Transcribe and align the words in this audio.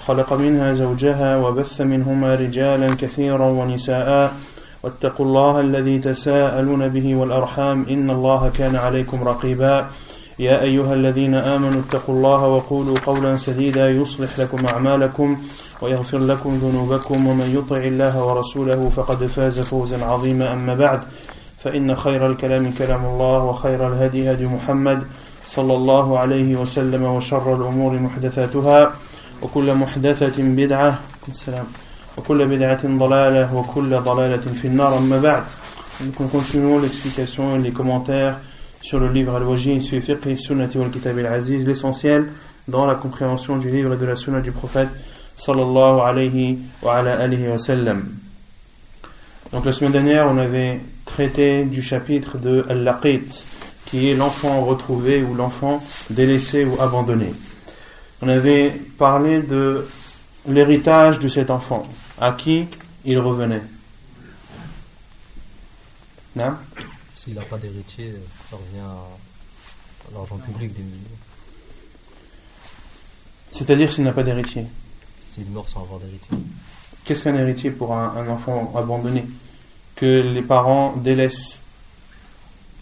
وخلق 0.00 0.32
منها 0.32 0.72
زوجها 0.72 1.36
وبث 1.36 1.80
منهما 1.80 2.34
رجالا 2.34 2.86
كثيرا 2.86 3.46
ونساء. 3.46 4.32
واتقوا 4.82 5.26
الله 5.26 5.60
الذي 5.60 5.98
تساءلون 5.98 6.88
به 6.88 7.14
والأرحام. 7.14 7.86
إن 7.90 8.10
الله 8.10 8.50
كان 8.58 8.76
عليكم 8.76 9.28
رقيبا. 9.28 9.86
يا 10.38 10.62
أيها 10.62 10.94
الذين 10.94 11.34
آمنوا 11.34 11.80
اتقوا 11.80 12.14
الله 12.14 12.46
وقولوا 12.46 12.96
قولا 13.06 13.36
سديدا 13.36 13.90
يصلح 13.90 14.38
لكم 14.38 14.66
أعمالكم 14.66 15.36
ويغفر 15.82 16.18
لكم 16.18 16.50
ذنوبكم. 16.64 17.26
ومن 17.26 17.48
يطع 17.56 17.76
الله 17.76 18.24
ورسوله 18.24 18.88
فقد 18.88 19.24
فاز 19.24 19.60
فوزا 19.60 20.04
عظيما. 20.04 20.52
أما 20.52 20.74
بعد 20.74 21.00
فإن 21.58 21.94
خير 21.94 22.26
الكلام 22.26 22.72
كلام 22.72 23.04
الله 23.04 23.44
وخير 23.44 23.88
الهدي 23.88 24.32
هدي 24.32 24.46
محمد 24.46 25.02
صلى 25.44 25.74
الله 25.74 26.18
عليه 26.18 26.56
وسلم 26.56 27.02
وشر 27.04 27.54
الأمور 27.56 27.92
محدثاتها. 27.92 28.92
وكل 29.41 29.75
محدثة 29.75 30.37
بدعة 30.37 30.99
السلام 31.29 31.65
وكل 32.17 32.47
بدعة 32.47 32.81
ضلالة 32.85 33.55
وكل 33.55 33.99
ضلالة 33.99 34.45
في 34.61 34.67
النار 34.67 34.97
أما 34.97 35.19
بعد 35.19 35.43
Donc 36.01 36.19
nous 36.19 36.27
continuons 36.27 36.79
l'explication 36.79 37.55
et 37.55 37.59
les 37.59 37.71
commentaires 37.71 38.37
sur 38.81 38.99
le 38.99 39.09
livre 39.13 39.35
Al-Wajid 39.35 39.81
fi 39.81 40.01
fiqh 40.01 40.37
sunnati 40.37 40.77
wal 40.77 40.91
kitab 40.91 41.17
al-aziz 41.19 41.65
l'essentiel 41.65 42.27
dans 42.67 42.85
la 42.85 42.95
compréhension 42.95 43.55
du 43.57 43.71
livre 43.71 43.93
et 43.93 43.97
de 43.97 44.05
la 44.05 44.17
sunna 44.17 44.41
du 44.41 44.51
prophète 44.51 44.89
sallallahu 45.37 46.01
alayhi 46.01 46.59
wa 46.81 46.95
ala 46.97 47.17
alihi 47.19 47.47
wa 47.47 47.57
sallam. 47.57 48.03
Donc 49.53 49.65
la 49.65 49.71
semaine 49.71 49.93
dernière, 49.93 50.27
on 50.27 50.37
avait 50.37 50.81
traité 51.05 51.63
du 51.63 51.81
chapitre 51.81 52.37
de 52.37 52.65
Al-Laqit, 52.67 53.45
qui 53.85 54.09
est 54.09 54.15
l'enfant 54.15 54.65
retrouvé 54.65 55.23
ou 55.23 55.33
l'enfant 55.33 55.81
délaissé 56.09 56.65
ou 56.65 56.81
abandonné. 56.81 57.31
On 58.22 58.28
avait 58.28 58.70
parlé 58.98 59.42
de 59.42 59.86
l'héritage 60.46 61.18
de 61.18 61.28
cet 61.28 61.50
enfant, 61.50 61.82
à 62.20 62.32
qui 62.32 62.66
il 63.04 63.18
revenait. 63.18 63.62
Non? 66.36 66.56
S'il 67.12 67.34
n'a 67.34 67.42
pas 67.42 67.58
d'héritier, 67.58 68.14
ça 68.48 68.56
revient 68.56 68.84
à 68.84 70.14
l'argent 70.14 70.36
public 70.36 70.72
des 70.74 70.82
musulmans. 70.82 71.16
C'est-à-dire 73.52 73.92
s'il 73.92 74.04
n'a 74.04 74.12
pas 74.12 74.22
d'héritier? 74.22 74.66
S'il 75.34 75.46
meurt 75.46 75.68
sans 75.68 75.82
avoir 75.82 76.00
d'héritier. 76.00 76.38
Qu'est-ce 77.04 77.22
qu'un 77.24 77.34
héritier 77.34 77.70
pour 77.70 77.94
un, 77.94 78.16
un 78.16 78.28
enfant 78.28 78.72
abandonné 78.76 79.24
Que 79.96 80.20
les 80.22 80.42
parents 80.42 80.96
délaissent? 80.96 81.60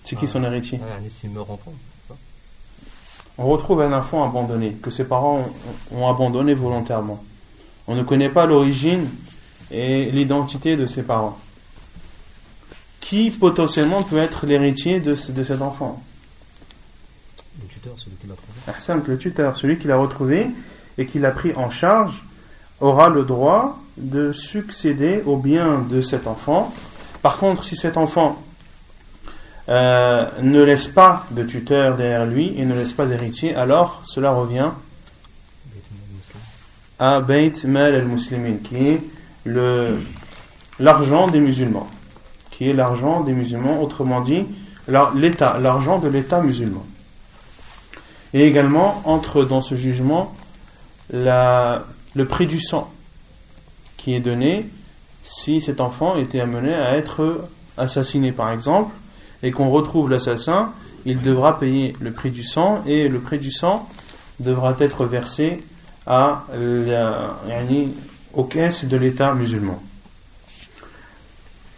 C'est 0.04 0.16
qui 0.16 0.26
son 0.26 0.42
héritier? 0.44 0.80
s'il 1.20 1.30
meurt 1.30 1.50
enfant, 1.50 1.72
ça? 2.06 2.14
On 3.38 3.46
retrouve 3.46 3.82
un 3.82 3.92
enfant 3.92 4.24
abandonné, 4.24 4.76
que 4.82 4.90
ses 4.90 5.04
parents 5.04 5.48
ont, 5.92 6.08
abandonné 6.08 6.54
volontairement. 6.54 7.22
On 7.86 7.94
ne 7.94 8.02
connaît 8.02 8.28
pas 8.28 8.46
l'origine 8.46 9.08
et 9.70 10.10
l'identité 10.10 10.74
de 10.74 10.86
ses 10.86 11.04
parents. 11.04 11.38
Qui 13.00 13.30
potentiellement 13.30 14.02
peut 14.02 14.18
être 14.18 14.44
l'héritier 14.44 14.98
de, 14.98 15.12
de 15.12 15.44
cet 15.44 15.62
enfant? 15.62 16.02
Le 17.62 17.68
tuteur, 17.68 17.94
celui 17.96 18.16
qui 18.16 18.26
l'a 18.26 18.34
trouvé. 18.34 18.58
Ahsan, 18.66 19.02
le 19.06 19.18
tuteur, 19.18 19.56
celui 19.56 19.78
qui 19.78 19.86
l'a 19.86 19.96
retrouvé 19.96 20.48
et 20.98 21.06
qui 21.06 21.20
l'a 21.20 21.30
pris 21.30 21.54
en 21.54 21.70
charge, 21.70 22.24
aura 22.80 23.08
le 23.08 23.22
droit 23.22 23.78
de 23.96 24.32
succéder 24.32 25.22
au 25.26 25.36
bien 25.36 25.78
de 25.78 26.02
cet 26.02 26.26
enfant. 26.26 26.72
Par 27.22 27.38
contre, 27.38 27.64
si 27.64 27.76
cet 27.76 27.96
enfant 27.96 28.36
euh, 29.68 30.20
ne 30.40 30.62
laisse 30.62 30.88
pas 30.88 31.26
de 31.30 31.42
tuteur 31.42 31.96
derrière 31.96 32.24
lui 32.24 32.54
et 32.56 32.64
ne 32.64 32.74
laisse 32.74 32.92
pas 32.92 33.06
d'héritier, 33.06 33.54
alors 33.54 34.02
cela 34.04 34.32
revient 34.32 34.70
à 36.98 37.20
Beit 37.20 37.52
Mal 37.64 37.94
al-Muslimin, 37.94 38.56
qui 38.64 38.88
est 38.88 39.00
l'argent 40.78 41.28
des 41.28 41.40
musulmans. 41.40 41.86
Qui 42.50 42.70
est 42.70 42.72
l'argent 42.72 43.20
des 43.20 43.32
musulmans, 43.32 43.82
autrement 43.82 44.20
dit, 44.20 44.46
l'État, 45.14 45.58
l'argent 45.60 45.98
de 45.98 46.08
l'État 46.08 46.40
musulman. 46.40 46.84
Et 48.34 48.46
également 48.46 49.00
entre 49.04 49.44
dans 49.44 49.60
ce 49.60 49.74
jugement 49.74 50.34
le 51.12 52.24
prix 52.24 52.46
du 52.46 52.60
sang 52.60 52.90
qui 53.96 54.14
est 54.14 54.20
donné 54.20 54.62
si 55.24 55.60
cet 55.60 55.80
enfant 55.80 56.16
était 56.16 56.40
amené 56.40 56.74
à 56.74 56.96
être 56.96 57.48
assassiné 57.76 58.32
par 58.32 58.50
exemple 58.50 58.94
et 59.42 59.50
qu'on 59.50 59.70
retrouve 59.70 60.10
l'assassin, 60.10 60.72
il 61.04 61.22
devra 61.22 61.58
payer 61.58 61.94
le 62.00 62.12
prix 62.12 62.30
du 62.30 62.42
sang 62.42 62.82
et 62.86 63.08
le 63.08 63.20
prix 63.20 63.38
du 63.38 63.50
sang 63.50 63.88
devra 64.40 64.74
être 64.80 65.06
versé 65.06 65.64
à 66.06 66.46
la, 66.52 67.38
yani, 67.46 67.94
aux 68.32 68.44
caisses 68.44 68.84
de 68.84 68.96
l'État 68.96 69.34
musulman. 69.34 69.82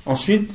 Ensuite, 0.06 0.50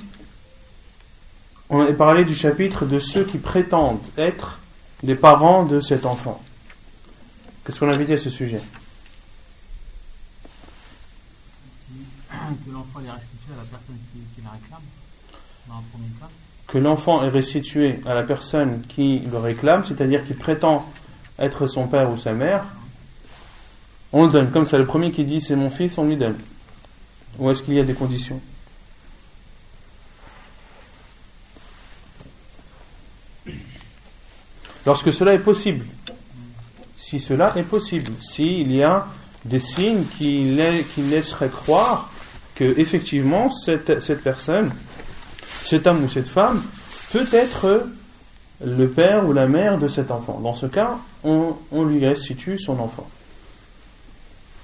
on 1.69 1.81
a 1.81 1.93
parlé 1.93 2.23
du 2.25 2.35
chapitre 2.35 2.85
de 2.85 2.99
ceux 2.99 3.23
qui 3.23 3.37
prétendent 3.37 3.99
être 4.17 4.59
les 5.03 5.16
parents 5.16 5.63
de 5.63 5.81
cet 5.81 6.05
enfant. 6.05 6.41
Qu'est-ce 7.63 7.79
qu'on 7.79 7.89
avait 7.89 8.05
dit 8.05 8.13
à 8.13 8.17
ce 8.17 8.29
sujet? 8.29 8.61
Que 12.29 12.72
l'enfant 12.72 12.99
est 13.01 13.09
restitué 13.11 13.53
à 13.53 13.57
la 13.57 13.63
personne 13.63 13.97
qui, 14.13 14.19
qui 14.35 14.41
la 14.43 14.51
réclame, 14.51 14.81
dans 15.67 15.75
un 15.75 15.83
premier 15.91 16.09
cas. 16.19 16.29
L'enfant 16.80 17.24
est 17.24 17.30
restitué 17.30 18.02
à 18.06 18.13
la 18.13 18.24
personne 18.24 18.81
qui 18.90 19.19
le 19.31 19.38
réclame, 19.38 19.86
c'est-à-dire 19.86 20.25
qui 20.25 20.34
prétend 20.34 20.86
être 21.40 21.68
son 21.68 21.88
père 21.88 22.12
ou 22.12 22.18
sa 22.18 22.34
mère, 22.34 22.66
on 24.12 24.25
le 24.25 24.31
donne. 24.31 24.52
Comme 24.52 24.66
ça, 24.66 24.78
le 24.78 24.85
premier 24.85 25.12
qui 25.12 25.24
dit 25.24 25.40
c'est 25.40 25.56
mon 25.56 25.69
fils, 25.69 25.97
on 25.97 26.06
lui 26.06 26.18
donne. 26.18 26.38
Ou 27.40 27.50
est-ce 27.50 27.64
qu'il 27.64 27.74
y 27.75 27.80
a 27.80 27.84
des 27.84 27.94
conditions? 27.94 28.41
Lorsque 34.85 35.12
cela 35.12 35.34
est 35.34 35.40
possible. 35.40 35.85
Si 36.97 37.19
cela 37.19 37.53
est 37.56 37.64
possible. 37.64 38.12
S'il 38.22 38.72
y 38.72 38.84
a 38.84 39.08
des 39.46 39.59
signes 39.59 40.03
qui 40.18 40.56
laisseraient 40.97 41.50
croire 41.50 42.12
que 42.56 42.64
effectivement 42.80 43.50
cette, 43.50 44.02
cette 44.02 44.24
personne, 44.24 44.72
cet 45.66 45.88
homme 45.88 46.03
ou 46.03 46.09
cette 46.09 46.28
femme, 46.28 46.62
peut 47.12 47.28
être 47.31 47.88
le 48.64 48.88
père 48.88 49.26
ou 49.28 49.34
la 49.34 49.48
mère 49.48 49.78
de 49.78 49.88
cet 49.88 50.12
enfant. 50.12 50.40
Dans 50.42 50.56
ce 50.56 50.66
cas, 50.66 50.98
on, 51.24 51.56
on 51.72 51.84
lui 51.84 52.06
restitue 52.06 52.58
son 52.59 52.80
enfant. 52.80 53.08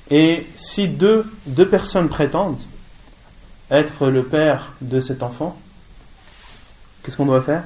Et 0.09 0.45
si 0.55 0.87
deux, 0.87 1.25
deux 1.47 1.67
personnes 1.67 2.09
prétendent 2.09 2.59
être 3.69 4.07
le 4.07 4.23
père 4.23 4.73
de 4.81 4.99
cet 4.99 5.23
enfant, 5.23 5.57
qu'est-ce 7.01 7.15
qu'on 7.15 7.25
doit 7.25 7.41
faire? 7.41 7.63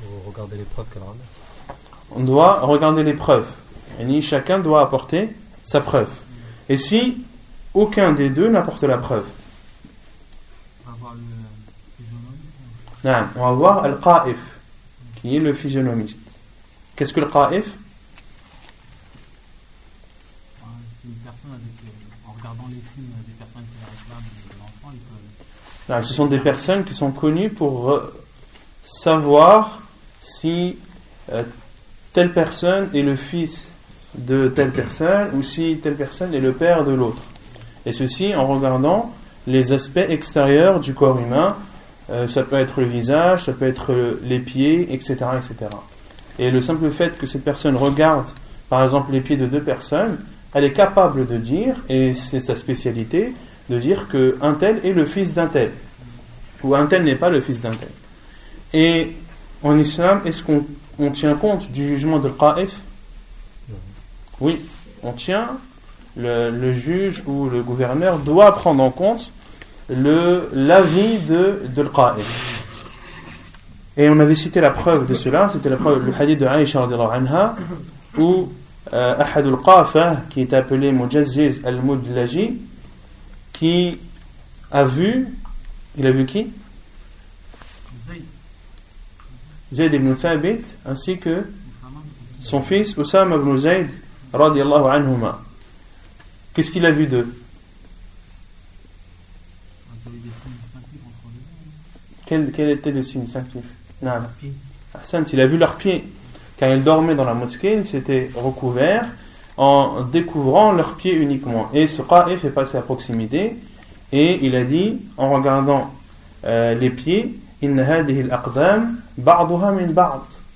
Faut 0.00 0.30
regarder 0.30 0.56
les 0.56 0.64
preuves 0.64 0.86
qu'elle 0.92 1.02
ramène. 1.02 1.18
On 2.12 2.24
doit 2.24 2.60
regarder 2.60 3.02
les 3.02 3.12
preuves. 3.12 3.48
Yani, 3.98 4.22
chacun 4.22 4.58
doit 4.58 4.80
apporter 4.80 5.30
sa 5.62 5.80
preuve. 5.80 6.10
Et 6.70 6.78
si 6.78 7.24
aucun 7.74 8.12
des 8.12 8.30
deux 8.30 8.48
n'apporte 8.48 8.84
la 8.84 8.96
preuve, 8.96 9.26
On 10.86 10.90
va 10.90 10.96
voir 10.98 11.14
le 11.14 11.20
physionomie. 11.96 12.38
Naam, 12.62 12.78
on 13.04 13.40
va 13.40 13.52
voir 13.52 13.84
Al-Qa'if, 13.84 14.38
qui 15.20 15.36
est 15.36 15.40
le 15.40 15.54
physionomiste. 15.54 16.18
Qu'est-ce 16.96 17.12
que 17.12 17.20
le 17.20 17.28
Qa'if 17.28 17.74
Ce 25.88 26.12
sont 26.12 26.26
des 26.26 26.38
personnes 26.38 26.84
qui 26.84 26.92
sont 26.92 27.12
connues 27.12 27.48
pour 27.48 27.90
euh, 27.90 28.14
savoir 28.82 29.80
si 30.20 30.76
euh, 31.32 31.42
telle 32.12 32.32
personne 32.32 32.90
est 32.94 33.02
le 33.02 33.16
fils 33.16 33.70
de 34.14 34.48
telle 34.48 34.70
personne 34.70 35.30
ou 35.34 35.42
si 35.42 35.78
telle 35.82 35.96
personne 35.96 36.34
est 36.34 36.40
le 36.40 36.52
père 36.52 36.84
de 36.84 36.92
l'autre. 36.92 37.22
Et 37.86 37.92
ceci 37.92 38.34
en 38.34 38.46
regardant 38.46 39.12
les 39.46 39.72
aspects 39.72 39.96
extérieurs 39.96 40.80
du 40.80 40.92
corps 40.92 41.18
humain. 41.18 41.56
Euh, 42.10 42.26
ça 42.26 42.42
peut 42.42 42.56
être 42.56 42.80
le 42.80 42.86
visage, 42.86 43.44
ça 43.44 43.52
peut 43.52 43.66
être 43.66 43.92
euh, 43.92 44.20
les 44.24 44.38
pieds, 44.38 44.92
etc., 44.94 45.16
etc. 45.36 45.70
Et 46.38 46.50
le 46.50 46.60
simple 46.62 46.90
fait 46.90 47.18
que 47.18 47.26
cette 47.26 47.44
personne 47.44 47.76
regarde, 47.76 48.28
par 48.70 48.82
exemple, 48.82 49.12
les 49.12 49.20
pieds 49.20 49.36
de 49.36 49.46
deux 49.46 49.60
personnes, 49.60 50.18
elle 50.54 50.64
est 50.64 50.72
capable 50.72 51.26
de 51.26 51.36
dire, 51.36 51.76
et 51.88 52.14
c'est 52.14 52.40
sa 52.40 52.56
spécialité, 52.56 53.34
de 53.68 53.78
dire 53.78 54.08
que 54.08 54.38
un 54.40 54.54
tel 54.54 54.80
est 54.84 54.92
le 54.92 55.04
fils 55.04 55.34
d'un 55.34 55.46
tel, 55.46 55.72
ou 56.62 56.74
un 56.74 56.86
tel 56.86 57.04
n'est 57.04 57.16
pas 57.16 57.28
le 57.28 57.40
fils 57.40 57.60
d'un 57.60 57.70
tel. 57.70 57.90
Et 58.72 59.16
en 59.62 59.78
islam, 59.78 60.22
est-ce 60.24 60.42
qu'on 60.42 60.64
on 60.98 61.10
tient 61.10 61.34
compte 61.34 61.70
du 61.70 61.88
jugement 61.88 62.18
de 62.18 62.28
l'qa'if 62.28 62.80
Oui, 64.40 64.60
on 65.02 65.12
tient, 65.12 65.58
le, 66.16 66.72
juge 66.72 67.22
ou 67.26 67.48
le 67.48 67.62
gouverneur 67.62 68.18
doit 68.18 68.52
prendre 68.52 68.82
en 68.82 68.90
compte 68.90 69.30
l'avis 69.88 71.18
de, 71.20 71.62
de 71.74 71.82
l'qa'if. 71.82 72.64
Et 73.96 74.08
on 74.08 74.20
avait 74.20 74.36
cité 74.36 74.60
la 74.60 74.70
preuve 74.70 75.06
de 75.06 75.14
cela, 75.14 75.48
c'était 75.48 75.68
la 75.68 75.76
preuve, 75.76 76.06
le 76.06 76.14
hadith 76.14 76.38
de 76.38 76.46
radiallahu 76.46 77.08
anha, 77.10 77.56
où 78.16 78.52
euh, 78.92 79.16
Ahad 79.18 79.46
al-Qafa, 79.46 80.22
qui 80.30 80.42
est 80.42 80.52
appelé 80.52 80.92
Mujazziz 80.92 81.60
al-Mudlaji, 81.64 82.58
qui 83.52 83.98
a 84.70 84.84
vu, 84.84 85.28
il 85.96 86.06
a 86.06 86.12
vu 86.12 86.26
qui? 86.26 86.46
Zayd, 89.72 89.92
ibn 89.92 90.14
Thabit, 90.14 90.62
ainsi 90.86 91.18
que 91.18 91.44
son 92.42 92.62
fils 92.62 92.96
Oussama 92.96 93.36
ibn 93.36 93.56
Zayd, 93.58 93.88
radiallahu 94.32 94.86
anhuma. 94.86 95.40
Qu'est-ce 96.54 96.70
qu'il 96.70 96.86
a 96.86 96.90
vu 96.90 97.06
d'eux 97.06 97.28
il 100.08 100.14
y 100.14 100.16
avait 100.16 100.18
des 100.18 100.30
signes 100.42 100.52
distinctifs 100.62 101.00
entre 101.04 101.28
les 101.34 101.40
deux. 101.40 102.17
Quel, 102.28 102.52
quel 102.52 102.70
était 102.70 102.90
le 102.90 103.02
signe 103.02 103.22
distinctif 103.22 103.62
Non. 104.02 104.10
Hassan, 104.94 105.24
il 105.32 105.40
a 105.40 105.46
vu 105.46 105.56
leurs 105.56 105.76
pieds. 105.76 106.04
Quand 106.58 106.70
ils 106.70 106.82
dormaient 106.82 107.14
dans 107.14 107.24
la 107.24 107.34
mosquée, 107.34 107.76
ils 107.76 107.86
s'étaient 107.86 108.30
recouverts 108.34 109.06
en 109.56 110.02
découvrant 110.02 110.72
leurs 110.72 110.94
pieds 110.94 111.14
uniquement. 111.14 111.70
Et 111.72 111.86
ce 111.86 112.02
qa'if 112.02 112.44
est 112.44 112.50
passé 112.50 112.76
à 112.76 112.82
proximité 112.82 113.56
et 114.12 114.38
il 114.42 114.54
a 114.54 114.64
dit, 114.64 115.00
en 115.16 115.32
regardant 115.32 115.90
euh, 116.44 116.74
les 116.74 116.90
pieds. 116.90 117.38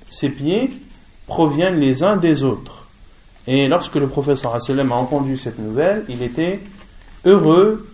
Ces 0.08 0.28
pieds 0.28 0.70
proviennent 1.26 1.80
les 1.80 2.02
uns 2.02 2.16
des 2.16 2.44
autres. 2.44 2.86
Et 3.46 3.66
lorsque 3.66 3.96
le 3.96 4.08
sallam 4.58 4.92
a 4.92 4.94
entendu 4.94 5.36
cette 5.36 5.58
nouvelle, 5.58 6.04
il 6.08 6.22
était 6.22 6.60
heureux 7.24 7.88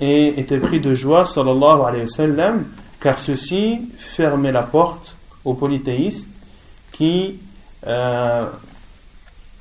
et 0.00 0.38
était 0.38 0.58
pris 0.58 0.80
de 0.80 0.94
joie 0.94 1.26
sallallahu 1.26 1.80
alayhi 1.86 2.02
wa 2.02 2.08
sallam 2.08 2.64
car 3.00 3.18
ceci 3.18 3.80
fermait 3.98 4.52
la 4.52 4.62
porte 4.62 5.16
aux 5.44 5.54
polythéistes 5.54 6.28
qui, 6.92 7.38
euh, 7.86 8.44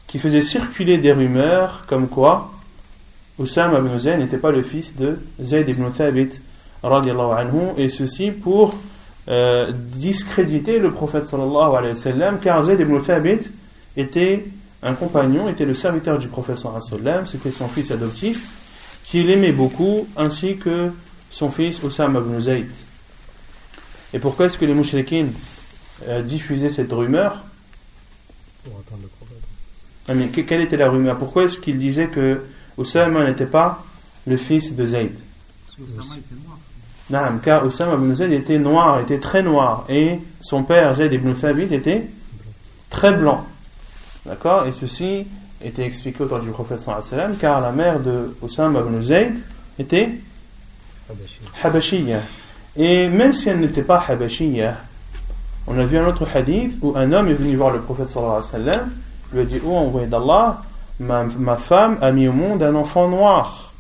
qui 0.08 0.20
faisaient 0.20 0.42
circuler 0.42 0.98
des 0.98 1.12
rumeurs 1.12 1.86
comme 1.88 2.08
quoi 2.08 2.52
Oussama 3.38 3.80
ibn 3.80 3.98
Zayd 3.98 4.20
n'était 4.20 4.38
pas 4.38 4.52
le 4.52 4.64
fils 4.64 4.96
de 4.96 5.20
Zayd 5.42 5.68
ibn 5.68 5.90
Thabit 5.92 6.30
anhu 6.84 7.74
et 7.78 7.90
ceci 7.90 8.32
pour 8.32 8.76
euh, 9.28 9.72
discréditer 9.74 10.80
le 10.80 10.92
prophète 10.92 11.28
sallallahu 11.28 12.40
car 12.42 12.64
Zayd 12.64 12.80
ibn 12.80 13.00
Thabit 13.02 13.50
était 13.98 14.46
un 14.84 14.94
compagnon, 14.94 15.50
était 15.50 15.66
le 15.66 15.74
serviteur 15.74 16.20
du 16.20 16.28
prophète 16.28 16.60
sallallahu 16.60 17.28
c'était 17.28 17.52
son 17.52 17.68
fils 17.68 17.92
adoptif 17.92 18.50
qu'il 19.04 19.30
aimait 19.30 19.52
beaucoup 19.52 20.08
ainsi 20.16 20.56
que 20.56 20.92
son 21.30 21.52
fils 21.52 21.84
Oussama 21.84 22.20
ibn 22.20 22.40
Zayd. 22.40 22.70
Et 24.16 24.20
pourquoi 24.20 24.46
est-ce 24.46 24.58
que 24.58 24.64
les 24.64 24.74
mouchriquines 24.74 25.34
euh, 26.08 26.22
diffusaient 26.22 26.70
cette 26.70 26.92
rumeur 26.92 27.44
Pour 28.64 28.74
attendre 28.80 29.02
le 29.04 29.08
prophète. 29.10 29.44
Ah, 30.08 30.14
mais 30.14 30.28
que- 30.30 30.40
Quelle 30.42 30.62
était 30.62 30.78
la 30.78 30.90
rumeur? 30.90 31.18
Pourquoi 31.18 31.44
est-ce 31.44 31.58
qu'ils 31.58 31.78
disaient 31.78 32.08
que 32.08 32.42
Oussama 32.78 33.28
n'était 33.28 33.46
pas 33.46 33.84
le 34.26 34.38
fils 34.38 34.74
de 34.74 34.86
Zayd? 34.86 35.12
Parce 35.68 35.78
que 35.78 35.84
Oussama 35.84 36.16
était 36.18 36.36
noir. 36.46 36.58
Naam, 37.10 37.42
car 37.42 37.66
Oussama 37.66 37.96
ibn 37.96 38.16
Zayd 38.16 38.32
était 38.32 38.58
noir, 38.58 39.02
était 39.02 39.20
très 39.20 39.44
noir, 39.44 39.86
et 39.90 40.20
son 40.40 40.64
père 40.64 40.96
Zayd 40.96 41.12
ibn 41.12 41.34
Thabit 41.34 41.74
était 41.76 42.08
très 42.90 43.12
blanc. 43.12 43.46
D'accord? 44.26 44.66
Et 44.66 44.72
ceci 44.74 45.28
était 45.62 45.84
expliqué 45.86 46.24
autour 46.24 46.40
du 46.40 46.52
prophète 46.52 46.80
sallallahu 46.80 47.04
alayhi 47.04 47.16
wa 47.16 47.24
sallam, 47.28 47.38
car 47.38 47.60
la 47.62 47.72
mère 47.72 48.00
de 48.00 48.34
Oussama 48.42 48.80
ibn 48.80 49.02
Zayd 49.02 49.36
était 49.78 50.10
Habashi. 51.10 51.40
Habashiyya. 51.64 52.22
Et 52.78 53.08
même 53.08 53.34
si 53.34 53.50
elle 53.50 53.60
n'était 53.60 53.84
pas 53.84 54.04
Habashiyya, 54.06 54.76
on 55.68 55.80
a 55.80 55.86
vu 55.86 55.98
un 55.98 56.08
autre 56.08 56.28
hadith 56.34 56.78
où 56.82 56.96
un 56.96 57.12
homme 57.12 57.30
est 57.30 57.34
venu 57.34 57.56
voir 57.56 57.72
le 57.72 57.82
prophète 57.82 58.08
sallallahu 58.08 58.82
lui 59.34 59.42
a 59.42 59.46
dit 59.46 59.60
Oh, 59.66 59.76
envoyé 59.76 60.08
d'Allah, 60.08 60.62
ma, 61.00 61.24
ma 61.24 61.56
femme 61.56 61.98
a 62.02 62.12
mis 62.12 62.28
au 62.28 62.34
monde 62.34 62.62
un 62.62 62.76
enfant 62.76 63.08
noir. 63.08 63.74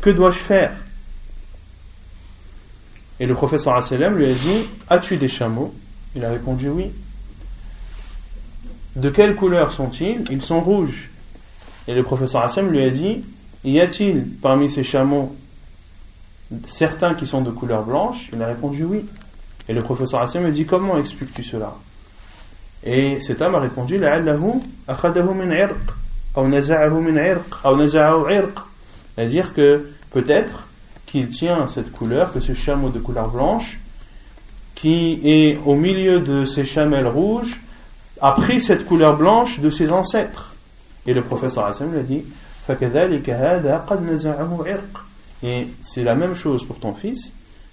Que 0.00 0.10
dois-je 0.10 0.38
faire? 0.38 0.72
Et 3.18 3.26
le 3.26 3.34
prophète 3.34 3.60
sallallahu 3.60 4.14
lui 4.16 4.26
a 4.26 4.34
dit 4.34 4.66
As-tu 4.88 5.16
des 5.16 5.28
chameaux? 5.28 5.74
Il 6.14 6.24
a 6.24 6.30
répondu 6.30 6.68
Oui. 6.68 6.92
De 8.94 9.10
quelle 9.10 9.34
couleur 9.34 9.72
sont-ils? 9.72 10.24
Ils 10.30 10.42
sont 10.42 10.60
rouges. 10.60 11.10
Et 11.88 11.94
le 11.94 12.02
prophète 12.02 12.28
sallallahu 12.28 12.70
lui 12.70 12.82
a 12.84 12.90
dit 12.90 13.24
Y 13.64 13.80
a-t-il 13.80 14.24
parmi 14.40 14.70
ces 14.70 14.84
chameaux 14.84 15.34
certains 16.66 17.14
qui 17.14 17.26
sont 17.26 17.42
de 17.42 17.50
couleur 17.50 17.84
blanche 17.84 18.30
Il 18.32 18.42
a 18.42 18.46
répondu 18.46 18.84
oui. 18.84 19.04
Et 19.68 19.72
le 19.72 19.82
professeur 19.82 20.20
Hassan 20.20 20.42
me 20.42 20.50
dit 20.50 20.64
Comment 20.64 20.96
expliques-tu 20.96 21.42
cela? 21.42 21.74
Et 22.84 23.20
cet 23.20 23.42
homme 23.42 23.54
a 23.56 23.60
répondu 23.60 24.00
C'est-à-dire 29.14 29.54
que 29.54 29.90
peut-être 30.10 30.64
qu'il 31.06 31.28
tient 31.28 31.66
cette 31.66 31.90
couleur, 31.90 32.32
que 32.32 32.40
ce 32.40 32.54
chameau 32.54 32.90
de 32.90 32.98
couleur 32.98 33.28
blanche, 33.30 33.78
qui 34.74 35.20
est 35.24 35.58
au 35.64 35.74
milieu 35.74 36.20
de 36.20 36.44
ses 36.44 36.64
chamelles 36.64 37.08
rouges, 37.08 37.60
a 38.20 38.32
pris 38.32 38.60
cette 38.60 38.86
couleur 38.86 39.16
blanche 39.16 39.60
de 39.60 39.70
ses 39.70 39.90
ancêtres. 39.90 40.54
Et 41.06 41.14
le 41.14 41.22
professeur 41.22 41.66
Hassan 41.66 41.90
lui 41.90 41.98
a 41.98 42.02
dit 42.02 42.24
et 45.42 45.68
c'est 45.80 46.02
la 46.02 46.14
même 46.14 46.34
chose 46.34 46.66
pour 46.66 46.78
ton 46.78 46.94
fils. 46.94 47.32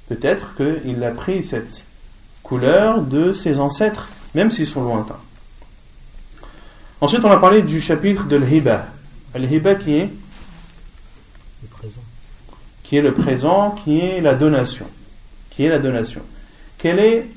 Peut-être 0.10 0.56
qu'il 0.56 1.04
a 1.04 1.12
pris 1.12 1.44
cette 1.44 1.86
couleur 2.44 3.02
de 3.02 3.32
ses 3.34 3.60
ancêtres, 3.60 4.10
même 4.36 4.52
s'ils 4.52 4.68
sont 4.68 4.84
lointains. 4.84 5.20
Ensuite, 7.02 7.24
on 7.24 7.32
a 7.32 7.38
parlé 7.38 7.62
du 7.62 7.82
chapitre 7.82 8.26
de 8.26 8.36
l'hiba. 8.36 8.86
L'hiba 9.36 9.76
qui 9.76 9.96
est 9.96 10.10
le 11.62 11.68
présent. 11.70 12.02
Qui 12.84 12.98
est 12.98 13.02
le 13.02 13.14
présent, 13.14 13.72
qui 13.72 14.00
est 14.00 14.22
la 14.22 14.34
donation. 14.34 14.86
Quelle 15.56 15.72
est 17.00 17.28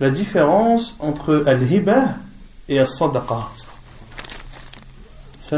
la 0.00 0.10
différence 0.10 0.94
entre 0.98 1.44
al-hiba 1.46 2.14
et 2.68 2.78
al-sadaqa 2.78 3.48
C'est. 5.40 5.56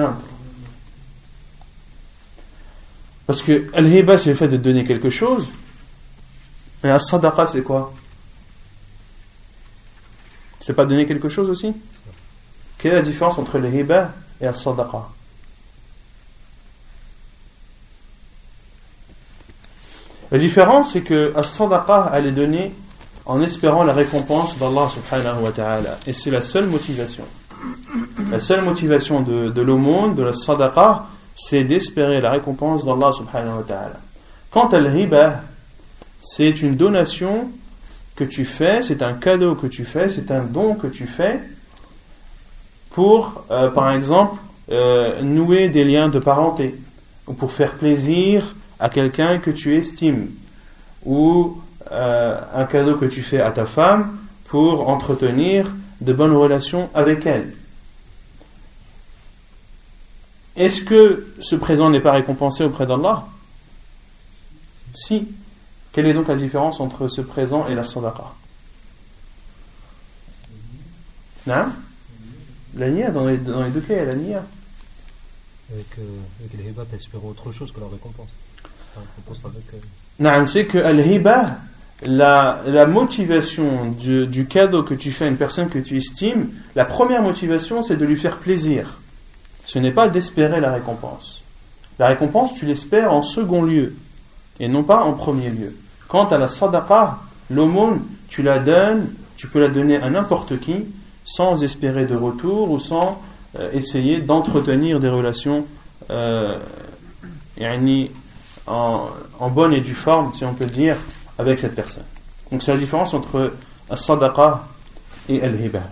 Parce 3.27 3.43
que 3.43 3.71
al-hiba, 3.75 4.19
c'est 4.19 4.31
le 4.31 4.37
fait 4.37 4.49
de 4.49 4.57
donner 4.57 4.85
quelque 4.85 5.11
chose. 5.11 5.49
Et 6.83 6.89
al-sadaqa, 6.89 7.47
c'est 7.47 7.63
quoi? 7.63 7.93
C'est 10.61 10.75
pas 10.75 10.85
donner 10.85 11.07
quelque 11.07 11.29
chose 11.29 11.49
aussi? 11.49 11.73
Quelle 12.79 12.93
est 12.93 12.97
la 12.97 13.03
différence 13.03 13.39
entre 13.39 13.59
le 13.59 13.69
hiba 13.75 14.13
et 14.41 14.47
al-sadaqa 14.47 15.09
La 20.31 20.39
différence, 20.39 20.93
c'est 20.93 21.03
que 21.03 21.33
al-sadaqa, 21.35 22.11
elle 22.15 22.27
est 22.27 22.33
donnée 22.33 22.75
en 23.25 23.41
espérant 23.41 23.85
la 23.85 23.95
récompense 23.95 24.59
d'Allah 24.59 24.89
subhanahu 24.89 25.45
wa 25.45 25.51
ta'ala. 25.51 25.99
Et 26.07 26.13
c'est 26.13 26.31
la 26.31 26.43
seule 26.43 26.67
motivation. 26.67 27.25
La 28.31 28.39
seule 28.39 28.63
motivation 28.63 29.23
de, 29.23 29.49
de 29.49 29.63
l'aumône, 29.63 30.15
de 30.15 30.23
la 30.23 30.35
sadaqa, 30.35 31.07
c'est 31.37 31.65
d'espérer 31.65 32.21
la 32.21 32.31
récompense 32.31 32.85
d'Allah 32.85 33.13
subhanahu 33.13 33.59
wa 33.59 33.65
ta'ala. 33.67 34.01
Quant 34.51 34.69
à 34.69 34.81
l'hiba, 34.81 35.41
c'est 36.21 36.63
une 36.63 36.77
donation 36.77 37.51
que 38.17 38.25
tu 38.25 38.45
fais, 38.45 38.83
c'est 38.83 39.03
un 39.03 39.15
cadeau 39.15 39.55
que 39.55 39.67
tu 39.67 39.85
fais, 39.85 40.09
c'est 40.09 40.31
un 40.31 40.45
don 40.45 40.75
que 40.75 40.87
tu 40.87 41.07
fais 41.07 41.41
pour, 42.91 43.45
euh, 43.51 43.71
par 43.71 43.91
exemple, 43.91 44.37
euh, 44.71 45.21
nouer 45.23 45.69
des 45.69 45.85
liens 45.85 46.09
de 46.09 46.21
parenté, 46.21 46.77
ou 47.27 47.33
pour 47.33 47.51
faire 47.51 47.73
plaisir 47.73 48.55
à 48.79 48.89
quelqu'un 48.89 49.39
que 49.39 49.51
tu 49.51 49.77
estimes, 49.77 50.29
ou 51.05 51.59
euh, 51.91 52.41
un 52.55 52.65
cadeau 52.65 52.95
que 52.95 53.07
tu 53.07 53.23
fais 53.23 53.41
à 53.41 53.51
ta 53.51 53.67
femme 53.67 54.17
pour 54.47 54.89
entretenir 54.89 55.67
de 56.01 56.13
bonnes 56.13 56.37
relations 56.37 56.89
avec 56.95 57.27
elle. 57.27 57.53
Est-ce 60.57 60.83
que 60.83 61.27
ce 61.41 61.57
présent 61.57 61.91
n'est 61.91 62.01
pas 62.01 62.13
récompensé 62.13 62.65
auprès 62.65 62.87
d'Allah? 62.87 63.27
Si. 64.95 65.27
Quelle 65.93 66.07
est 66.07 66.15
donc 66.15 66.29
la 66.29 66.37
différence 66.37 66.81
entre 66.81 67.09
ce 67.09 67.21
présent 67.21 67.67
et 67.69 67.75
la 67.75 67.85
sadaqa? 67.85 68.33
Non 71.47 71.67
La 72.77 72.91
nia, 72.91 73.11
dans 73.11 73.27
les, 73.27 73.37
dans 73.37 73.63
les 73.63 73.71
deux 73.71 73.81
cas, 73.81 74.05
la 74.05 74.15
nia. 74.15 74.45
Avec, 75.73 75.87
euh, 75.99 76.03
avec 76.41 76.53
le 76.65 76.71
hiba, 76.71 76.85
t'espères 76.85 77.25
autre 77.25 77.53
chose 77.53 77.73
que 77.73 77.81
la 77.81 77.87
récompense. 77.87 78.29
La 78.97 79.03
récompense 79.03 79.45
avec. 79.45 79.63
euh, 79.75 79.79
Non, 80.41 80.47
c'est 80.47 80.67
que 80.67 80.79
al-hiba, 80.79 81.59
la, 82.03 82.63
la 82.67 82.87
motivation 82.87 83.91
du, 83.91 84.27
du 84.27 84.47
cadeau 84.47 84.83
que 84.83 84.95
tu 84.95 85.11
fais 85.13 85.27
à 85.27 85.29
une 85.29 85.37
personne 85.37 85.69
que 85.69 85.79
tu 85.79 85.97
estimes, 85.97 86.51
la 86.75 86.85
première 86.85 87.23
motivation, 87.23 87.83
c'est 87.83 87.97
de 87.97 88.05
lui 88.05 88.17
faire 88.17 88.39
plaisir. 88.39 88.99
Ce 89.67 89.79
n'est 89.79 89.93
pas 89.93 90.09
d'espérer 90.09 90.61
la 90.61 90.73
récompense. 90.73 91.43
La 91.99 92.09
récompense, 92.09 92.55
tu 92.55 92.67
l'espères 92.67 93.13
en 93.13 93.23
second 93.23 93.63
lieu, 93.63 93.95
et 94.61 94.69
non 94.69 94.83
pas 94.83 95.03
en 95.03 95.13
premier 95.13 95.51
lieu. 95.51 95.77
Quant 96.09 96.27
à 96.27 96.39
la 96.39 96.49
sadaqa, 96.49 97.19
l'aumône, 97.51 98.03
tu 98.29 98.43
la 98.43 98.59
donnes, 98.59 99.09
tu 99.37 99.49
peux 99.49 99.61
la 99.61 99.69
donner 99.69 99.97
à 99.97 100.11
n'importe 100.11 100.59
qui, 100.61 100.85
sans 101.25 101.63
espérer 101.63 102.05
de 102.05 102.17
retour 102.17 102.71
ou 102.71 102.79
sans 102.79 103.21
euh, 103.59 103.71
essayer 103.73 104.19
d'entretenir 104.19 105.01
des 105.01 105.09
relations 105.09 105.65
euh, 106.11 106.59
en, 108.67 109.51
bonne 109.51 109.73
et 109.73 109.81
due 109.81 109.95
forme, 109.95 110.35
si 110.35 110.45
on 110.45 110.55
peut 110.55 110.67
dire, 110.67 110.97
avec 111.39 111.59
cette 111.59 111.75
personne. 111.75 112.05
Donc 112.51 112.63
c'est 112.63 112.73
la 112.73 112.79
différence 112.79 113.15
entre 113.15 113.55
as-sadaqa 113.91 114.67
et 115.29 115.43
al-hiba. 115.43 115.83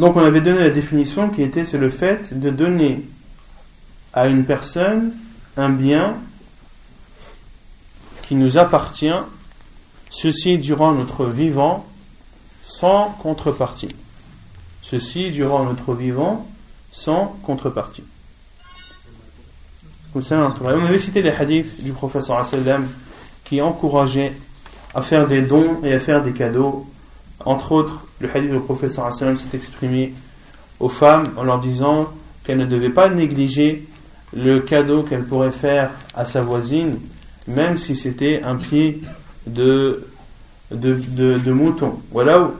Donc 0.00 0.16
on 0.16 0.24
avait 0.24 0.40
donné 0.40 0.60
la 0.60 0.70
définition 0.70 1.28
qui 1.28 1.42
était 1.42 1.66
c'est 1.66 1.76
le 1.76 1.90
fait 1.90 2.38
de 2.38 2.48
donner 2.48 3.04
à 4.14 4.28
une 4.28 4.44
personne 4.44 5.12
un 5.58 5.68
bien 5.68 6.16
qui 8.22 8.34
nous 8.34 8.56
appartient, 8.56 9.12
ceci 10.08 10.56
durant 10.56 10.92
notre 10.92 11.26
vivant, 11.26 11.84
sans 12.62 13.10
contrepartie. 13.22 13.88
Ceci 14.80 15.32
durant 15.32 15.64
notre 15.64 15.94
vivant, 15.94 16.48
sans 16.92 17.36
contrepartie. 17.42 18.04
On 20.14 20.20
avait 20.22 20.98
cité 20.98 21.20
les 21.20 21.30
hadiths 21.30 21.84
du 21.84 21.92
professeur 21.92 22.42
qui 23.44 23.60
encourageait 23.60 24.32
à 24.94 25.02
faire 25.02 25.28
des 25.28 25.42
dons 25.42 25.80
et 25.84 25.92
à 25.92 26.00
faire 26.00 26.22
des 26.22 26.32
cadeaux. 26.32 26.86
Entre 27.44 27.72
autres, 27.72 28.04
le 28.20 28.28
hadith 28.34 28.50
du 28.50 28.60
professeur 28.60 29.12
s'est 29.12 29.34
exprimé 29.54 30.12
aux 30.78 30.88
femmes 30.88 31.28
en 31.36 31.42
leur 31.42 31.60
disant 31.60 32.10
qu'elles 32.44 32.58
ne 32.58 32.66
devaient 32.66 32.90
pas 32.90 33.08
négliger 33.08 33.86
le 34.34 34.60
cadeau 34.60 35.02
qu'elles 35.02 35.24
pourraient 35.24 35.50
faire 35.50 35.90
à 36.14 36.24
sa 36.24 36.40
voisine, 36.40 36.98
même 37.48 37.78
si 37.78 37.96
c'était 37.96 38.42
un 38.42 38.56
pied 38.56 39.00
de, 39.46 40.06
de, 40.70 40.94
de, 40.94 41.38
de 41.38 41.52
mouton. 41.52 41.98
Voilà 42.12 42.40
où 42.40 42.52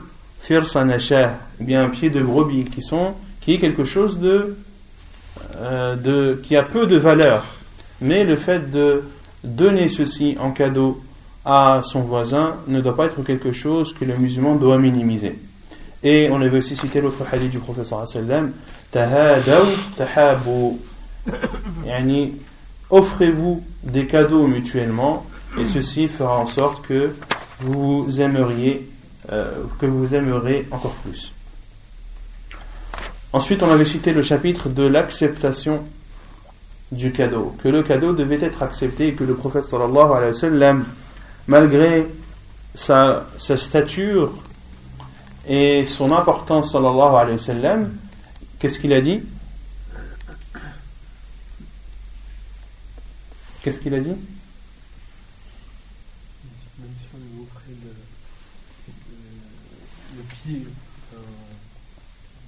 bien 1.59 1.83
un 1.83 1.89
pied 1.89 2.09
de 2.09 2.21
brebis, 2.21 2.65
qui, 2.65 2.81
sont, 2.81 3.13
qui 3.39 3.53
est 3.53 3.59
quelque 3.59 3.85
chose 3.85 4.19
de, 4.19 4.55
euh, 5.57 5.95
de, 5.95 6.41
qui 6.43 6.55
a 6.55 6.63
peu 6.63 6.87
de 6.87 6.97
valeur. 6.97 7.45
Mais 8.01 8.23
le 8.23 8.35
fait 8.35 8.71
de 8.71 9.03
donner 9.43 9.87
ceci 9.87 10.35
en 10.39 10.51
cadeau 10.51 11.01
à 11.45 11.81
son 11.83 12.01
voisin 12.01 12.57
ne 12.67 12.81
doit 12.81 12.95
pas 12.95 13.05
être 13.05 13.21
quelque 13.23 13.51
chose 13.51 13.93
que 13.93 14.05
le 14.05 14.15
musulman 14.17 14.55
doit 14.55 14.77
minimiser. 14.77 15.39
Et 16.03 16.29
on 16.31 16.41
avait 16.41 16.57
aussi 16.57 16.75
cité 16.75 17.01
l'autre 17.01 17.23
hadith 17.31 17.51
du 17.51 17.59
professeur 17.59 18.07
sallam 18.07 18.51
Tahadaw 18.91 19.65
tahabu. 19.97 20.77
Yani, 21.85 22.33
offrez-vous 22.89 23.63
des 23.83 24.07
cadeaux 24.07 24.47
mutuellement 24.47 25.25
et 25.59 25.65
ceci 25.65 26.07
fera 26.07 26.39
en 26.39 26.45
sorte 26.45 26.85
que 26.85 27.11
vous 27.59 28.07
aimeriez 28.19 28.89
euh, 29.31 29.63
que 29.79 29.85
vous 29.85 30.15
aimerez 30.15 30.67
encore 30.71 30.95
plus. 31.03 31.31
Ensuite, 33.33 33.61
on 33.63 33.71
avait 33.71 33.85
cité 33.85 34.11
le 34.13 34.23
chapitre 34.23 34.67
de 34.67 34.83
l'acceptation 34.83 35.83
du 36.91 37.11
cadeau, 37.13 37.55
que 37.63 37.69
le 37.69 37.83
cadeau 37.83 38.13
devait 38.13 38.43
être 38.43 38.63
accepté 38.63 39.09
et 39.09 39.13
que 39.13 39.23
le 39.23 39.35
prophète 39.35 39.63
sallallahu 39.65 40.11
alayhi 40.11 40.31
wa 40.31 40.33
sallam, 40.33 40.85
malgré 41.47 42.07
sa, 42.75 43.25
sa 43.37 43.57
stature 43.57 44.31
et 45.47 45.85
son 45.85 46.11
importance 46.11 46.71
sallallahu 46.71 47.15
alayhi 47.15 47.37
wa 47.37 47.43
sallam, 47.43 47.97
qu'est-ce 48.59 48.79
qu'il 48.79 48.93
a 48.93 49.01
dit? 49.01 49.21
Qu'est-ce 53.63 53.79
qu'il 53.79 53.93
a 53.93 53.99
dit? 53.99 54.09
Même 54.09 54.17
si 56.99 57.05
on 57.13 57.17
lui 57.17 57.43
offrait 57.43 57.75
le, 57.83 57.91
le, 58.87 60.17
le 60.17 60.23
pied 60.23 60.65
euh, 61.13 61.17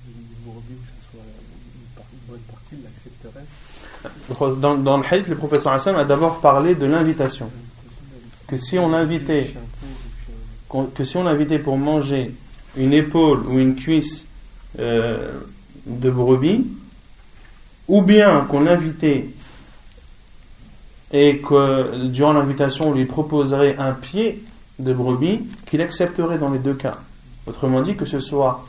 d'une 0.07 0.25
brebis, 0.43 0.73
que 0.75 0.87
ce 0.87 1.11
soit 1.11 1.21
une, 1.21 1.87
par- 1.95 2.05
une 2.13 2.25
bonne 2.27 2.39
partie, 2.49 2.73
il 2.73 2.83
l'accepterait. 2.83 3.45
dans, 4.59 4.75
dans 4.77 4.97
le 4.97 5.03
hadith, 5.05 5.27
le 5.27 5.35
professeur 5.35 5.73
Hassan 5.73 5.95
a 5.95 6.03
d'abord 6.03 6.39
parlé 6.41 6.73
de 6.73 6.85
l'invitation. 6.87 7.51
Que 8.53 8.59
si 8.59 8.77
on 8.77 8.93
invitait 8.93 9.51
invitait 11.25 11.59
pour 11.59 11.77
manger 11.77 12.35
une 12.77 12.93
épaule 12.93 13.47
ou 13.47 13.57
une 13.57 13.75
cuisse 13.75 14.25
euh, 14.79 15.39
de 15.87 16.11
brebis, 16.11 16.67
ou 17.87 18.01
bien 18.03 18.41
qu'on 18.49 18.61
l'invitait 18.61 19.29
et 21.11 21.39
que 21.39 22.05
durant 22.07 22.33
l'invitation 22.33 22.89
on 22.89 22.93
lui 22.93 23.05
proposerait 23.05 23.75
un 23.77 23.93
pied 23.93 24.43
de 24.77 24.93
brebis, 24.93 25.41
qu'il 25.65 25.81
accepterait 25.81 26.37
dans 26.37 26.49
les 26.49 26.59
deux 26.59 26.75
cas. 26.75 26.97
Autrement 27.47 27.81
dit, 27.81 27.95
que 27.95 28.05
ce 28.05 28.19
soit 28.19 28.65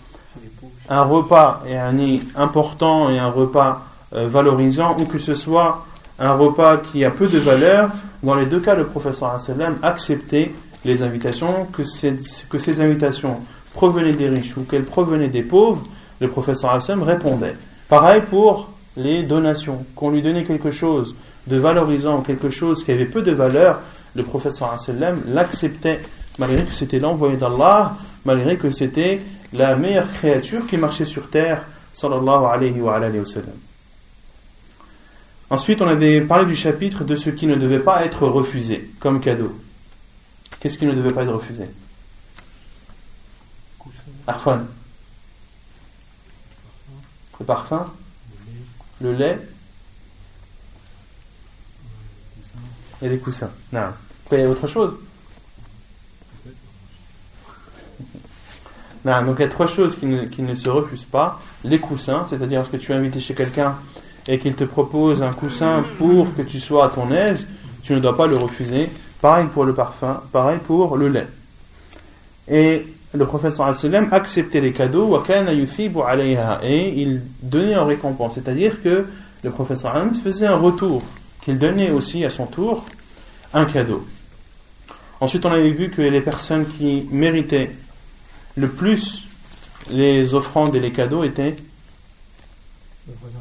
un 0.89 1.03
repas 1.03 1.63
et 1.67 1.77
un 1.77 1.93
nid 1.93 2.23
important 2.37 3.11
et 3.11 3.19
un 3.19 3.31
repas 3.31 3.85
euh, 4.15 4.29
valorisant, 4.29 4.97
ou 4.99 5.05
que 5.05 5.19
ce 5.19 5.35
soit 5.35 5.87
un 6.19 6.35
repas 6.35 6.79
qui 6.79 7.05
a 7.05 7.11
peu 7.11 7.27
de 7.27 7.39
valeur, 7.39 7.91
dans 8.23 8.35
les 8.35 8.47
deux 8.47 8.61
cas, 8.61 8.75
le 8.75 8.87
professeur 8.87 9.41
sallam 9.41 9.77
acceptait 9.83 10.53
les 10.85 11.03
invitations, 11.03 11.67
que 11.73 11.85
ces, 11.85 12.81
invitations 12.81 13.41
provenaient 13.75 14.13
des 14.13 14.29
riches 14.29 14.57
ou 14.57 14.63
qu'elles 14.63 14.85
provenaient 14.85 15.29
des 15.29 15.43
pauvres, 15.43 15.83
le 16.21 16.29
professeur 16.29 16.81
sallam 16.81 17.03
répondait. 17.03 17.57
Pareil 17.89 18.23
pour 18.23 18.71
les 18.97 19.25
donations, 19.25 19.85
qu'on 19.97 20.11
lui 20.11 20.23
donnait 20.23 20.45
quelque 20.45 20.71
chose 20.71 21.15
de 21.47 21.57
valorisant, 21.57 22.21
quelque 22.23 22.51
chose 22.51 22.85
qui 22.85 22.93
avait 22.93 23.05
peu 23.05 23.23
de 23.23 23.33
valeur, 23.33 23.81
le 24.15 24.23
professeur 24.23 24.79
sallam 24.79 25.21
l'acceptait, 25.27 26.01
malgré 26.39 26.65
que 26.65 26.73
c'était 26.73 27.01
l'envoyé 27.01 27.37
d'Allah, 27.37 27.97
malgré 28.25 28.57
que 28.57 28.71
c'était 28.71 29.21
la 29.53 29.77
meilleure 29.77 30.13
créature 30.13 30.67
qui 30.67 30.77
marchait 30.77 31.07
sur 31.07 31.29
terre, 31.29 31.63
sallallahu 31.93 32.45
alayhi 32.51 32.81
wa 32.81 32.95
alayhi 32.95 33.19
wa 33.19 33.27
sallam. 33.27 33.64
Ensuite, 35.51 35.81
on 35.83 35.89
avait 35.89 36.21
parlé 36.23 36.47
du 36.47 36.57
chapitre 36.57 37.05
de 37.05 37.17
ce 37.17 37.31
qui 37.31 37.47
ne 37.47 37.55
devait 37.55 37.81
pas 37.81 38.05
être 38.05 38.27
refusé 38.27 38.91
comme 39.01 39.21
cadeau. 39.21 39.59
Qu'est-ce 40.61 40.79
qui 40.79 40.87
ne 40.87 40.93
devait 40.93 41.13
pas 41.13 41.23
être 41.23 41.33
refusé? 41.33 41.65
Arfan. 44.27 44.61
Le 47.39 47.45
parfum, 47.45 47.93
le 49.01 49.13
lait 49.13 49.39
et 53.03 53.09
les 53.09 53.19
coussins. 53.19 53.51
Non. 53.73 53.89
Après, 54.25 54.39
il 54.39 54.43
y 54.43 54.45
a 54.45 54.49
autre 54.49 54.67
chose 54.67 54.95
Non, 59.05 59.23
donc 59.23 59.37
il 59.39 59.43
y 59.43 59.45
a 59.45 59.49
trois 59.49 59.67
choses 59.67 59.97
qui 59.97 60.07
ne, 60.07 60.55
se 60.55 60.69
refusent 60.69 61.05
pas. 61.05 61.39
Les 61.63 61.79
coussins, 61.79 62.27
c'est-à-dire 62.29 62.61
lorsque 62.61 62.79
tu 62.79 62.93
es 62.93 62.95
invité 62.95 63.21
chez 63.21 63.35
quelqu'un 63.35 63.79
et 64.27 64.39
qu'il 64.39 64.55
te 64.55 64.65
propose 64.65 65.23
un 65.23 65.33
coussin 65.33 65.85
pour 65.99 66.35
que 66.35 66.43
tu 66.43 66.59
sois 66.59 66.87
à 66.87 66.89
ton 66.89 67.11
aise, 67.11 67.47
tu 67.83 67.95
ne 67.95 68.01
dois 68.01 68.17
pas 68.17 68.27
le 68.27 68.37
refuser. 68.37 68.89
Pareil 69.21 69.47
pour 69.53 69.65
le 69.65 69.75
parfum, 69.75 70.23
pareil 70.33 70.59
pour 70.59 70.97
le 70.97 71.09
lait. 71.09 71.29
Et 72.49 72.87
le 73.13 73.27
prophète 73.27 73.53
sallam 73.53 74.09
acceptait 74.11 74.61
les 74.61 74.73
cadeaux 74.73 75.23
et 76.63 77.03
il 77.03 77.23
donnait 77.43 77.77
en 77.77 77.87
récompense. 77.87 78.35
C'est-à-dire 78.35 78.83
que 78.83 79.07
le 79.43 79.51
prophète 79.51 79.79
sallam 79.79 80.15
faisait 80.15 80.47
un 80.47 80.57
retour, 80.57 81.03
qu'il 81.43 81.59
donnait 81.59 81.91
aussi 81.91 82.25
à 82.25 82.31
son 82.31 82.47
tour 82.47 82.85
un 83.53 83.65
cadeau. 83.67 84.05
Ensuite, 85.21 85.47
on 85.47 85.53
avait 85.53 85.71
vu 85.71 85.91
que 85.91 86.03
les 86.03 86.21
personnes 86.21 86.67
qui 86.67 87.07
méritaient 87.11 87.71
le 88.57 88.69
plus 88.69 89.27
les 89.91 90.35
offrandes 90.35 90.75
et 90.77 90.81
les 90.81 90.93
cadeaux 90.93 91.25
étaient, 91.25 91.57
Le 93.07 93.15
voisin. 93.21 93.39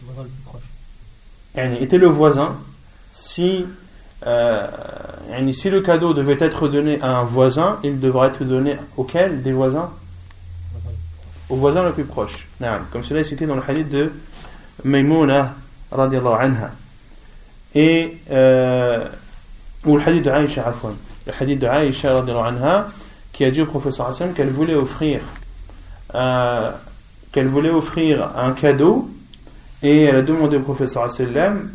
Le 0.00 0.06
voisin 0.06 0.22
le 0.22 0.28
plus 0.28 0.42
proche. 0.44 0.62
yani, 0.62 1.43
était 1.56 1.98
le 1.98 2.08
voisin. 2.08 2.56
Si, 3.12 3.64
euh, 4.26 4.66
si 5.52 5.70
le 5.70 5.80
cadeau 5.80 6.14
devait 6.14 6.36
être 6.40 6.68
donné 6.68 7.00
à 7.00 7.18
un 7.18 7.24
voisin, 7.24 7.78
il 7.84 8.00
devrait 8.00 8.28
être 8.28 8.44
donné 8.44 8.76
auquel? 8.96 9.42
Des 9.42 9.52
voisins? 9.52 9.90
Au 11.48 11.56
voisin 11.56 11.82
le 11.82 11.92
plus 11.92 12.04
proche. 12.04 12.48
Comme 12.90 13.04
cela 13.04 13.20
est 13.20 13.24
cité 13.24 13.46
dans 13.46 13.54
le 13.54 13.62
hadith 13.66 13.88
de 13.88 14.12
Maimouna 14.82 15.54
radiallahu 15.92 16.34
anha. 16.40 16.70
Et, 17.74 18.18
euh, 18.30 19.06
ou 19.84 19.96
le 19.96 20.02
hadith 20.02 20.24
de 20.24 20.30
Aïcha, 20.30 20.66
afwan. 20.66 20.94
Le 21.26 21.32
hadith 21.38 21.58
de 21.60 21.66
Aïcha 21.66 22.12
radiallahu 22.12 22.48
anha, 22.48 22.86
qui 23.32 23.44
a 23.44 23.50
dit 23.50 23.60
au 23.60 23.66
professeur 23.66 24.08
Hassan 24.08 24.32
qu'elle 24.32 24.50
voulait 24.50 24.74
offrir 24.74 25.20
euh, 26.14 26.70
qu'elle 27.32 27.48
voulait 27.48 27.70
offrir 27.70 28.30
un 28.36 28.52
cadeau 28.52 29.10
et 29.84 30.02
elle 30.04 30.16
a 30.16 30.22
demandé 30.22 30.56
au 30.56 30.60
professeur 30.60 31.08
sallam 31.10 31.70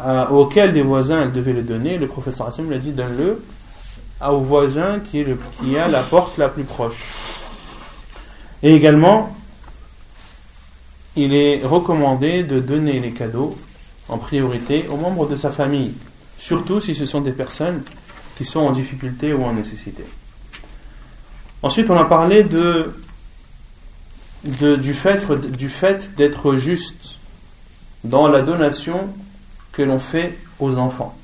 euh, 0.00 0.26
auquel 0.28 0.72
des 0.72 0.82
voisins 0.82 1.22
elle 1.22 1.32
devait 1.32 1.52
le 1.52 1.62
donner. 1.62 1.98
Le 1.98 2.08
professeur 2.08 2.52
sallam 2.52 2.70
lui 2.70 2.76
a 2.76 2.80
dit 2.80 2.92
donne-le 2.92 3.42
au 4.26 4.38
voisin 4.38 5.00
qui, 5.00 5.20
est 5.20 5.24
le, 5.24 5.36
qui 5.60 5.76
a 5.76 5.86
la 5.86 6.00
porte 6.00 6.38
la 6.38 6.48
plus 6.48 6.64
proche. 6.64 7.04
Et 8.62 8.72
également, 8.72 9.36
il 11.14 11.34
est 11.34 11.60
recommandé 11.64 12.42
de 12.42 12.60
donner 12.60 13.00
les 13.00 13.10
cadeaux 13.10 13.56
en 14.08 14.18
priorité 14.18 14.86
aux 14.90 14.96
membres 14.96 15.26
de 15.26 15.36
sa 15.36 15.50
famille, 15.50 15.94
surtout 16.38 16.80
si 16.80 16.94
ce 16.94 17.04
sont 17.04 17.20
des 17.20 17.32
personnes 17.32 17.82
qui 18.36 18.44
sont 18.44 18.60
en 18.60 18.72
difficulté 18.72 19.32
ou 19.32 19.44
en 19.44 19.52
nécessité. 19.52 20.04
Ensuite, 21.62 21.90
on 21.90 21.96
a 21.96 22.04
parlé 22.04 22.44
de, 22.44 22.92
du 24.44 24.92
fait, 24.94 25.30
du 25.32 25.68
fait 25.68 26.14
d'être 26.16 26.56
juste 26.56 27.18
dans 28.04 28.28
la 28.28 28.42
donation 28.42 29.08
que 29.72 29.82
l'on 29.82 29.98
fait 29.98 30.38
aux 30.58 30.78
enfants. 30.78 31.16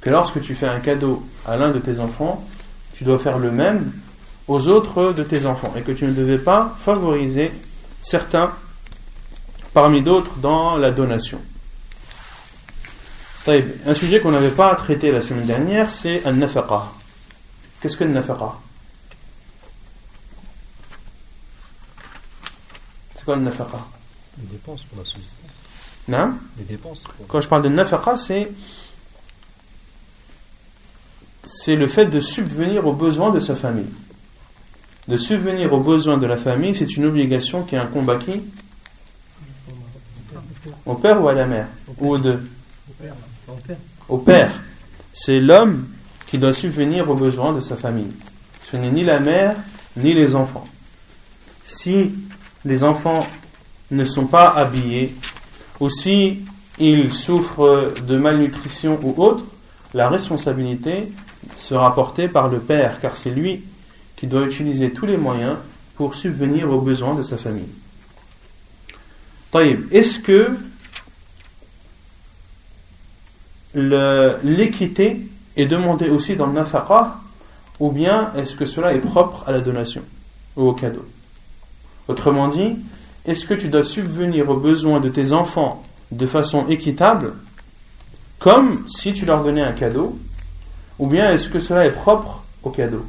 Que 0.00 0.10
lorsque 0.10 0.40
tu 0.40 0.54
fais 0.54 0.68
un 0.68 0.80
cadeau 0.80 1.26
à 1.46 1.56
l'un 1.56 1.70
de 1.70 1.78
tes 1.78 1.98
enfants, 1.98 2.44
tu 2.94 3.04
dois 3.04 3.18
faire 3.18 3.38
le 3.38 3.50
même 3.50 3.92
aux 4.46 4.68
autres 4.68 5.12
de 5.12 5.22
tes 5.22 5.46
enfants 5.46 5.72
et 5.76 5.82
que 5.82 5.92
tu 5.92 6.04
ne 6.04 6.12
devais 6.12 6.38
pas 6.38 6.76
favoriser 6.78 7.50
certains 8.02 8.52
parmi 9.72 10.02
d'autres 10.02 10.36
dans 10.36 10.76
la 10.76 10.90
donation. 10.90 11.40
Un 13.46 13.94
sujet 13.94 14.20
qu'on 14.20 14.30
n'avait 14.30 14.50
pas 14.50 14.74
traité 14.74 15.12
la 15.12 15.20
semaine 15.20 15.44
dernière, 15.44 15.90
c'est 15.90 16.26
un 16.26 16.32
nafaqa. 16.32 16.90
Qu'est-ce 17.80 17.96
que 17.96 18.04
le 18.04 18.12
nafaqa 18.12 18.54
C'est 23.16 23.24
quoi 23.24 23.36
le 23.36 23.42
nafaqa 23.42 23.78
Les 24.38 24.46
dépenses 24.46 24.84
pour 24.84 24.98
la 24.98 25.04
subsistance. 25.04 25.43
Non? 26.08 26.34
Les 26.58 26.64
dépenses. 26.64 27.04
Quand 27.28 27.40
je 27.40 27.48
parle 27.48 27.62
de 27.62 27.68
nafaqa, 27.68 28.16
c'est 28.18 28.50
c'est 31.44 31.76
le 31.76 31.88
fait 31.88 32.06
de 32.06 32.20
subvenir 32.20 32.86
aux 32.86 32.92
besoins 32.92 33.30
de 33.30 33.40
sa 33.40 33.54
famille. 33.54 33.90
De 35.08 35.16
subvenir 35.18 35.72
aux 35.72 35.80
besoins 35.80 36.16
de 36.16 36.26
la 36.26 36.38
famille, 36.38 36.74
c'est 36.74 36.96
une 36.96 37.04
obligation 37.04 37.62
qui 37.62 37.74
est 37.74 37.78
un 37.78 37.86
combat 37.86 38.16
qui? 38.16 38.42
Au 40.86 40.94
père 40.94 41.22
ou 41.22 41.28
à 41.28 41.34
la 41.34 41.46
mère? 41.46 41.68
Ou 41.98 42.12
aux 42.12 42.18
deux? 42.18 42.42
Au 44.08 44.18
père. 44.18 44.62
C'est 45.12 45.40
l'homme 45.40 45.86
qui 46.26 46.38
doit 46.38 46.54
subvenir 46.54 47.08
aux 47.10 47.14
besoins 47.14 47.52
de 47.52 47.60
sa 47.60 47.76
famille. 47.76 48.10
Ce 48.70 48.76
n'est 48.76 48.90
ni 48.90 49.02
la 49.02 49.20
mère, 49.20 49.54
ni 49.96 50.14
les 50.14 50.34
enfants. 50.34 50.64
Si 51.64 52.12
les 52.64 52.82
enfants 52.82 53.26
ne 53.90 54.04
sont 54.04 54.26
pas 54.26 54.48
habillés, 54.50 55.14
ou 55.80 55.88
si 55.90 56.40
ils 56.78 57.12
souffrent 57.12 57.94
de 58.00 58.16
malnutrition 58.16 58.98
ou 59.02 59.14
autre, 59.22 59.44
la 59.92 60.08
responsabilité 60.08 61.12
sera 61.56 61.94
portée 61.94 62.28
par 62.28 62.48
le 62.48 62.58
père, 62.58 63.00
car 63.00 63.16
c'est 63.16 63.30
lui 63.30 63.62
qui 64.16 64.26
doit 64.26 64.42
utiliser 64.42 64.90
tous 64.90 65.06
les 65.06 65.16
moyens 65.16 65.56
pour 65.96 66.14
subvenir 66.14 66.70
aux 66.70 66.80
besoins 66.80 67.14
de 67.14 67.22
sa 67.22 67.36
famille. 67.36 67.68
Est-ce 69.92 70.18
que 70.18 70.56
l'équité 74.42 75.28
est 75.56 75.66
demandée 75.66 76.10
aussi 76.10 76.34
dans 76.34 76.46
le 76.46 76.54
nafaqa 76.54 77.20
ou 77.78 77.90
bien 77.90 78.32
est-ce 78.36 78.56
que 78.56 78.66
cela 78.66 78.94
est 78.94 79.00
propre 79.00 79.44
à 79.46 79.52
la 79.52 79.60
donation 79.60 80.02
ou 80.56 80.68
au 80.68 80.72
cadeau? 80.72 81.06
Autrement 82.08 82.48
dit, 82.48 82.76
est-ce 83.24 83.46
que 83.46 83.54
tu 83.54 83.68
dois 83.68 83.84
subvenir 83.84 84.50
aux 84.50 84.56
besoins 84.56 85.00
de 85.00 85.08
tes 85.08 85.32
enfants 85.32 85.82
de 86.10 86.26
façon 86.26 86.68
équitable 86.68 87.34
comme 88.38 88.86
si 88.88 89.12
tu 89.12 89.24
leur 89.24 89.42
donnais 89.42 89.62
un 89.62 89.72
cadeau 89.72 90.18
ou 90.98 91.06
bien 91.06 91.30
est-ce 91.30 91.48
que 91.48 91.58
cela 91.58 91.86
est 91.86 91.92
propre 91.92 92.44
au 92.62 92.70
cadeau? 92.70 93.06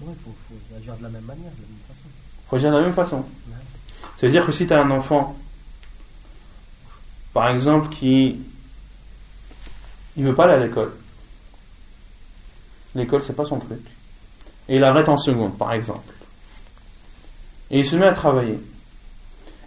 Il 0.00 0.06
faut, 0.24 0.34
agir 0.76 0.96
de 0.96 1.02
la 1.02 1.08
même 1.08 1.24
manière, 1.24 1.50
de 1.50 1.62
la 1.62 1.68
même 1.68 1.78
façon. 1.86 2.02
Il 2.06 2.48
faut 2.48 2.56
agir 2.56 2.70
de 2.70 2.76
la 2.76 2.82
même 2.82 2.94
façon. 2.94 3.24
C'est-à-dire 4.16 4.46
que 4.46 4.52
si 4.52 4.66
tu 4.66 4.72
as 4.72 4.82
un 4.82 4.90
enfant, 4.90 5.36
par 7.32 7.48
exemple, 7.48 7.88
qui 7.88 8.40
ne 10.16 10.28
veut 10.28 10.34
pas 10.34 10.44
aller 10.44 10.54
à 10.54 10.66
l'école, 10.66 10.92
l'école 12.94 13.22
c'est 13.22 13.34
pas 13.34 13.44
son 13.44 13.58
truc, 13.58 13.80
et 14.68 14.76
il 14.76 14.84
arrête 14.84 15.08
en 15.08 15.16
seconde, 15.16 15.56
par 15.56 15.72
exemple, 15.72 16.12
et 17.70 17.78
il 17.80 17.84
se 17.84 17.96
met 17.96 18.06
à 18.06 18.12
travailler. 18.12 18.58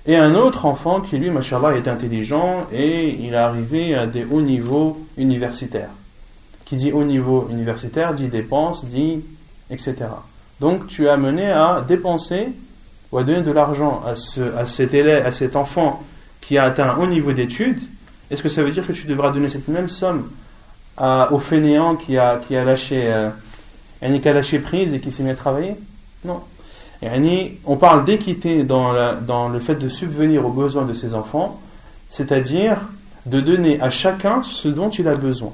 Et 0.08 0.16
un 0.16 0.34
autre 0.34 0.66
enfant 0.66 1.02
qui, 1.02 1.18
lui, 1.18 1.30
machallah, 1.30 1.76
est 1.76 1.88
intelligent 1.88 2.66
et 2.72 3.10
il 3.10 3.34
est 3.34 3.38
arrivé 3.38 3.94
à 3.94 4.08
des 4.08 4.26
hauts 4.26 4.42
niveaux 4.42 5.06
universitaires. 5.18 5.92
Qui 6.66 6.76
dit 6.78 6.92
haut 6.92 7.04
niveau 7.04 7.48
universitaire 7.52 8.14
dit 8.14 8.28
dépenses, 8.28 8.86
dit 8.86 9.22
etc. 9.70 9.96
Donc 10.60 10.88
tu 10.88 11.06
es 11.06 11.10
amené 11.10 11.52
à 11.52 11.84
dépenser 11.88 12.50
ou 13.12 13.18
à 13.18 13.24
donner 13.24 13.42
de 13.42 13.52
l'argent 13.52 14.02
à, 14.06 14.16
ce, 14.16 14.42
à, 14.56 14.66
cet 14.66 14.94
élève, 14.94 15.26
à 15.26 15.32
cet 15.32 15.56
enfant 15.56 16.02
qui 16.40 16.58
a 16.58 16.64
atteint 16.64 16.90
un 16.90 16.98
haut 16.98 17.08
niveau 17.08 17.34
d'études. 17.34 17.82
Est-ce 18.32 18.42
que 18.42 18.50
ça 18.50 18.64
veut 18.64 18.72
dire 18.72 18.88
que 18.88 18.94
tu 18.94 19.06
devras 19.06 19.32
donner 19.32 19.50
cette 19.50 19.68
même 19.68 19.90
somme 19.90 20.30
au 21.32 21.40
fainéant 21.40 21.96
qui 21.96 22.18
a, 22.18 22.38
qui 22.38 22.56
a 22.56 22.64
lâché, 22.64 23.12
euh, 23.12 23.30
qui 24.02 24.30
a 24.30 24.34
lâché 24.34 24.60
prise 24.60 24.94
et 24.94 25.00
qui 25.00 25.12
s'est 25.12 25.24
mis 25.24 25.30
à 25.30 25.36
travailler 25.36 25.76
Non 26.26 26.42
on 27.66 27.78
parle 27.78 28.06
d'équité 28.06 28.64
dans, 28.64 28.94
dans 29.22 29.50
le 29.50 29.60
fait 29.60 29.76
de 29.76 29.90
subvenir 29.90 30.46
aux 30.46 30.52
besoins 30.52 30.86
de 30.86 30.94
ses 30.94 31.16
enfants, 31.16 31.60
c'est-à-dire 32.10 32.78
de 33.26 33.42
donner 33.42 33.82
à 33.82 33.90
chacun 33.90 34.44
ce 34.44 34.68
dont 34.68 34.90
il 34.90 35.08
a 35.08 35.16
besoin. 35.16 35.54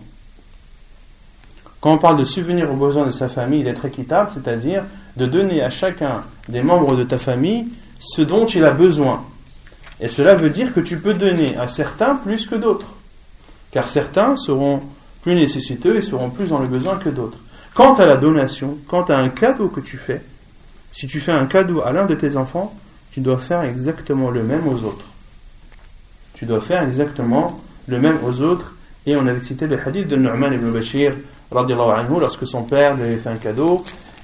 Quand 1.79 1.93
on 1.93 1.97
parle 1.97 2.17
de 2.17 2.25
subvenir 2.25 2.71
aux 2.71 2.75
besoins 2.75 3.05
de 3.05 3.12
sa 3.12 3.29
famille, 3.29 3.63
d'être 3.63 3.86
équitable, 3.86 4.31
c'est-à-dire 4.33 4.83
de 5.15 5.25
donner 5.25 5.62
à 5.62 5.69
chacun 5.69 6.23
des 6.49 6.62
membres 6.62 6.95
de 6.95 7.03
ta 7.03 7.17
famille 7.17 7.67
ce 7.99 8.21
dont 8.21 8.45
il 8.45 8.63
a 8.63 8.71
besoin. 8.71 9.23
Et 9.99 10.07
cela 10.07 10.36
veut 10.36 10.49
dire 10.49 10.73
que 10.73 10.79
tu 10.79 10.99
peux 10.99 11.13
donner 11.13 11.55
à 11.57 11.67
certains 11.67 12.15
plus 12.15 12.45
que 12.45 12.55
d'autres. 12.55 12.93
Car 13.71 13.88
certains 13.88 14.36
seront 14.36 14.81
plus 15.21 15.36
nécessiteux 15.36 15.97
et 15.97 16.01
seront 16.01 16.29
plus 16.29 16.49
dans 16.49 16.60
le 16.60 16.67
besoin 16.67 16.97
que 16.97 17.10
d'autres. 17.10 17.39
Quant 17.77 17.93
à 17.93 18.07
la 18.07 18.17
donation, 18.17 18.79
quant 18.87 19.03
à 19.03 19.17
un 19.17 19.29
cadeau 19.29 19.67
que 19.67 19.81
tu 19.81 19.97
fais, 19.97 20.23
si 20.91 21.05
tu 21.05 21.21
fais 21.21 21.31
un 21.31 21.45
cadeau 21.45 21.83
à 21.83 21.93
l'un 21.93 22.07
de 22.07 22.15
tes 22.15 22.35
enfants, 22.35 22.73
tu 23.11 23.21
dois 23.21 23.37
faire 23.37 23.61
exactement 23.61 24.31
le 24.31 24.41
même 24.41 24.67
aux 24.67 24.83
autres. 24.83 25.05
Tu 26.33 26.47
dois 26.47 26.59
faire 26.59 26.81
exactement 26.81 27.61
le 27.85 27.99
même 27.99 28.17
aux 28.25 28.41
autres. 28.41 28.73
Et 29.05 29.15
on 29.15 29.27
avait 29.27 29.41
cité 29.41 29.67
le 29.67 29.77
hadith 29.79 30.07
de 30.07 30.15
Nu'man 30.15 30.53
ibn 30.53 30.71
Bashir, 30.71 31.13
anhu, 31.51 32.19
lorsque 32.19 32.47
son 32.47 32.63
père 32.63 32.95
lui 32.95 33.03
avait 33.03 33.17
fait 33.17 33.29
un 33.29 33.37
cadeau 33.37 33.83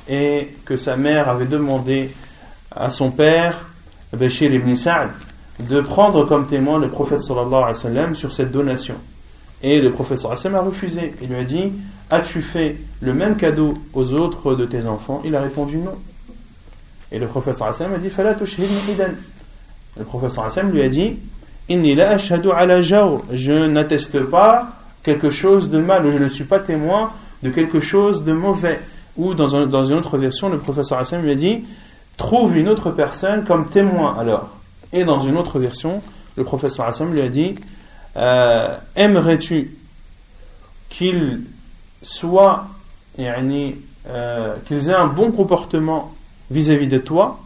et 0.09 0.55
que 0.65 0.75
sa 0.75 0.97
mère 0.97 1.29
avait 1.29 1.45
demandé 1.45 2.09
à 2.71 2.89
son 2.89 3.11
père, 3.11 3.67
Bashir 4.11 4.51
ibn 4.51 4.73
Sa'd, 4.73 5.11
de 5.59 5.79
prendre 5.81 6.25
comme 6.25 6.47
témoin 6.47 6.79
le 6.79 6.89
prophète 6.89 7.19
sallallahu 7.19 8.15
sur 8.15 8.31
cette 8.31 8.49
donation. 8.49 8.95
Et 9.63 9.79
le 9.79 9.91
wa 9.91 10.37
sallam 10.37 10.55
a 10.55 10.61
refusé. 10.61 11.13
Il 11.21 11.29
lui 11.29 11.37
a 11.37 11.43
dit 11.43 11.71
As-tu 12.11 12.41
fait 12.41 12.75
le 13.01 13.13
même 13.13 13.37
cadeau 13.37 13.73
aux 13.93 14.13
autres 14.13 14.55
de 14.55 14.65
tes 14.65 14.85
enfants? 14.85 15.21
Il 15.23 15.35
a 15.35 15.41
répondu 15.41 15.77
non. 15.77 15.95
Et 17.13 17.19
le 17.19 17.27
professeur 17.27 17.67
Hassan 17.67 17.93
a 17.93 17.97
dit 17.97 18.09
Le 19.97 20.03
professeur 20.03 20.45
Hassan 20.45 20.71
lui 20.71 20.81
a 20.81 20.89
dit 20.89 21.15
Je 21.69 23.65
n'atteste 23.67 24.19
pas 24.21 24.69
quelque 25.03 25.29
chose 25.29 25.69
de 25.69 25.79
mal, 25.79 26.05
ou 26.05 26.11
je 26.11 26.17
ne 26.17 26.27
suis 26.27 26.43
pas 26.43 26.59
témoin 26.59 27.11
de 27.43 27.49
quelque 27.49 27.79
chose 27.79 28.23
de 28.23 28.33
mauvais. 28.33 28.79
Ou 29.15 29.35
dans 29.35 29.47
une 29.47 29.95
autre 29.95 30.17
version, 30.17 30.49
le 30.49 30.57
professeur 30.57 30.97
Hassan 30.97 31.21
lui 31.21 31.31
a 31.31 31.35
dit 31.35 31.63
Trouve 32.17 32.57
une 32.57 32.67
autre 32.67 32.91
personne 32.91 33.43
comme 33.43 33.69
témoin 33.69 34.17
alors. 34.19 34.49
Et 34.91 35.05
dans 35.05 35.19
une 35.19 35.37
autre 35.37 35.59
version, 35.59 36.01
le 36.35 36.43
professeur 36.43 36.87
Hassan 36.87 37.11
lui 37.11 37.21
a 37.21 37.27
dit 37.27 37.55
euh, 38.17 38.77
Aimerais-tu 38.95 39.75
qu'ils 40.89 41.41
soient, 42.01 42.67
euh, 43.19 44.55
qu'ils 44.65 44.89
aient 44.89 44.93
un 44.93 45.07
bon 45.07 45.31
comportement 45.31 46.13
vis-à-vis 46.51 46.87
de 46.87 46.97
toi? 46.97 47.39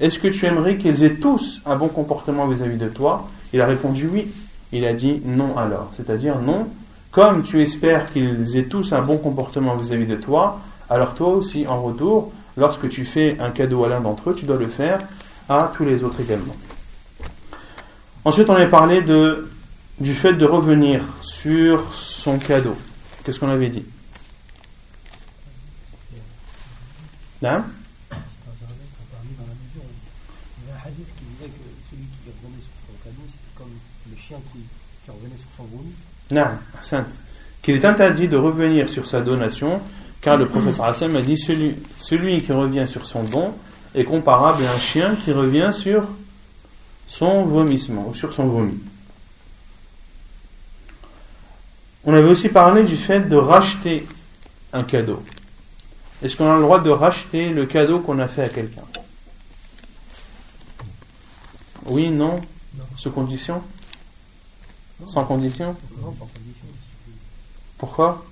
Est-ce 0.00 0.18
que 0.18 0.28
tu 0.28 0.46
aimerais 0.46 0.78
qu'ils 0.78 1.02
aient 1.02 1.14
tous 1.14 1.60
un 1.66 1.76
bon 1.76 1.88
comportement 1.88 2.46
vis-à-vis 2.46 2.76
de 2.76 2.88
toi? 2.88 3.28
Il 3.52 3.60
a 3.60 3.66
répondu 3.66 4.08
oui. 4.12 4.28
Il 4.72 4.84
a 4.84 4.92
dit 4.92 5.22
non 5.24 5.56
alors. 5.56 5.90
C'est-à-dire 5.96 6.38
non, 6.40 6.68
comme 7.10 7.42
tu 7.42 7.62
espères 7.62 8.12
qu'ils 8.12 8.56
aient 8.56 8.66
tous 8.66 8.92
un 8.92 9.00
bon 9.00 9.18
comportement 9.18 9.74
vis-à-vis 9.76 10.06
de 10.06 10.16
toi, 10.16 10.60
alors 10.90 11.14
toi 11.14 11.28
aussi, 11.28 11.66
en 11.66 11.82
retour, 11.82 12.32
lorsque 12.56 12.88
tu 12.88 13.04
fais 13.04 13.36
un 13.40 13.50
cadeau 13.50 13.84
à 13.84 13.88
l'un 13.88 14.00
d'entre 14.00 14.30
eux, 14.30 14.34
tu 14.34 14.44
dois 14.44 14.56
le 14.56 14.66
faire 14.66 14.98
à 15.48 15.72
tous 15.74 15.84
les 15.84 16.04
autres 16.04 16.20
également. 16.20 16.54
Ensuite, 18.24 18.50
on 18.50 18.54
avait 18.54 18.68
parlé 18.68 19.00
de, 19.00 19.48
du 20.00 20.14
fait 20.14 20.34
de 20.34 20.46
revenir 20.46 21.02
sur 21.22 21.92
son 21.92 22.38
cadeau. 22.38 22.76
Qu'est-ce 23.24 23.38
qu'on 23.38 23.48
avait 23.48 23.68
dit 23.68 23.84
vomi. 35.58 35.92
Non, 36.30 36.48
sainte. 36.82 37.18
Qu'il 37.62 37.74
est 37.74 37.84
interdit 37.84 38.28
de 38.28 38.36
revenir 38.36 38.88
sur 38.88 39.06
sa 39.06 39.20
donation, 39.20 39.80
car 40.20 40.36
le 40.36 40.46
professeur 40.46 40.86
Hassan 40.86 41.14
a 41.16 41.22
dit 41.22 41.36
celui, 41.36 41.76
celui 41.96 42.38
qui 42.38 42.52
revient 42.52 42.86
sur 42.86 43.06
son 43.06 43.22
don 43.24 43.54
est 43.94 44.04
comparable 44.04 44.64
à 44.64 44.72
un 44.72 44.78
chien 44.78 45.16
qui 45.16 45.32
revient 45.32 45.70
sur 45.72 46.06
son 47.06 47.44
vomissement 47.44 48.08
ou 48.08 48.14
sur 48.14 48.32
son 48.32 48.46
vomi. 48.46 48.78
On 52.08 52.14
avait 52.14 52.30
aussi 52.30 52.48
parlé 52.48 52.84
du 52.84 52.96
fait 52.96 53.20
de 53.20 53.36
racheter 53.36 54.08
un 54.72 54.82
cadeau. 54.82 55.22
Est-ce 56.22 56.36
qu'on 56.38 56.50
a 56.50 56.56
le 56.56 56.62
droit 56.62 56.80
de 56.80 56.88
racheter 56.88 57.50
le 57.50 57.66
cadeau 57.66 58.00
qu'on 58.00 58.18
a 58.18 58.26
fait 58.26 58.44
à 58.44 58.48
quelqu'un? 58.48 58.84
Oui, 61.84 62.08
non? 62.08 62.40
Non. 62.78 62.84
Sous 62.96 63.10
condition? 63.10 63.62
Non. 64.98 65.06
Sans 65.06 65.26
condition? 65.26 65.76
Non, 66.00 66.12
pas 66.12 66.24
condition. 66.34 66.66
Pourquoi? 67.76 68.24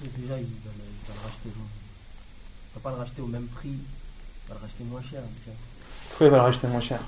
Déjà, 0.00 0.12
il 0.20 0.28
va, 0.28 0.36
le, 0.38 0.38
il 0.38 1.08
va 1.08 1.14
le 1.14 1.20
racheter. 1.26 1.48
Il 1.48 2.74
va 2.74 2.80
pas 2.80 2.90
le 2.90 2.96
racheter 2.96 3.22
au 3.22 3.26
même 3.26 3.46
prix, 3.48 3.70
il 3.70 4.48
va 4.48 4.54
le 4.54 4.60
racheter 4.60 4.84
moins 4.84 5.02
cher. 5.02 5.20
déjà. 5.20 5.56
Pourquoi 6.10 6.26
il 6.28 6.30
va 6.30 6.36
le 6.36 6.42
racheter 6.44 6.68
moins 6.68 6.80
cher? 6.80 7.00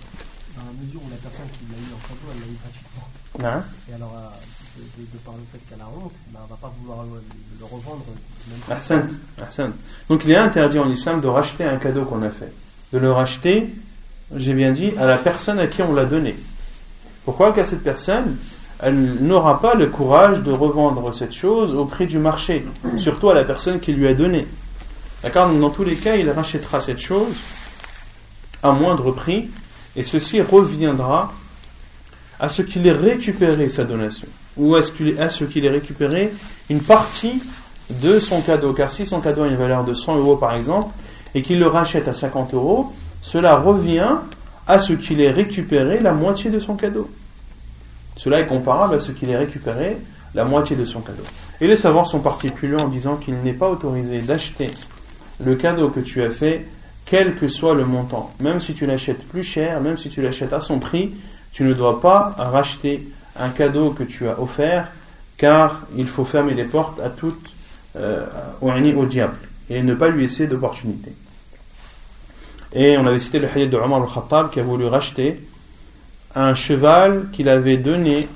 Dans 0.57 0.65
la 0.65 0.73
mesure 0.85 1.01
où 1.01 1.09
la 1.11 1.17
personne 1.17 1.47
qui 1.53 1.61
l'a 1.71 1.79
eu 1.79 1.95
en 1.95 2.09
cadeau, 2.09 2.27
elle 2.33 2.41
l'a 2.41 2.47
eu 2.47 2.59
gratuitement. 2.61 3.09
Non 3.39 3.63
Et 3.89 3.95
alors, 3.95 4.15
euh, 4.17 4.29
de, 4.77 5.03
de- 5.03 5.19
par 5.25 5.35
le 5.35 5.41
fait 5.53 5.59
qu'elle 5.69 5.81
a 5.81 5.87
honte, 5.87 6.13
ben, 6.33 6.41
elle 6.43 6.51
va 6.51 6.57
pas 6.57 6.73
vouloir 6.81 7.05
le, 7.05 7.65
revendre. 7.65 8.05
Ahsan, 8.71 9.03
ahsan. 9.41 9.73
Donc 10.09 10.23
il 10.25 10.31
est 10.33 10.37
interdit 10.37 10.79
en 10.79 10.91
islam 10.91 11.21
de 11.21 11.29
racheter 11.29 11.65
un 11.65 11.77
cadeau 11.77 12.05
qu'on 12.05 12.23
a 12.23 12.31
fait. 12.31 12.53
De 12.93 12.99
le 12.99 13.11
racheter, 13.11 13.73
j'ai 14.37 14.55
bien 14.55 14.73
dit, 14.73 14.93
à 14.99 15.07
la 15.07 15.17
personne 15.19 15.59
à 15.59 15.67
qui 15.67 15.83
on 15.83 15.95
l'a 15.95 16.05
donné. 16.05 16.37
Pourquoi 17.25 17.53
Car 17.53 17.65
cette 17.65 17.83
personne, 17.83 18.37
elle 18.81 19.25
n'aura 19.25 19.61
pas 19.61 19.75
le 19.75 19.87
courage 19.87 20.41
de 20.43 20.51
revendre 20.53 21.15
cette 21.15 21.33
chose 21.35 21.73
au 21.73 21.87
prix 21.87 22.07
du 22.07 22.19
marché, 22.19 22.65
surtout 22.99 23.31
à 23.31 23.35
la 23.35 23.45
personne 23.45 23.81
qui 23.81 23.93
lui 23.93 24.07
a 24.07 24.15
donné. 24.15 24.47
D'accord? 25.23 25.49
Donc 25.49 25.61
dans 25.61 25.71
tous 25.71 25.85
les 25.85 25.97
cas, 25.97 26.17
il 26.17 26.29
rachètera 26.31 26.81
cette 26.81 26.99
chose 27.01 27.35
à 28.63 28.73
moindre 28.73 29.11
prix, 29.13 29.51
et 29.97 30.03
ceci 30.03 30.41
reviendra 30.43 31.33
à 32.41 32.49
ce 32.49 32.63
qu'il 32.63 32.87
ait 32.87 32.93
récupéré 32.93 33.69
sa 33.69 33.85
donation, 33.85 34.27
ou 34.57 34.75
à 34.75 34.83
ce 34.83 34.93
qu'il 35.45 35.65
ait 35.65 35.71
récupéré 35.71 36.33
une 36.71 36.81
partie 36.81 37.43
de 37.91 38.19
son 38.19 38.41
cadeau. 38.41 38.73
Car 38.73 38.91
si 38.91 39.05
son 39.05 39.21
cadeau 39.21 39.43
a 39.43 39.49
une 39.49 39.57
valeur 39.57 39.85
de 39.85 39.95
100 39.95 40.17
euros 40.17 40.37
par 40.37 40.55
exemple, 40.55 40.89
et 41.35 41.43
qu'il 41.43 41.59
le 41.59 41.67
rachète 41.67 42.09
à 42.09 42.15
50 42.15 42.55
euros, 42.55 42.93
cela 43.23 43.57
revient 43.57 44.17
à 44.67 44.79
ce 44.79 44.93
qu'il 44.93 45.21
ait 45.21 45.31
récupéré 45.31 46.01
la 46.01 46.13
moitié 46.13 46.51
de 46.51 46.61
son 46.61 46.75
cadeau. 46.75 47.09
Cela 48.17 48.41
est 48.41 48.47
comparable 48.47 48.95
à 48.95 49.01
ce 49.01 49.13
qu'il 49.13 49.31
ait 49.31 49.37
récupéré 49.37 49.99
la 50.35 50.45
moitié 50.45 50.77
de 50.77 50.85
son 50.85 51.01
cadeau. 51.01 51.23
Et 51.61 51.67
les 51.67 51.77
savants 51.77 52.05
sont 52.05 52.23
loin 52.63 52.83
en 52.83 52.89
disant 52.89 53.17
qu'il 53.17 53.37
n'est 53.43 53.53
pas 53.53 53.69
autorisé 53.69 54.21
d'acheter 54.21 54.71
le 55.45 55.55
cadeau 55.57 55.89
que 55.89 56.01
tu 56.01 56.23
as 56.23 56.31
fait, 56.31 56.67
quel 57.05 57.35
que 57.35 57.49
soit 57.49 57.75
le 57.75 57.85
montant. 57.85 58.33
Même 58.41 58.61
si 58.61 58.75
tu 58.75 58.87
l'achètes 58.87 59.23
plus 59.29 59.43
cher, 59.43 59.81
même 59.81 59.99
si 59.99 60.09
tu 60.09 60.23
l'achètes 60.23 60.53
à 60.53 60.61
son 60.61 60.79
prix, 60.79 61.13
tu 61.53 61.65
ne 61.65 61.73
dois 61.73 62.01
pas 62.01 62.35
racheter 62.37 63.07
un 63.37 63.51
cadeau 63.51 63.91
que 63.91 64.05
tu 64.05 64.29
as 64.29 64.41
offert, 64.41 64.91
car 65.37 65.83
il 65.97 66.09
faut 66.09 66.25
fermer 66.25 66.55
les 66.55 66.65
portes 66.65 67.01
à 67.01 67.09
tout 67.11 67.35
euh, 67.97 68.27
au, 68.61 68.71
au 68.71 69.07
diable 69.07 69.37
et 69.71 69.83
ne 69.83 69.95
pas 69.95 70.09
lui 70.09 70.23
laisser 70.23 70.47
d'opportunité. 70.47 71.13
Et 72.73 72.99
on 72.99 73.07
avait 73.07 73.19
cité 73.19 73.39
le 73.39 73.49
hadith 73.49 73.71
de 73.71 73.77
Omar 73.77 74.03
al-Khattab 74.03 74.51
qui 74.51 74.61
a 74.61 74.63
voulu 74.63 74.87
racheter 74.87 75.41
un 76.35 76.55
cheval 76.55 77.29
qu'il 77.33 77.49
avait 77.49 77.77
donné 77.77 78.29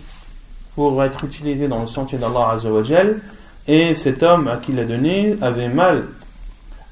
pour 0.74 1.02
être 1.02 1.24
utilisé 1.24 1.66
dans 1.66 1.80
le 1.80 1.88
sentier 1.88 2.18
d'Allah 2.18 2.50
Azzawajal 2.52 3.18
et 3.66 3.94
cet 3.94 4.22
homme 4.22 4.46
à 4.48 4.58
qui 4.58 4.70
il 4.70 4.76
l'a 4.76 4.84
donné 4.84 5.36
avait 5.42 5.68
mal, 5.68 6.04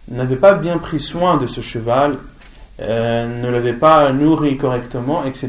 n'avait 0.09 0.37
pas 0.37 0.55
bien 0.55 0.79
pris 0.79 1.01
soin 1.01 1.37
de 1.37 1.47
ce 1.47 1.61
cheval, 1.61 2.13
euh, 2.81 3.43
ne 3.43 3.49
l'avait 3.49 3.73
pas 3.73 4.11
nourri 4.13 4.57
correctement, 4.57 5.25
etc. 5.25 5.49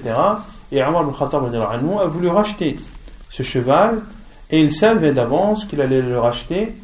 Et 0.71 0.83
Omar 0.83 1.07
al-Khattab 1.07 1.55
a 1.55 2.07
voulu 2.07 2.29
racheter 2.29 2.77
ce 3.31 3.43
cheval 3.43 4.03
et 4.51 4.61
il 4.61 4.73
savait 4.73 5.13
d'avance 5.13 5.65
qu'il 5.65 5.81
allait 5.81 6.03
le 6.03 6.19
racheter 6.19 6.75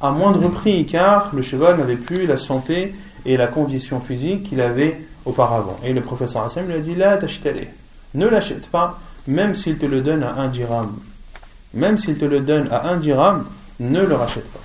à 0.00 0.10
moindre 0.10 0.48
prix 0.48 0.86
car 0.86 1.30
le 1.34 1.42
cheval 1.42 1.78
n'avait 1.78 1.96
plus 1.96 2.26
la 2.26 2.36
santé 2.36 2.94
et 3.24 3.36
la 3.36 3.46
condition 3.46 4.00
physique 4.00 4.44
qu'il 4.48 4.60
avait 4.60 5.00
auparavant. 5.24 5.78
Et 5.84 5.92
le 5.92 6.00
professeur 6.00 6.44
Hassan 6.44 6.66
lui 6.66 6.74
a 6.74 6.78
dit 6.78 6.94
La 6.94 7.16
t'achète 7.16 7.68
ne 8.14 8.26
l'achète 8.26 8.66
pas, 8.68 8.98
même 9.26 9.54
s'il 9.54 9.78
te 9.78 9.86
le 9.86 10.00
donne 10.00 10.22
à 10.22 10.34
un 10.34 10.48
dirham. 10.48 10.96
Même 11.74 11.98
s'il 11.98 12.16
te 12.16 12.24
le 12.24 12.40
donne 12.40 12.68
à 12.70 12.88
un 12.88 12.96
dirham, 12.96 13.44
ne 13.80 14.00
le 14.00 14.14
rachète 14.14 14.50
pas. 14.50 14.60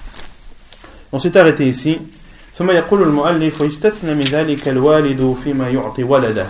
On 1.12 1.19
s'est 1.19 1.38
arrêté 1.38 1.67
ici. 1.67 2.00
ثم 2.54 2.71
يقول 2.71 3.02
المؤلف 3.02 3.62
ويستثنى 3.62 4.13
من 4.13 4.26
ذلك 4.26 4.67
الوالد 4.67 5.36
فيما 5.43 5.69
يعطي 5.69 6.04
ولده 6.04 6.45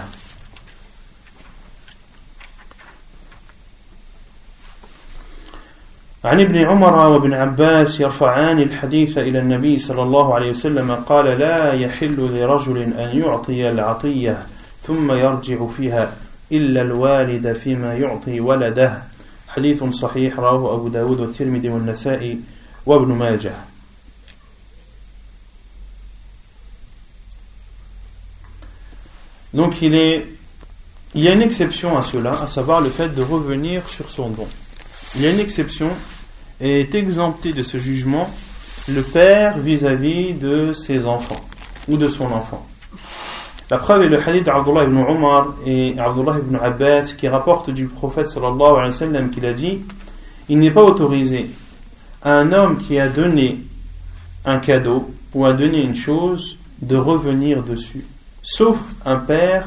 عن 6.27 6.41
ابن 6.41 6.57
عمر 6.57 6.95
وابن 7.09 7.35
عباس 7.35 8.01
يرفعان 8.01 8.59
الحديث 8.59 9.19
إلى 9.19 9.39
النبي 9.39 9.79
صلى 9.79 10.03
الله 10.03 10.35
عليه 10.35 10.51
وسلم 10.51 10.95
قال 10.95 11.39
لا 11.39 11.73
يحل 11.73 12.17
لرجل 12.17 12.79
أن 12.83 13.19
يعطي 13.19 13.69
العطية 13.69 14.47
ثم 14.83 15.13
يرجع 15.13 15.67
فيها 15.67 16.13
إلا 16.53 16.83
الوالد 16.83 17.53
فيما 17.53 17.95
يعطي 17.95 18.41
ولده 18.41 19.03
حديث 19.49 19.85
صحيح 19.85 20.39
رواه 20.39 20.75
أبو 20.75 20.89
داود 20.89 21.21
والترمذي 21.21 21.69
والنسائي 21.69 22.41
وابن 22.87 23.13
ماجه 23.13 23.53
Donc 29.55 29.81
il, 29.81 29.95
est, 29.95 30.27
il 31.15 31.23
y 31.23 31.29
a 31.29 31.33
une 31.33 31.41
exception 31.41 31.97
à 31.97 32.03
cela, 32.03 32.33
à 32.33 32.47
savoir 32.47 32.83
le 32.83 32.91
fait 32.91 33.09
de 33.09 33.23
revenir 33.23 33.89
sur 33.89 34.11
son 34.11 34.29
don. 34.29 34.47
Il 35.15 35.23
y 35.23 35.27
a 35.27 35.31
une 35.31 35.41
exception 35.41 35.89
est 36.61 36.95
exempté 36.95 37.53
de 37.53 37.63
ce 37.63 37.79
jugement 37.79 38.29
le 38.89 39.03
père 39.03 39.59
vis-à-vis 39.59 40.33
de 40.35 40.73
ses 40.73 41.07
enfants 41.07 41.45
ou 41.89 41.97
de 41.97 42.09
son 42.09 42.27
enfant. 42.27 42.67
La 43.69 43.79
preuve 43.79 44.03
est 44.03 44.09
le 44.09 44.21
hadith 44.21 44.45
d'Abdullah 44.45 44.85
ibn 44.85 44.97
Omar 44.99 45.55
et 45.67 45.97
Abdullah 45.99 46.39
ibn 46.39 46.57
Abbas 46.57 47.15
qui 47.19 47.27
rapporte 47.27 47.71
du 47.71 47.87
prophète 47.87 48.29
sallallahu 48.29 48.75
alayhi 48.75 48.85
wa 48.85 48.91
sallam 48.93 49.31
qu'il 49.31 49.45
a 49.45 49.53
dit 49.53 49.81
Il 50.49 50.59
n'est 50.61 50.71
pas 50.71 50.85
autorisé 50.85 51.47
à 52.23 52.35
un 52.39 52.53
homme 52.53 52.79
qui 52.79 52.99
a 53.01 53.09
donné 53.09 53.61
un 54.45 54.59
cadeau 54.59 55.11
ou 55.35 55.45
a 55.45 55.53
donné 55.53 55.83
une 55.83 55.97
chose 55.97 56.59
de 56.81 56.97
revenir 56.97 57.65
dessus, 57.65 58.05
sauf 58.43 58.79
un 59.05 59.17
père 59.17 59.67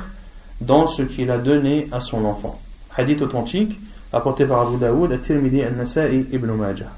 dans 0.62 0.88
ce 0.88 1.02
qu'il 1.02 1.30
a 1.30 1.38
donné 1.38 1.89
à 1.91 1.99
son 1.99 2.23
enfant. 2.23 2.60
Hadith 2.95 3.21
authentique 3.21 3.78
apporté 4.12 4.45
par 4.45 4.67
Abu 4.67 4.78
Daoud, 4.78 5.12
At-Tirmidhi, 5.12 5.63
An-Nasa'i, 5.63 6.26
Ibn 6.32 6.52
Majah. 6.52 6.91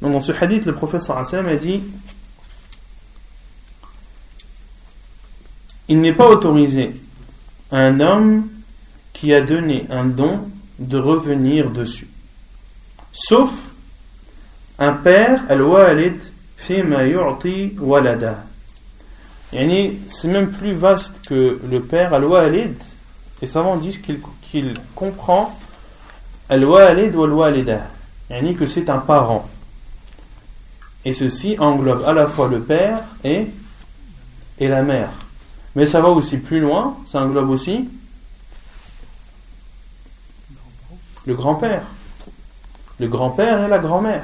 Donc 0.00 0.12
dans 0.12 0.20
ce 0.20 0.32
hadith, 0.32 0.64
le 0.66 0.74
professeur 0.74 1.18
Hassan 1.18 1.46
a 1.46 1.56
dit 1.56 1.82
Il 5.88 6.00
n'est 6.00 6.12
pas 6.12 6.28
autorisé 6.28 6.94
à 7.72 7.78
un 7.78 7.98
homme 8.00 8.48
qui 9.12 9.34
a 9.34 9.40
donné 9.40 9.86
un 9.90 10.04
don 10.04 10.48
de 10.78 10.98
revenir 10.98 11.70
dessus. 11.70 12.08
Sauf 13.12 13.50
un 14.78 14.92
père, 14.92 15.42
al-walid, 15.48 16.20
fi 16.56 16.82
ma 16.82 17.06
yu'ti 17.06 17.76
walada. 17.80 18.44
C'est 19.52 20.28
même 20.28 20.50
plus 20.50 20.72
vaste 20.72 21.14
que 21.28 21.60
le 21.68 21.80
père, 21.80 22.14
al-walid. 22.14 22.74
Les 23.42 23.48
savants 23.48 23.76
disent 23.76 23.98
qu'il 23.98 24.20
qu'il 24.50 24.78
comprend 24.94 25.56
al-walid 26.48 27.14
ou 27.14 27.24
al-walida. 27.24 27.86
Yani 28.28 28.54
que 28.54 28.66
c'est 28.66 28.88
un 28.90 28.98
parent. 28.98 29.48
Et 31.04 31.12
ceci 31.12 31.56
englobe 31.58 32.04
à 32.04 32.12
la 32.12 32.26
fois 32.26 32.48
le 32.48 32.60
père 32.60 33.02
et, 33.24 33.46
et 34.58 34.68
la 34.68 34.82
mère. 34.82 35.10
Mais 35.74 35.86
ça 35.86 36.00
va 36.00 36.08
aussi 36.10 36.36
plus 36.38 36.60
loin, 36.60 36.96
ça 37.06 37.22
englobe 37.22 37.50
aussi 37.50 37.88
le 41.26 41.34
grand-père. 41.34 41.82
Le 42.98 43.08
grand-père 43.08 43.64
et 43.64 43.68
la 43.68 43.78
grand-mère. 43.78 44.22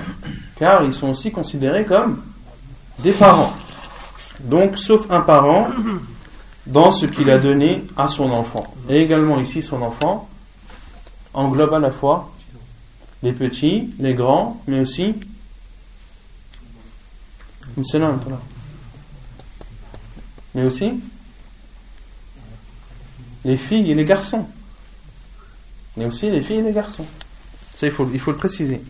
Car 0.57 0.85
ils 0.85 0.93
sont 0.93 1.09
aussi 1.09 1.31
considérés 1.31 1.85
comme 1.85 2.23
des 2.99 3.13
parents. 3.13 3.55
Donc, 4.41 4.77
sauf 4.77 5.07
un 5.11 5.21
parent, 5.21 5.69
dans 6.67 6.91
ce 6.91 7.07
qu'il 7.07 7.31
a 7.31 7.39
donné 7.39 7.85
à 7.97 8.09
son 8.09 8.31
enfant. 8.31 8.75
Et 8.89 9.01
également 9.01 9.41
ici, 9.41 9.63
son 9.63 9.83
enfant 9.83 10.29
englobe 11.33 11.75
à 11.75 11.79
la 11.79 11.91
fois 11.91 12.33
les 13.23 13.33
petits, 13.33 13.95
les 13.99 14.15
grands, 14.15 14.61
mais 14.67 14.81
aussi 14.81 15.15
Mais 20.55 20.65
aussi 20.65 20.93
les 23.45 23.57
filles 23.57 23.91
et 23.91 23.95
les 23.95 24.05
garçons. 24.05 24.47
Mais 25.97 26.07
aussi 26.07 26.31
les 26.31 26.43
filles 26.43 26.59
et 26.59 26.63
les 26.63 26.73
garçons. 26.73 27.07
Ça, 27.77 27.87
il 27.87 27.93
faut, 27.93 28.09
il 28.13 28.19
faut 28.19 28.33
le 28.33 28.39
préciser. 28.39 28.83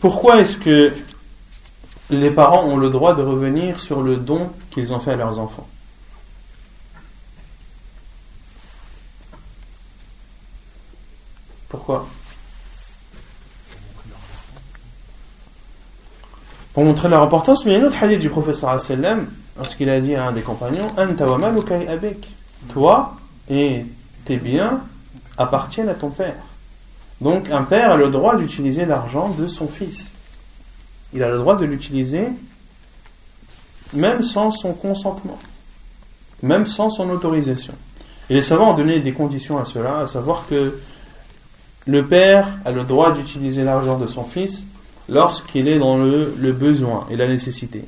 Pourquoi 0.00 0.40
est-ce 0.40 0.56
que 0.56 0.92
les 2.10 2.30
parents 2.30 2.64
ont 2.64 2.76
le 2.76 2.88
droit 2.88 3.14
de 3.14 3.22
revenir 3.22 3.80
sur 3.80 4.02
le 4.02 4.16
don 4.16 4.50
qu'ils 4.70 4.92
ont 4.92 5.00
fait 5.00 5.12
à 5.12 5.16
leurs 5.16 5.38
enfants 5.38 5.66
Pourquoi? 11.68 12.06
Pour 16.72 16.84
montrer 16.84 17.08
leur 17.08 17.22
importance, 17.22 17.64
mais 17.64 17.72
il 17.72 17.78
y 17.78 17.80
a 17.80 17.82
un 17.82 17.86
autre 17.86 18.02
hadith 18.02 18.20
du 18.20 18.28
professeur 18.28 18.80
sallam 18.80 19.26
lorsqu'il 19.56 19.88
a 19.88 20.00
dit 20.00 20.14
à 20.14 20.26
un 20.26 20.32
des 20.32 20.42
compagnons 20.42 20.86
Toi 22.68 23.16
et 23.48 23.84
tes 24.24 24.36
biens 24.36 24.82
appartiennent 25.38 25.88
à 25.88 25.94
ton 25.94 26.10
père. 26.10 26.34
Donc 27.20 27.50
un 27.50 27.62
père 27.62 27.92
a 27.92 27.96
le 27.96 28.10
droit 28.10 28.36
d'utiliser 28.36 28.84
l'argent 28.84 29.30
de 29.30 29.46
son 29.46 29.66
fils. 29.68 30.10
Il 31.16 31.22
a 31.24 31.30
le 31.30 31.38
droit 31.38 31.56
de 31.56 31.64
l'utiliser 31.64 32.28
même 33.94 34.22
sans 34.22 34.50
son 34.50 34.74
consentement, 34.74 35.38
même 36.42 36.66
sans 36.66 36.90
son 36.90 37.08
autorisation. 37.08 37.72
Et 38.28 38.34
les 38.34 38.42
savants 38.42 38.72
ont 38.72 38.76
donné 38.76 39.00
des 39.00 39.12
conditions 39.12 39.58
à 39.58 39.64
cela, 39.64 40.00
à 40.00 40.06
savoir 40.06 40.46
que 40.46 40.78
le 41.86 42.06
père 42.06 42.58
a 42.64 42.70
le 42.70 42.84
droit 42.84 43.12
d'utiliser 43.12 43.62
l'argent 43.62 43.96
de 43.96 44.06
son 44.06 44.24
fils 44.24 44.66
lorsqu'il 45.08 45.68
est 45.68 45.78
dans 45.78 45.96
le, 45.96 46.52
besoin 46.52 47.06
et 47.10 47.16
la 47.16 47.28
nécessité, 47.28 47.84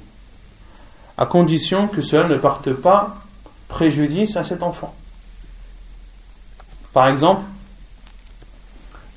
à 1.19 1.27
condition 1.27 1.88
que 1.88 2.01
cela 2.01 2.29
ne 2.29 2.37
parte 2.37 2.73
pas 2.73 3.17
préjudice 3.67 4.37
à 4.37 4.45
cet 4.45 4.62
enfant. 4.62 4.95
Par 6.95 7.09
exemple, 7.09 7.43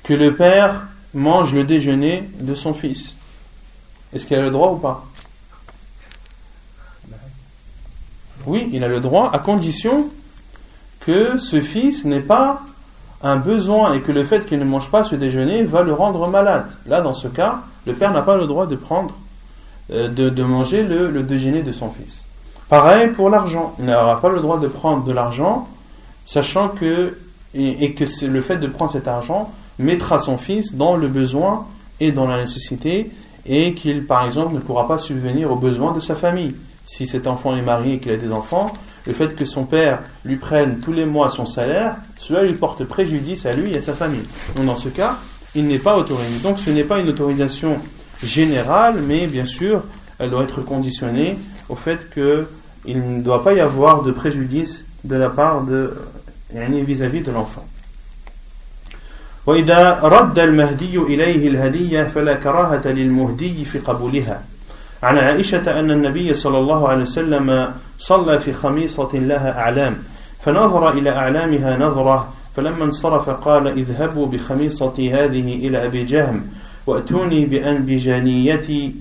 que 0.02 0.12
le 0.12 0.34
père 0.34 0.88
mange 1.14 1.54
le 1.54 1.64
déjeuner 1.64 2.28
de 2.40 2.54
son 2.54 2.74
fils. 2.74 3.14
Est-ce 4.12 4.26
qu'il 4.26 4.36
a 4.36 4.42
le 4.42 4.50
droit 4.50 4.70
ou 4.70 4.76
pas? 4.76 5.06
Oui, 8.46 8.68
il 8.72 8.82
a 8.82 8.88
le 8.88 9.00
droit 9.00 9.30
à 9.32 9.38
condition 9.38 10.08
que 11.00 11.38
ce 11.38 11.60
fils 11.60 12.04
n'ait 12.04 12.20
pas 12.20 12.62
un 13.22 13.36
besoin 13.36 13.94
et 13.94 14.00
que 14.00 14.10
le 14.10 14.24
fait 14.24 14.46
qu'il 14.46 14.58
ne 14.58 14.64
mange 14.64 14.90
pas 14.90 15.04
ce 15.04 15.14
déjeuner 15.14 15.62
va 15.62 15.82
le 15.82 15.92
rendre 15.92 16.28
malade. 16.28 16.66
Là, 16.86 17.00
dans 17.00 17.14
ce 17.14 17.28
cas, 17.28 17.60
le 17.86 17.92
père 17.92 18.12
n'a 18.12 18.22
pas 18.22 18.36
le 18.36 18.46
droit 18.46 18.66
de 18.66 18.76
prendre, 18.76 19.14
euh, 19.90 20.08
de, 20.08 20.42
manger 20.42 20.82
le, 20.82 21.22
déjeuner 21.22 21.62
de 21.62 21.72
son 21.72 21.90
fils. 21.90 22.26
Pareil 22.68 23.08
pour 23.08 23.30
l'argent. 23.30 23.74
Il 23.78 23.84
n'aura 23.84 24.20
pas 24.20 24.30
le 24.30 24.40
droit 24.40 24.58
de 24.58 24.66
prendre 24.66 25.04
de 25.04 25.12
l'argent, 25.12 25.68
sachant 26.26 26.68
que, 26.68 27.16
et, 27.54 27.94
que 27.94 28.04
le 28.26 28.40
fait 28.40 28.56
de 28.56 28.66
prendre 28.66 28.90
cet 28.90 29.06
argent 29.06 29.52
mettra 29.78 30.18
son 30.18 30.36
fils 30.36 30.74
dans 30.74 30.96
le 30.96 31.08
besoin 31.08 31.66
et 32.00 32.10
dans 32.12 32.26
la 32.26 32.40
nécessité, 32.40 33.10
et 33.46 33.74
qu'il, 33.74 34.06
par 34.06 34.24
exemple, 34.24 34.54
ne 34.54 34.60
pourra 34.60 34.86
pas 34.86 34.98
subvenir 34.98 35.50
aux 35.50 35.56
besoins 35.56 35.92
de 35.92 36.00
sa 36.00 36.14
famille. 36.14 36.54
Si 36.84 37.06
cet 37.06 37.26
enfant 37.26 37.54
est 37.56 37.62
marié 37.62 37.94
et 37.94 37.98
qu'il 37.98 38.12
a 38.12 38.16
des 38.16 38.32
enfants, 38.32 38.72
le 39.06 39.12
fait 39.12 39.34
que 39.34 39.44
son 39.44 39.64
père 39.64 40.00
lui 40.24 40.36
prenne 40.36 40.78
tous 40.78 40.92
les 40.92 41.04
mois 41.04 41.28
son 41.28 41.46
salaire, 41.46 41.96
cela 42.18 42.44
lui 42.44 42.54
porte 42.54 42.84
préjudice 42.84 43.46
à 43.46 43.52
lui 43.52 43.72
et 43.72 43.78
à 43.78 43.82
sa 43.82 43.94
famille. 43.94 44.22
Donc 44.56 44.66
dans 44.66 44.76
ce 44.76 44.88
cas, 44.88 45.16
il 45.54 45.66
n'est 45.66 45.78
pas 45.78 45.96
autorisé. 45.96 46.40
Donc 46.42 46.58
ce 46.58 46.70
n'est 46.70 46.84
pas 46.84 47.00
une 47.00 47.08
autorisation 47.08 47.78
générale, 48.22 49.02
mais 49.06 49.26
bien 49.26 49.44
sûr, 49.44 49.82
elle 50.18 50.30
doit 50.30 50.44
être 50.44 50.60
conditionnée 50.60 51.36
au 51.68 51.74
fait 51.74 52.12
qu'il 52.12 53.16
ne 53.16 53.22
doit 53.22 53.42
pas 53.42 53.54
y 53.54 53.60
avoir 53.60 54.02
de 54.02 54.12
préjudice 54.12 54.84
de 55.04 55.16
la 55.16 55.30
part 55.30 55.64
de 55.64 55.94
vis-à-vis 56.52 57.20
-vis 57.20 57.24
de 57.24 57.32
l'enfant. 57.32 57.64
وإذا 59.46 60.00
رد 60.02 60.38
المهدي 60.38 60.96
إليه 60.98 61.48
الهدية 61.48 62.02
فلا 62.02 62.34
كراهة 62.34 62.88
للمهدي 62.88 63.64
في 63.64 63.78
قبولها. 63.78 64.42
عن 65.02 65.18
عائشة 65.18 65.80
أن 65.80 65.90
النبي 65.90 66.34
صلى 66.34 66.58
الله 66.58 66.88
عليه 66.88 67.02
وسلم 67.02 67.74
صلى 67.98 68.40
في 68.40 68.52
خميصة 68.52 69.10
لها 69.14 69.58
أعلام 69.58 69.96
فنظر 70.40 70.92
إلى 70.92 71.10
أعلامها 71.10 71.76
نظرة 71.76 72.28
فلما 72.56 72.84
انصرف 72.84 73.30
قال 73.30 73.66
اذهبوا 73.66 74.26
بخميصتي 74.26 75.12
هذه 75.12 75.66
إلى 75.66 75.86
أبي 75.86 76.04
جهم 76.04 76.46
وأتوني 76.86 77.46
بأنبجانيتي 77.46 78.94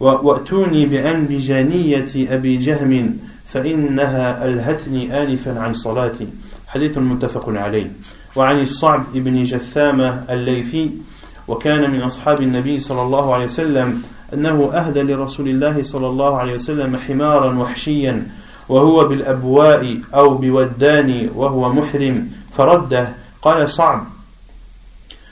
وأتوني 0.00 0.86
بأنبجانية 0.86 2.08
أبي 2.16 2.56
جهم 2.56 3.16
فإنها 3.46 4.44
ألهتني 4.44 5.22
آنفا 5.22 5.60
عن 5.60 5.72
صلاتي. 5.72 6.28
حديث 6.66 6.98
متفق 6.98 7.48
عليه. 7.48 7.90
وعن 8.36 8.60
الصعب 8.60 9.12
بن 9.14 9.42
جثامة 9.42 10.24
الليثي 10.30 10.90
وكان 11.48 11.90
من 11.90 12.02
أصحاب 12.02 12.40
النبي 12.40 12.80
صلى 12.80 13.02
الله 13.02 13.34
عليه 13.34 13.44
وسلم 13.44 14.02
أنه 14.34 14.72
أهدى 14.72 15.02
لرسول 15.02 15.48
الله 15.48 15.82
صلى 15.82 16.06
الله 16.06 16.36
عليه 16.36 16.54
وسلم 16.54 16.96
حمارا 16.96 17.58
وحشيا 17.58 18.26
وهو 18.68 19.08
بالأبواء 19.08 19.98
أو 20.14 20.34
بودان 20.34 21.30
وهو 21.34 21.72
محرم 21.72 22.30
فرده 22.52 23.12
قال 23.42 23.68
صعب. 23.68 24.06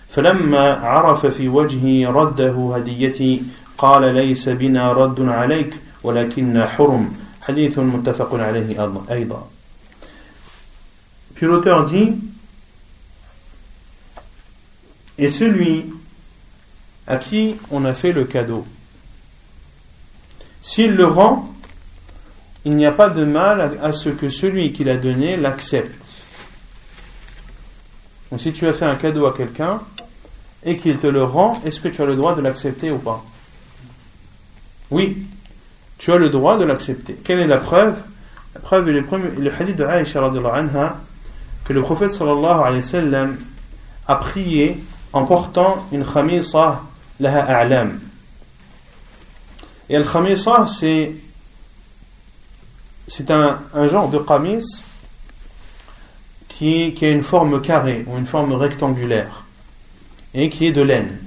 فلما 0.08 0.74
عرف 0.74 1.26
في 1.26 1.48
وجهي 1.48 2.06
رده 2.06 2.72
هديتي 2.76 3.42
قال 3.78 4.14
ليس 4.14 4.48
بنا 4.48 4.92
رد 4.92 5.20
عليك 5.20 5.74
ولكن 6.02 6.64
حرم. 6.64 7.12
حديث 7.42 7.78
متفق 7.78 8.34
عليه 8.34 8.90
أيضا. 9.10 9.48
Puis 11.34 11.44
l'auteur 11.46 11.84
dit 11.84 12.14
Et 15.18 15.28
celui 15.28 15.86
à 17.06 17.16
qui 17.16 17.56
on 17.70 17.84
a 17.84 17.94
fait 17.94 18.12
le 18.12 18.24
cadeau, 18.24 18.66
s'il 20.60 20.94
le 20.94 21.06
rend, 21.06 21.48
il 22.64 22.74
n'y 22.74 22.84
a 22.84 22.92
pas 22.92 23.10
de 23.10 23.24
mal 23.24 23.78
à 23.82 23.92
ce 23.92 24.08
que 24.08 24.28
celui 24.28 24.72
qui 24.72 24.82
l'a 24.82 24.96
donné 24.96 25.36
l'accepte. 25.36 25.94
Donc 28.30 28.40
si 28.40 28.52
tu 28.52 28.66
as 28.66 28.72
fait 28.72 28.84
un 28.84 28.96
cadeau 28.96 29.26
à 29.26 29.36
quelqu'un 29.36 29.80
et 30.64 30.76
qu'il 30.76 30.98
te 30.98 31.06
le 31.06 31.22
rend, 31.22 31.52
est-ce 31.64 31.80
que 31.80 31.88
tu 31.88 32.02
as 32.02 32.06
le 32.06 32.16
droit 32.16 32.34
de 32.34 32.42
l'accepter 32.42 32.90
ou 32.90 32.98
pas? 32.98 33.24
Oui, 34.90 35.26
tu 35.98 36.12
as 36.12 36.16
le 36.16 36.28
droit 36.28 36.58
de 36.58 36.64
l'accepter. 36.64 37.14
Quelle 37.24 37.38
est 37.38 37.46
la 37.46 37.58
preuve? 37.58 37.94
La 38.54 38.60
preuve 38.60 38.88
est 38.88 38.92
le, 38.92 39.52
hadith 39.52 39.76
de 39.76 39.84
Aisha 39.84 40.24
anha, 40.24 40.96
que 41.64 41.72
le 41.72 41.82
prophète 41.82 42.18
a 44.08 44.16
prié 44.16 44.78
en 45.16 45.24
portant 45.24 45.86
une 45.92 46.04
khamisa 46.04 46.82
laha 47.20 47.40
a'lam. 47.40 47.98
Et 49.88 49.96
le 49.96 50.04
khamisa, 50.04 50.66
c'est 50.66 51.14
c'est 53.08 53.30
un, 53.30 53.60
genre 53.88 54.10
de 54.10 54.18
kamis 54.18 54.84
qui, 56.48 56.94
a 57.00 57.08
une 57.08 57.22
forme 57.22 57.62
carrée 57.62 58.04
ou 58.06 58.18
une 58.18 58.26
forme 58.26 58.52
rectangulaire 58.52 59.44
et 60.34 60.50
qui 60.50 60.66
est 60.66 60.72
de 60.72 60.82
laine. 60.82 61.18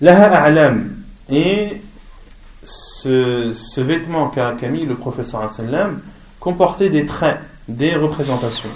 Laha 0.00 0.42
a'lam. 0.42 0.96
Et 1.30 1.80
ce, 2.64 3.80
vêtement 3.80 4.30
qu'a 4.30 4.54
mis 4.68 4.84
le 4.84 4.96
professeur 4.96 5.48
comportait 6.40 6.88
des 6.88 7.04
traits, 7.04 7.38
des 7.68 7.94
représentations. 7.94 8.70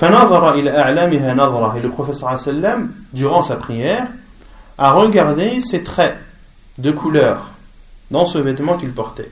Et 0.00 1.80
le 1.80 1.88
professeur 1.90 2.34
durant 3.12 3.42
sa 3.42 3.56
prière, 3.56 4.06
a 4.76 4.92
regardé 4.92 5.60
ces 5.60 5.82
traits 5.82 6.16
de 6.78 6.90
couleur 6.90 7.50
dans 8.10 8.26
ce 8.26 8.38
vêtement 8.38 8.76
qu'il 8.76 8.92
portait. 8.92 9.30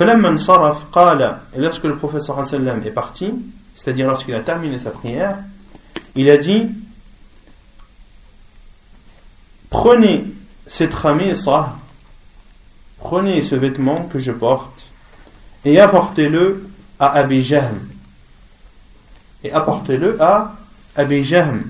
Et 0.00 0.04
lorsque 0.04 1.84
le 1.84 1.96
professeur 1.96 2.46
sallam 2.46 2.82
est 2.84 2.90
parti, 2.90 3.34
c'est-à-dire 3.74 4.06
lorsqu'il 4.06 4.34
a 4.34 4.40
terminé 4.40 4.78
sa 4.78 4.90
prière, 4.90 5.38
il 6.14 6.30
a 6.30 6.36
dit 6.36 6.68
Prenez 9.70 10.24
cette 10.66 10.94
ramisa, 10.94 11.76
prenez 12.98 13.42
ce 13.42 13.54
vêtement 13.54 14.04
que 14.04 14.18
je 14.18 14.32
porte 14.32 14.86
et 15.64 15.78
apportez-le 15.78 16.68
à 16.98 17.08
Abi 17.08 17.44
et 19.44 19.52
apportez-le 19.52 20.20
à 20.20 20.54
Abi 20.96 21.22
Jahm. 21.22 21.62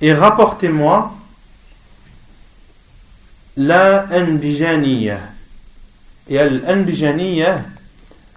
Et 0.00 0.12
rapportez-moi 0.12 1.12
la 3.56 4.06
Anbijaniya. 4.12 5.20
Et 6.28 6.38
l'Anbijaniya, 6.38 7.60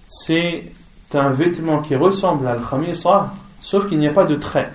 c'est 0.08 0.71
un 1.13 1.32
vêtement 1.32 1.82
qui 1.82 1.95
ressemble 1.95 2.47
à 2.47 2.51
al-khamisa, 2.53 3.34
sauf 3.62 3.88
qu'il 3.88 3.99
n'y 3.99 4.08
a 4.08 4.13
pas 4.13 4.25
de 4.25 4.36
trait. 4.36 4.71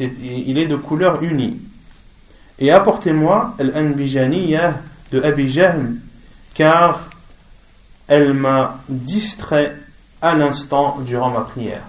il 0.00 0.58
est 0.58 0.66
de 0.66 0.76
couleur 0.76 1.22
unie. 1.22 1.60
et 2.58 2.70
apportez-moi 2.70 3.54
l'anbijaniyah 3.58 4.74
de 5.12 5.20
Abi 5.22 5.48
Jahl, 5.48 5.94
car 6.54 7.08
elle 8.08 8.32
m'a 8.32 8.78
distrait 8.88 9.76
à 10.22 10.34
l'instant 10.34 10.98
durant 11.00 11.30
ma 11.30 11.42
prière. 11.42 11.82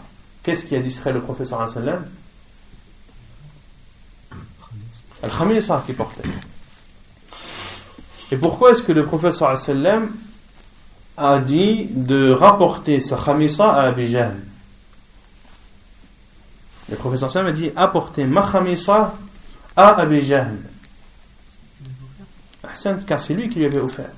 Qu'est-ce 0.48 0.64
qui 0.64 0.78
a 0.78 0.80
distrait 0.80 1.12
le 1.12 1.20
professeur 1.20 1.68
sallam? 1.68 2.06
Al-Khamisa 5.22 5.84
qui 5.86 5.92
portait. 5.92 6.22
Et 8.32 8.38
pourquoi 8.38 8.72
est-ce 8.72 8.82
que 8.82 8.94
le 8.94 9.06
professeur 9.06 9.54
a 11.18 11.40
dit 11.40 11.88
de 11.92 12.32
rapporter 12.32 13.02
sa 13.02 13.18
khamisa 13.18 13.74
à 13.74 13.88
Abi 13.88 14.08
Jahl? 14.08 14.38
Le 16.90 16.96
professeur 16.96 17.30
sallam 17.30 17.48
a 17.48 17.52
dit 17.52 17.70
apporter 17.76 18.24
ma 18.24 18.50
khamisa 18.50 19.16
à 19.76 20.00
Abi 20.00 20.22
Jahl. 20.22 20.60
Car 23.06 23.20
c'est 23.20 23.34
lui 23.34 23.50
qui 23.50 23.60
lui 23.60 23.66
avait 23.66 23.82
offert. 23.82 24.12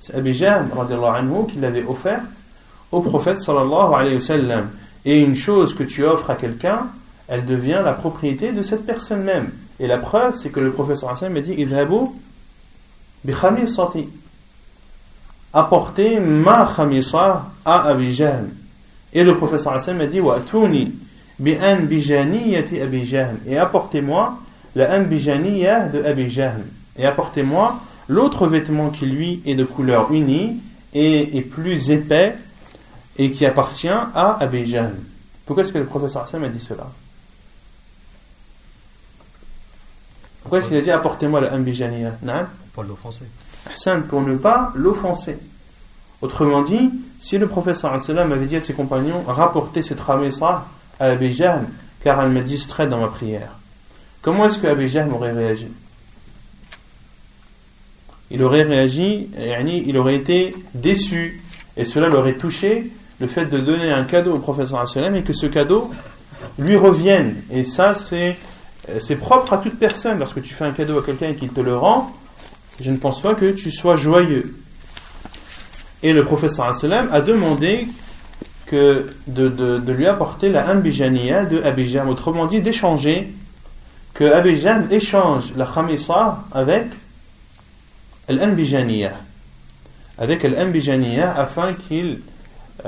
C'est 0.00 0.16
Abi 0.16 0.44
anhu, 0.44 1.46
qui 1.48 1.58
l'avait 1.60 1.84
offert 1.84 2.24
au 2.90 3.00
prophète 3.02 3.38
sallallahu 3.38 3.94
alayhi 3.94 4.14
wa 4.14 4.20
sallam. 4.20 4.70
Et 5.04 5.18
une 5.20 5.34
chose 5.34 5.74
que 5.74 5.82
tu 5.82 6.04
offres 6.04 6.30
à 6.30 6.34
quelqu'un, 6.34 6.86
elle 7.28 7.44
devient 7.44 7.80
la 7.84 7.92
propriété 7.92 8.52
de 8.52 8.62
cette 8.62 8.86
personne 8.86 9.22
même. 9.22 9.50
Et 9.80 9.86
la 9.86 9.98
preuve, 9.98 10.34
c'est 10.34 10.50
que 10.50 10.60
le 10.60 10.72
professeur 10.72 11.10
Hassan 11.10 11.32
m'a 11.32 11.40
dit 11.40 11.52
Idhabu 11.52 12.10
bi 13.24 13.32
khamisati. 13.32 14.08
Apportez 15.52 16.20
ma 16.20 16.70
khamisa 16.74 17.50
à 17.64 17.88
Abi 17.88 18.12
Jahl. 18.12 18.48
Et 19.12 19.24
le 19.24 19.36
professeur 19.36 19.74
Hassan 19.74 19.96
m'a 19.96 20.06
dit 20.06 20.20
Wa 20.20 20.36
atuni 20.36 20.92
bi 21.38 21.56
anbijaniyati 21.60 22.80
Abi 22.80 23.04
Jahl. 23.04 23.36
Et 23.46 23.58
apportez-moi 23.58 24.38
la 24.74 24.98
anbijaniyah 24.98 25.88
de 25.88 26.02
Abi 26.02 26.30
Jahl. 26.30 26.62
Et 26.96 27.06
apportez-moi 27.06 27.80
l'autre 28.08 28.46
vêtement 28.46 28.90
qui 28.90 29.06
lui 29.06 29.42
est 29.46 29.54
de 29.54 29.64
couleur 29.64 30.12
unie 30.12 30.60
et 30.92 31.36
est 31.36 31.42
plus 31.42 31.90
épais 31.90 32.36
et 33.16 33.30
qui 33.30 33.46
appartient 33.46 33.88
à 33.88 34.36
Abi 34.40 34.66
Jahl. 34.66 34.94
Pourquoi 35.46 35.64
est-ce 35.64 35.72
que 35.72 35.78
le 35.78 35.86
professeur 35.86 36.22
Hassan 36.22 36.42
a 36.44 36.48
dit 36.48 36.60
cela? 36.60 36.86
Pourquoi 40.42 40.58
est-ce 40.58 40.68
qu'il 40.68 40.76
a 40.76 40.80
dit 40.80 40.90
apportez-moi 40.90 41.40
le 41.40 41.50
Ambijaniya 41.50 42.18
Pour 42.74 42.82
l'offenser. 42.82 43.24
Hassan, 43.70 44.04
pour 44.04 44.20
ne 44.20 44.36
pas 44.36 44.72
l'offenser. 44.74 45.38
Autrement 46.20 46.62
dit, 46.62 46.90
si 47.18 47.38
le 47.38 47.46
professeur 47.46 47.92
avait 47.92 48.46
dit 48.46 48.56
à 48.56 48.60
ses 48.60 48.72
compagnons 48.72 49.22
rapportez 49.26 49.82
cette 49.82 50.00
ramessa 50.00 50.66
à 50.98 51.06
Abi 51.06 51.32
Jahl, 51.32 51.66
car 52.02 52.22
elle 52.22 52.30
me 52.30 52.42
distrait 52.42 52.86
dans 52.86 53.00
ma 53.00 53.08
prière, 53.08 53.50
comment 54.22 54.46
est-ce 54.46 54.58
que 54.58 54.66
Abi 54.66 54.88
Jahl 54.88 55.12
aurait 55.12 55.32
réagi? 55.32 55.68
Il 58.30 58.42
aurait 58.42 58.62
réagi, 58.62 59.30
il 59.36 59.98
aurait 59.98 60.16
été 60.16 60.54
déçu, 60.74 61.42
et 61.76 61.84
cela 61.84 62.08
l'aurait 62.08 62.36
touché 62.36 62.90
le 63.24 63.30
fait 63.30 63.46
de 63.46 63.58
donner 63.58 63.90
un 63.90 64.04
cadeau 64.04 64.34
au 64.34 64.38
professeur 64.38 64.84
et 65.14 65.22
que 65.22 65.32
ce 65.32 65.46
cadeau 65.46 65.90
lui 66.58 66.76
revienne. 66.76 67.36
Et 67.50 67.64
ça, 67.64 67.94
c'est, 67.94 68.36
c'est 68.98 69.16
propre 69.16 69.54
à 69.54 69.58
toute 69.58 69.78
personne. 69.78 70.18
Lorsque 70.18 70.42
tu 70.42 70.52
fais 70.52 70.66
un 70.66 70.72
cadeau 70.72 70.98
à 70.98 71.02
quelqu'un 71.02 71.30
et 71.30 71.34
qu'il 71.34 71.48
te 71.48 71.60
le 71.62 71.74
rend, 71.74 72.14
je 72.82 72.90
ne 72.90 72.98
pense 72.98 73.22
pas 73.22 73.34
que 73.34 73.52
tu 73.52 73.70
sois 73.70 73.96
joyeux. 73.96 74.56
Et 76.02 76.12
le 76.12 76.22
professeur 76.22 76.70
a 77.10 77.20
demandé 77.22 77.88
que 78.66 79.06
de, 79.26 79.48
de, 79.48 79.92
lui 79.92 80.06
apporter 80.06 80.50
la 80.50 80.70
ambijaniya 80.70 81.46
de 81.46 81.62
Abijam, 81.62 82.10
autrement 82.10 82.46
dit 82.46 82.60
d'échanger, 82.60 83.32
que 84.12 84.24
Abijam 84.24 84.88
échange 84.90 85.54
la 85.56 85.64
khamisa 85.64 86.44
avec 86.52 86.88
l'ambijaniya, 88.28 89.12
avec 90.18 90.42
l'ambijaniya 90.42 91.34
afin 91.38 91.72
qu'il 91.72 92.20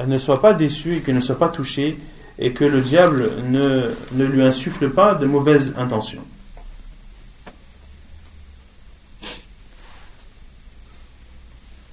ne 0.07 0.19
soit 0.19 0.41
pas 0.41 0.53
déçu 0.53 0.97
et 0.97 1.03
qu'il 1.03 1.15
ne 1.15 1.21
soit 1.21 1.39
pas 1.39 1.49
touché 1.49 1.99
et 2.39 2.53
que 2.53 2.65
le 2.65 2.81
diable 2.81 3.31
ne, 3.45 3.95
ne 4.13 4.25
lui 4.25 4.43
insuffle 4.43 4.91
pas 4.91 5.15
de 5.15 5.27
mauvaises 5.27 5.75
intentions. 5.77 6.25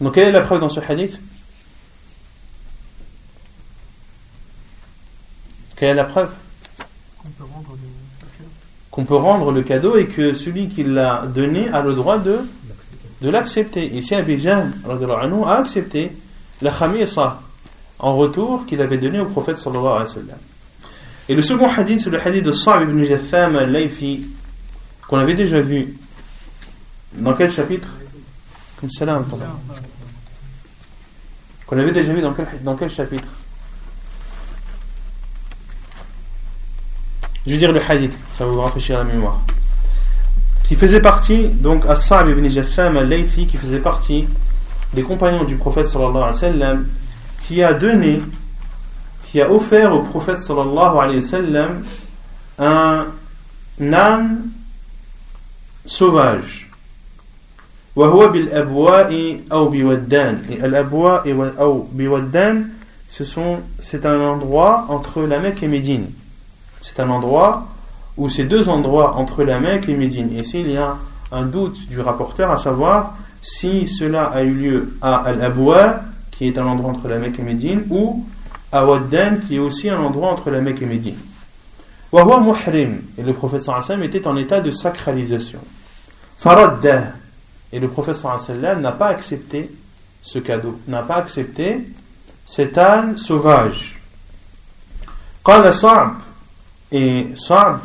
Donc 0.02 0.16
quelle 0.16 0.30
est 0.30 0.34
la 0.34 0.42
preuve 0.42 0.60
dans 0.60 0.70
ce 0.70 0.82
hadith? 0.82 1.20
Quelle 5.78 5.90
est 5.90 5.94
la 5.94 6.04
preuve? 6.04 6.32
Qu'on 8.92 9.06
peut 9.06 9.16
rendre 9.16 9.52
le 9.52 9.64
cadeau 9.64 9.96
et 9.98 10.08
que 10.08 10.36
celui 10.36 10.68
qui 10.68 10.84
l'a 10.84 11.26
donné 11.26 11.70
a 11.70 11.82
le 11.82 11.94
droit 11.94 12.18
de, 12.18 12.40
de 13.22 13.30
l'accepter. 13.30 13.86
Ici, 13.96 14.14
Abidjan 14.14 14.72
a 14.86 15.56
accepté 15.56 16.12
la 16.62 16.72
khamisa 16.72 17.42
en 18.00 18.16
retour 18.16 18.66
qu'il 18.66 18.82
avait 18.82 18.98
donné 18.98 19.20
au 19.20 19.26
prophète 19.26 19.58
sallallahu 19.58 19.86
alayhi 19.86 20.16
wa. 20.28 20.36
Et 21.30 21.36
le 21.36 21.42
second 21.42 21.70
hadith, 21.70 22.02
c'est 22.02 22.10
le 22.10 22.20
hadith 22.20 22.44
de 22.44 22.52
Sa'ib 22.52 22.90
ibn 22.90 23.04
Jatham 23.04 23.56
al-Laythi, 23.56 24.30
qu'on 25.08 25.20
avait 25.20 25.36
déjà 25.36 25.62
vu. 25.62 25.98
Dans 27.14 27.34
quel 27.34 27.50
chapitre? 27.50 27.88
Qu'on 31.66 31.78
avait 31.78 31.92
déjà 31.92 32.12
vu 32.12 32.22
dans 32.22 32.76
quel, 32.76 32.90
chapitre? 32.90 33.28
Je 37.46 37.52
vais 37.52 37.58
dire 37.58 37.72
le 37.72 37.82
hadith, 37.82 38.18
ça 38.34 38.46
va 38.46 38.52
vous 38.52 38.62
rafraîchir 38.62 38.98
la 38.98 39.06
mémoire. 39.06 39.40
Qui 40.66 40.76
faisait 40.76 41.02
partie, 41.02 41.48
donc, 41.48 41.86
à 41.86 41.96
Sa'ib 41.96 42.30
ibn 42.30 42.50
Jatham 42.50 42.98
al-Laythi, 42.98 43.48
qui 43.48 43.56
faisait 43.56 43.80
partie 43.80 44.28
des 44.94 45.04
compagnons 45.04 45.46
du 45.46 45.56
prophète 45.56 45.88
sallallahu 45.88 46.18
alayhi 46.18 46.28
wa 46.28 46.34
sallam, 46.34 46.88
qui 47.47 47.63
a 47.63 47.73
donné, 47.73 48.21
qui 49.27 49.41
a 49.41 49.51
offert 49.51 49.95
au 49.95 50.01
prophète 50.01 50.41
sallallahu 50.41 50.99
alayhi 50.99 51.21
wa 51.21 51.27
sallam 51.27 51.83
un 52.59 53.07
âne 53.81 54.51
sauvage. 55.87 56.69
وهو 57.99 58.29
بالأبواء 58.29 59.41
أو 59.53 59.69
بودان 59.69 60.43
et 60.51 60.65
الأبواء 60.65 61.53
أو 61.59 61.87
بودان 61.93 62.69
ce 63.09 63.25
sont 63.25 63.59
c'est 63.81 64.07
un 64.07 64.21
endroit 64.21 64.87
entre 64.89 65.23
la 65.23 65.41
Mecque 65.41 65.65
et 65.65 65.69
Médine 65.69 66.07
c'est 66.81 67.01
un 67.01 67.11
endroit 67.11 67.67
où 68.17 68.29
c'est 68.29 68.45
deux 68.45 68.69
endroits 68.69 69.17
entre 69.17 69.43
la 69.43 69.59
Mecque 69.59 69.89
et 69.89 69.97
Médine 69.97 70.31
et 70.37 70.45
s'il 70.45 70.71
y 70.71 70.77
a 70.77 70.97
un 71.33 71.47
doute 71.47 71.89
du 71.89 72.01
rapporteur 72.01 72.53
à 72.53 72.59
savoir 72.59 73.15
si 73.43 73.89
cela 73.89 74.27
a 74.27 74.43
eu 74.43 74.53
lieu 74.53 74.97
à 75.03 75.17
Al-Abwa 75.17 76.03
qui 76.33 76.47
est 76.47 76.59
un 76.59 76.67
endroit 76.67 76.93
entre 76.93 77.09
la 77.09 77.19
Mecque 77.19 77.39
et 77.39 77.43
Médine, 77.43 77.85
ou 77.91 78.25
à 78.71 78.85
Waddan, 78.85 79.41
qui 79.47 79.57
est 79.57 79.59
aussi 79.59 79.89
un 79.89 79.99
endroit 79.99 80.31
entre 80.31 80.51
la 80.51 80.61
Mecque 80.61 80.83
et 80.83 80.87
Médine. 80.87 81.17
Wahwa 82.13 82.41
muhrim, 82.41 83.03
et 83.19 83.23
le 83.23 83.33
professeur 83.35 83.77
Hassan 83.77 84.03
était 84.03 84.27
en 84.27 84.37
état 84.37 84.61
de 84.61 84.71
sacralisation. 84.71 85.61
Faraddah, 86.37 87.13
et 87.73 87.79
le 87.79 87.89
professeur 87.89 88.33
Hassan 88.33 88.81
n'a 88.81 88.93
pas 88.93 89.09
accepté 89.09 89.71
ce 90.23 90.39
cadeau, 90.39 90.79
n'a 90.87 91.03
pas 91.03 91.17
accepté 91.17 91.81
cet 92.47 92.79
âne 92.79 93.19
sauvage. 93.19 93.95
قال 95.45 95.75
صعب 95.75 96.15
et 96.93 97.35
صعب 97.35 97.81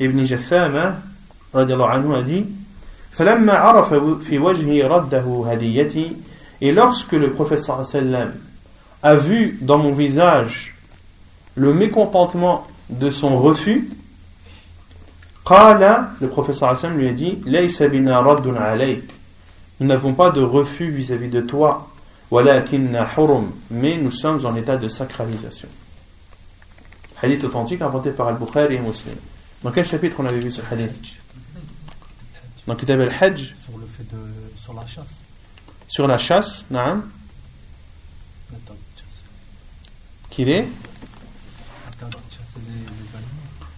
ابن 0.00 0.22
جثامة 0.22 0.98
رضي 1.54 1.74
الله 1.74 1.88
عنه 1.88 2.16
a 2.16 2.22
dit 2.22 2.46
فلما 3.12 3.52
عرف 3.52 3.94
في 4.24 4.38
وجهي 4.38 4.82
رده 4.82 5.44
هديتي 5.46 6.16
et 6.61 6.71
lorsque 6.71 7.11
le 7.11 7.31
professeur 7.31 7.85
sallam 7.85 8.33
a 9.03 9.15
vu 9.15 9.57
dans 9.61 9.77
mon 9.77 9.93
visage 9.93 10.75
le 11.55 11.73
mécontentement 11.73 12.65
de 12.89 13.11
son 13.11 13.39
refus, 13.39 13.89
le 15.49 16.27
professeur 16.27 16.79
sallam 16.79 16.97
lui 16.97 17.09
a 17.09 17.13
dit 17.13 17.37
Nous 19.79 19.87
n'avons 19.87 20.13
pas 20.13 20.29
de 20.31 20.41
refus 20.41 20.89
vis-à-vis 20.89 21.29
de 21.29 21.41
toi, 21.41 21.89
mais 22.31 23.97
nous 23.97 24.11
sommes 24.11 24.45
en 24.45 24.55
état 24.55 24.77
de 24.77 24.89
sacralisation. 24.89 25.69
Hadith 27.21 27.43
authentique 27.43 27.81
inventé 27.81 28.11
par 28.11 28.27
Al-Bukhari 28.27 28.75
et 28.75 28.79
Muslim. 28.79 29.15
Dans 29.63 29.71
quel 29.71 29.85
chapitre 29.85 30.17
on 30.19 30.25
avait 30.25 30.39
vu 30.39 30.51
ce 30.51 30.61
hadith? 30.71 31.15
Dans 32.67 32.75
Kitab 32.75 32.99
al-Hajj. 32.99 33.55
Sur 34.61 34.73
la 34.73 34.85
chasse 34.85 35.21
sur 35.87 36.07
la 36.07 36.17
chasse, 36.17 36.65
qu'il 40.29 40.49
est 40.49 40.67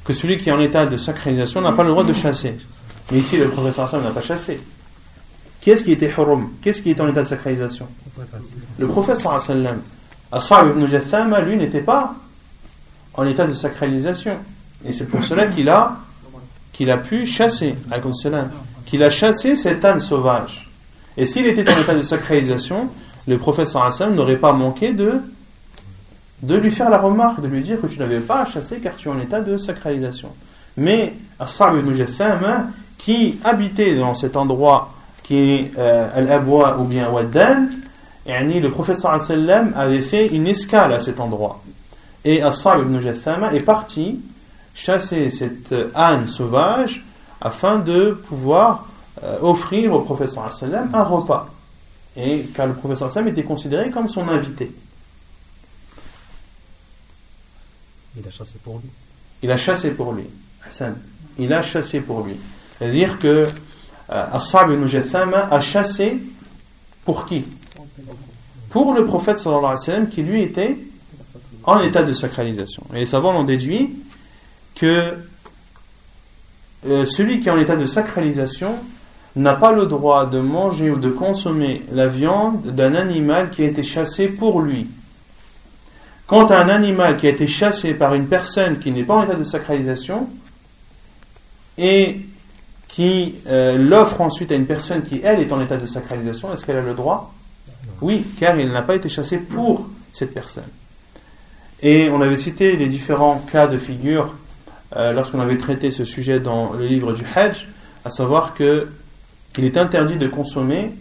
que 0.03 0.13
celui 0.13 0.37
qui 0.37 0.49
est 0.49 0.51
en 0.51 0.59
état 0.59 0.87
de 0.87 0.97
sacralisation 0.97 1.61
n'a 1.61 1.71
pas 1.71 1.83
le 1.83 1.89
droit 1.89 2.03
de 2.03 2.13
chasser. 2.13 2.55
Mais 3.11 3.19
ici, 3.19 3.37
le 3.37 3.49
professeur 3.49 4.01
n'a 4.01 4.09
pas 4.09 4.21
chassé. 4.21 4.59
Qu'est-ce 5.61 5.83
qui 5.83 5.91
était 5.91 6.11
haram 6.11 6.49
Qu'est-ce 6.61 6.81
qui 6.81 6.89
est 6.89 6.99
en 6.99 7.07
état 7.07 7.21
de 7.21 7.27
sacralisation? 7.27 7.87
Le 8.79 8.87
professeur 8.87 9.39
sallam. 9.41 9.81
Asab 10.31 10.69
ibn 10.69 11.35
lui, 11.45 11.57
n'était 11.57 11.81
pas 11.81 12.15
en 13.13 13.25
état 13.25 13.45
de 13.45 13.53
sacralisation. 13.53 14.37
Et 14.85 14.93
c'est 14.93 15.05
pour 15.05 15.23
cela 15.23 15.47
qu'il 15.47 15.69
a, 15.69 15.97
qu'il 16.73 16.89
a 16.89 16.97
pu 16.97 17.25
chasser, 17.25 17.75
qu'il 18.85 19.03
a 19.03 19.09
chassé 19.09 19.55
cet 19.55 19.83
âne 19.85 19.99
sauvage. 19.99 20.68
Et 21.19 21.25
s'il 21.25 21.45
était 21.45 21.69
en 21.69 21.77
état 21.77 21.93
de 21.93 22.01
sacralisation, 22.01 22.87
le 23.27 23.37
professeur 23.37 23.83
Hassan 23.83 24.15
n'aurait 24.15 24.37
pas 24.37 24.53
manqué 24.53 24.93
de, 24.93 25.15
de 26.41 26.55
lui 26.55 26.71
faire 26.71 26.89
la 26.89 26.97
remarque, 26.97 27.41
de 27.41 27.47
lui 27.47 27.61
dire 27.61 27.79
que 27.81 27.87
tu 27.87 27.99
n'avais 27.99 28.21
pas 28.21 28.43
à 28.43 28.45
chasser 28.45 28.77
car 28.77 28.95
tu 28.95 29.09
es 29.09 29.11
en 29.11 29.19
état 29.19 29.41
de 29.41 29.57
sacralisation. 29.57 30.29
Mais 30.77 31.13
Assab 31.37 31.77
ibn 31.77 31.91
Jassam, 31.91 32.71
qui 32.97 33.37
habitait 33.43 33.95
dans 33.95 34.13
cet 34.13 34.37
endroit 34.37 34.93
qui 35.23 35.37
est 35.37 35.71
euh, 35.77 36.07
Al-Abwa 36.15 36.77
ou 36.79 36.85
bien 36.85 37.09
Waddan, 37.09 37.67
le 38.25 38.67
professeur 38.69 39.11
avait 39.75 40.01
fait 40.01 40.27
une 40.27 40.47
escale 40.47 40.93
à 40.93 41.01
cet 41.01 41.19
endroit. 41.19 41.61
Et 42.23 42.41
Assab 42.41 42.79
ibn 42.79 43.01
Jassama 43.01 43.53
est 43.53 43.65
parti 43.65 44.21
chasser 44.73 45.29
cette 45.31 45.75
âne 45.95 46.27
sauvage 46.27 47.03
afin 47.41 47.79
de 47.79 48.11
pouvoir 48.11 48.88
euh, 49.23 49.37
offrir 49.41 49.93
au 49.93 50.01
professeur 50.01 50.49
un 50.71 51.03
repas. 51.03 51.49
Et 52.15 52.45
car 52.55 52.67
le 52.67 52.73
professeur 52.73 53.11
Sam 53.11 53.27
était 53.27 53.43
considéré 53.43 53.89
comme 53.91 54.09
son 54.09 54.27
invité. 54.27 54.71
Il 58.17 58.27
a 58.27 58.31
chassé 58.31 58.55
pour 58.63 58.79
lui. 58.79 58.89
Il 59.41 59.51
a 59.51 59.57
chassé 59.57 59.91
pour 59.91 60.13
lui. 60.13 60.25
Hassan. 60.65 60.97
Il 61.37 61.53
a 61.53 61.61
chassé 61.61 62.01
pour 62.01 62.21
lui. 62.25 62.35
C'est-à-dire 62.77 63.19
que 63.19 63.43
euh, 64.11 64.25
Ashab 64.31 64.71
ibn 64.71 64.85
Jassama 64.87 65.41
a 65.41 65.61
chassé 65.61 66.17
pour 67.05 67.25
qui? 67.25 67.45
Pour 68.69 68.93
le 68.93 69.05
prophète 69.05 69.39
sallallahu 69.39 69.65
alayhi 69.65 69.79
wa 69.79 69.85
sallam 69.85 70.09
qui 70.09 70.23
lui 70.23 70.43
était 70.43 70.77
en 71.63 71.79
état 71.81 72.03
de 72.03 72.13
sacralisation. 72.13 72.83
Et 72.93 72.99
les 72.99 73.05
savants 73.05 73.39
ont 73.39 73.43
déduit 73.43 73.95
que 74.75 75.17
euh, 76.85 77.05
celui 77.05 77.39
qui 77.39 77.49
est 77.49 77.51
en 77.51 77.59
état 77.59 77.75
de 77.75 77.85
sacralisation 77.85 78.75
n'a 79.35 79.53
pas 79.53 79.71
le 79.71 79.85
droit 79.85 80.25
de 80.25 80.39
manger 80.39 80.89
ou 80.89 80.97
de 80.97 81.09
consommer 81.09 81.83
la 81.91 82.07
viande 82.07 82.61
d'un 82.67 82.95
animal 82.95 83.49
qui 83.49 83.63
a 83.63 83.67
été 83.67 83.83
chassé 83.83 84.27
pour 84.27 84.61
lui. 84.61 84.87
Quant 86.27 86.45
à 86.45 86.57
un 86.57 86.69
animal 86.69 87.17
qui 87.17 87.27
a 87.27 87.31
été 87.31 87.47
chassé 87.47 87.93
par 87.93 88.13
une 88.13 88.27
personne 88.27 88.77
qui 88.77 88.91
n'est 88.91 89.03
pas 89.03 89.15
en 89.15 89.23
état 89.23 89.35
de 89.35 89.43
sacralisation 89.43 90.27
et 91.77 92.21
qui 92.87 93.35
euh, 93.47 93.77
l'offre 93.77 94.21
ensuite 94.21 94.51
à 94.51 94.55
une 94.55 94.65
personne 94.65 95.03
qui, 95.03 95.21
elle, 95.23 95.39
est 95.39 95.51
en 95.51 95.61
état 95.61 95.77
de 95.77 95.85
sacralisation, 95.85 96.53
est-ce 96.53 96.65
qu'elle 96.65 96.77
a 96.77 96.81
le 96.81 96.93
droit? 96.93 97.33
Oui, 98.01 98.25
car 98.39 98.59
il 98.59 98.69
n'a 98.69 98.81
pas 98.81 98.95
été 98.95 99.09
chassé 99.09 99.37
pour 99.37 99.87
cette 100.11 100.33
personne. 100.33 100.67
Et 101.81 102.09
on 102.09 102.21
avait 102.21 102.37
cité 102.37 102.75
les 102.75 102.87
différents 102.87 103.41
cas 103.51 103.67
de 103.67 103.77
figure 103.77 104.33
euh, 104.95 105.13
lorsqu'on 105.13 105.39
avait 105.39 105.57
traité 105.57 105.91
ce 105.91 106.03
sujet 106.03 106.39
dans 106.39 106.73
le 106.73 106.85
livre 106.85 107.13
du 107.13 107.23
Hajj, 107.35 107.67
à 108.03 108.09
savoir 108.09 108.53
que 108.53 108.87
il 109.57 109.65
est 109.65 109.77
interdit 109.77 110.17
de 110.17 110.27
consommer 110.27 110.93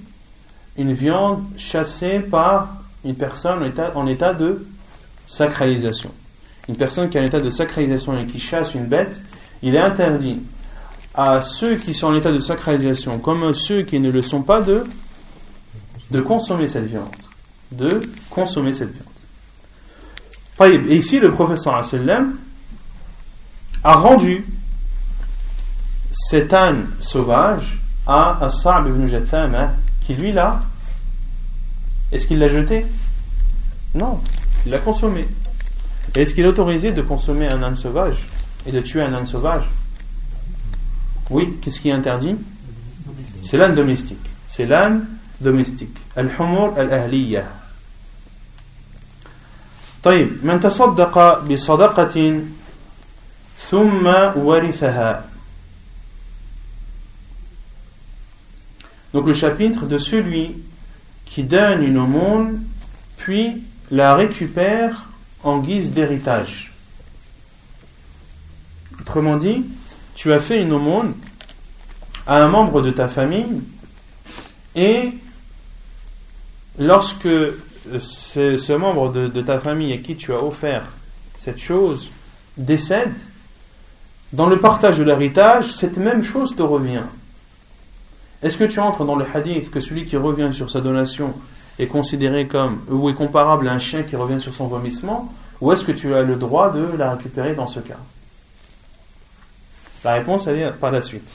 une 0.76 0.92
viande 0.92 1.44
chassée 1.56 2.20
par 2.20 2.76
une 3.04 3.14
personne 3.14 3.62
en 3.62 3.66
état, 3.66 3.92
en 3.94 4.06
état 4.06 4.34
de 4.34 4.66
sacralisation. 5.26 6.10
Une 6.68 6.76
personne 6.76 7.08
qui 7.08 7.18
est 7.18 7.20
en 7.20 7.24
état 7.24 7.40
de 7.40 7.50
sacralisation 7.50 8.18
et 8.18 8.26
qui 8.26 8.38
chasse 8.38 8.74
une 8.74 8.86
bête, 8.86 9.22
il 9.62 9.74
est 9.74 9.80
interdit 9.80 10.40
à 11.14 11.40
ceux 11.42 11.76
qui 11.76 11.94
sont 11.94 12.08
en 12.08 12.14
état 12.14 12.30
de 12.30 12.40
sacralisation, 12.40 13.18
comme 13.18 13.42
à 13.42 13.52
ceux 13.54 13.82
qui 13.82 13.98
ne 13.98 14.10
le 14.10 14.22
sont 14.22 14.42
pas, 14.42 14.60
de, 14.60 14.84
de 16.10 16.20
consommer 16.20 16.68
cette 16.68 16.86
viande. 16.86 17.08
De 17.72 18.00
consommer 18.30 18.72
cette 18.72 18.90
viande. 18.92 19.08
Et 20.88 20.96
ici, 20.96 21.20
le 21.20 21.30
professeur 21.30 21.80
a 23.84 23.94
rendu 23.94 24.44
cet 26.10 26.52
âne 26.52 26.88
sauvage 27.00 27.77
à 28.07 28.43
Assab 28.43 28.87
ibn 28.87 29.07
Jathama, 29.07 29.73
qui 30.01 30.13
lui 30.13 30.31
là, 30.31 30.59
est-ce 32.11 32.27
qu'il 32.27 32.39
l'a 32.39 32.47
jeté 32.47 32.85
Non, 33.95 34.19
il 34.65 34.71
l'a 34.71 34.79
consommé. 34.79 35.27
Est-ce 36.15 36.33
qu'il 36.33 36.43
est 36.43 36.47
autorisé 36.47 36.91
de 36.91 37.01
consommer 37.01 37.47
un 37.47 37.63
âne 37.63 37.75
sauvage 37.75 38.27
et 38.67 38.71
de 38.71 38.79
tuer 38.81 39.01
un 39.01 39.13
âne 39.13 39.25
sauvage 39.25 39.63
Oui, 41.29 41.57
qu'est-ce 41.61 41.79
qui 41.79 41.89
est 41.89 41.93
interdit 41.93 42.35
C'est 43.41 43.57
l'âne 43.57 43.73
domestique. 43.73 44.19
C'est 44.47 44.65
l'âne 44.65 45.05
domestique. 45.41 45.95
Al-humur 46.15 46.73
al-ahliya. 46.77 47.45
طيب 50.03 50.43
من 50.43 50.59
تصدق 50.59 51.39
بصدقة 51.47 52.41
ثم 53.69 54.05
ورثها 54.35 55.25
Donc 59.12 59.26
le 59.26 59.34
chapitre 59.34 59.86
de 59.86 59.98
celui 59.98 60.56
qui 61.24 61.42
donne 61.42 61.82
une 61.82 61.98
aumône 61.98 62.62
puis 63.16 63.62
la 63.90 64.14
récupère 64.14 65.08
en 65.42 65.58
guise 65.58 65.90
d'héritage. 65.90 66.72
Autrement 69.00 69.36
dit, 69.36 69.64
tu 70.14 70.32
as 70.32 70.40
fait 70.40 70.62
une 70.62 70.72
aumône 70.72 71.14
à 72.26 72.42
un 72.42 72.48
membre 72.48 72.82
de 72.82 72.90
ta 72.90 73.08
famille 73.08 73.62
et 74.74 75.10
lorsque 76.78 77.28
ce, 77.98 78.76
membre 78.76 79.12
de, 79.12 79.28
de 79.28 79.40
ta 79.40 79.58
famille 79.58 79.92
à 79.92 79.98
qui 79.98 80.16
tu 80.16 80.32
as 80.32 80.42
offert 80.42 80.84
cette 81.36 81.58
chose 81.58 82.10
décède, 82.56 83.14
dans 84.32 84.48
le 84.48 84.58
partage 84.58 84.98
de 84.98 85.04
l'héritage, 85.04 85.72
cette 85.72 85.96
même 85.96 86.22
chose 86.22 86.54
te 86.54 86.62
revient. 86.62 87.04
Est-ce 88.41 88.57
que 88.57 88.65
tu 88.65 88.79
entres 88.79 89.05
dans 89.05 89.15
le 89.15 89.25
hadith 89.33 89.71
que 89.71 89.79
celui 89.79 90.05
qui 90.05 90.17
revient 90.17 90.49
sur 90.51 90.69
sa 90.69 90.81
donation 90.81 91.33
est 91.79 91.87
considéré 91.87 92.47
comme 92.47 92.79
ou 92.89 93.09
est 93.09 93.13
comparable 93.13 93.67
à 93.67 93.71
un 93.73 93.79
chien 93.79 94.03
qui 94.03 94.15
revient 94.15 94.41
sur 94.41 94.53
son 94.53 94.67
vomissement 94.67 95.33
ou 95.61 95.71
est-ce 95.71 95.85
que 95.85 95.91
tu 95.91 96.13
as 96.13 96.23
le 96.23 96.35
droit 96.35 96.71
de 96.71 96.97
la 96.97 97.11
récupérer 97.11 97.55
dans 97.55 97.67
ce 97.67 97.79
cas 97.79 97.99
La 100.03 100.13
réponse 100.13 100.47
elle 100.47 100.59
est 100.59 100.71
par 100.71 100.91
la 100.91 101.01
suite. 101.01 101.29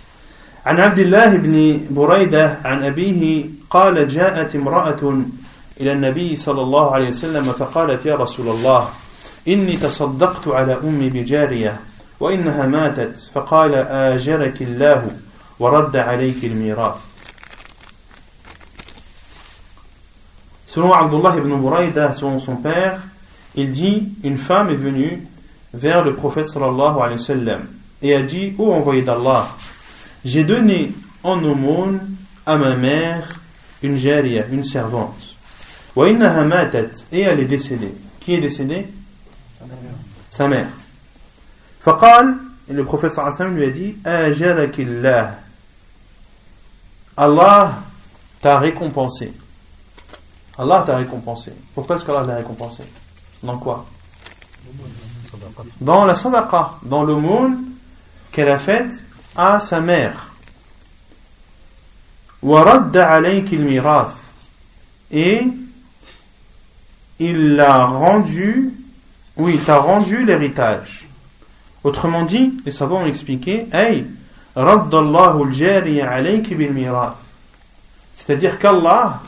عن 0.66 0.80
عبد 0.80 0.98
الله 0.98 1.36
بن 1.36 1.80
بريدة 1.90 2.58
عن 2.64 2.84
أبيه 2.84 3.44
قال 3.70 4.08
جاءت 4.08 4.56
امرأة 4.56 5.22
إلى 5.80 5.92
النبي 5.92 6.36
صلى 6.36 6.62
الله 6.62 6.94
عليه 6.94 7.08
وسلم 7.08 7.42
فقالت 7.42 8.06
يا 8.06 8.16
رسول 8.16 8.48
الله 8.48 8.88
إني 9.48 9.76
تصدقت 9.76 10.48
على 10.48 10.78
أمي 10.84 11.10
بجارية 11.10 11.80
وإنها 12.20 12.66
ماتت 12.66 13.30
فقال 13.34 13.74
آجرك 13.74 14.62
الله 14.62 15.06
ورد 15.58 15.96
عليك 15.96 16.44
الميراث 16.44 17.08
Selon 20.68 20.92
Abdullah 20.92 21.34
ibn 21.38 21.56
Buraïda, 21.56 22.12
selon 22.12 22.38
son 22.38 22.56
père, 22.56 23.00
il 23.54 23.72
dit 23.72 24.12
Une 24.22 24.36
femme 24.36 24.68
est 24.68 24.76
venue 24.76 25.26
vers 25.72 26.04
le 26.04 26.14
prophète 26.14 26.46
sallallahu 26.46 27.00
alayhi 27.00 27.18
wa 27.18 27.24
sallam 27.24 27.66
et 28.02 28.14
a 28.14 28.22
dit 28.22 28.54
Ô 28.58 28.72
envoyé 28.72 29.02
d'Allah, 29.02 29.48
j'ai 30.24 30.44
donné 30.44 30.92
en 31.24 31.42
aumône 31.42 32.00
à 32.44 32.58
ma 32.58 32.76
mère 32.76 33.40
une 33.82 33.96
jariya, 33.96 34.44
une 34.52 34.62
servante. 34.62 35.36
Et 35.96 37.20
elle 37.20 37.40
est 37.40 37.46
décédée. 37.46 37.94
Qui 38.20 38.34
est 38.34 38.38
décédée 38.38 38.86
Sa 40.30 40.46
mère. 40.46 40.68
Faqal, 41.80 42.36
et 42.70 42.72
le 42.72 42.84
prophète 42.84 43.10
sallallahu 43.10 43.34
alayhi 43.34 43.42
wa 43.42 43.46
sallam 43.46 43.56
lui 43.56 43.64
a 43.64 43.70
dit 43.70 43.96
Ajarakillah. 44.04 45.38
Allah 47.15 47.75
t'a 48.41 48.57
récompensé. 48.59 49.33
Allah 50.57 50.83
t'a 50.85 50.97
récompensé. 50.97 51.51
Pourquoi 51.73 51.95
est-ce 51.95 52.05
qu'Allah 52.05 52.25
t'a 52.25 52.35
récompensé 52.35 52.83
Dans 53.41 53.57
quoi? 53.57 53.85
Dans 55.81 56.05
la 56.05 56.15
sadaqa, 56.15 56.79
dans 56.83 57.03
le 57.03 57.15
monde 57.15 57.55
qu'elle 58.31 58.49
a 58.49 58.59
fait 58.59 58.87
à 59.35 59.59
sa 59.59 59.81
mère. 59.81 60.31
Et 65.11 65.43
il 67.19 67.55
l'a 67.55 67.85
rendu, 67.85 68.73
oui, 69.37 69.53
il 69.55 69.63
t'a 69.63 69.77
rendu 69.77 70.25
l'héritage. 70.25 71.07
Autrement 71.83 72.23
dit, 72.23 72.53
les 72.65 72.71
savants 72.71 73.01
ont 73.01 73.05
expliqué, 73.05 73.67
hey, 73.71 74.05
c'est-à-dire 78.15 78.59
qu'Allah 78.59 79.19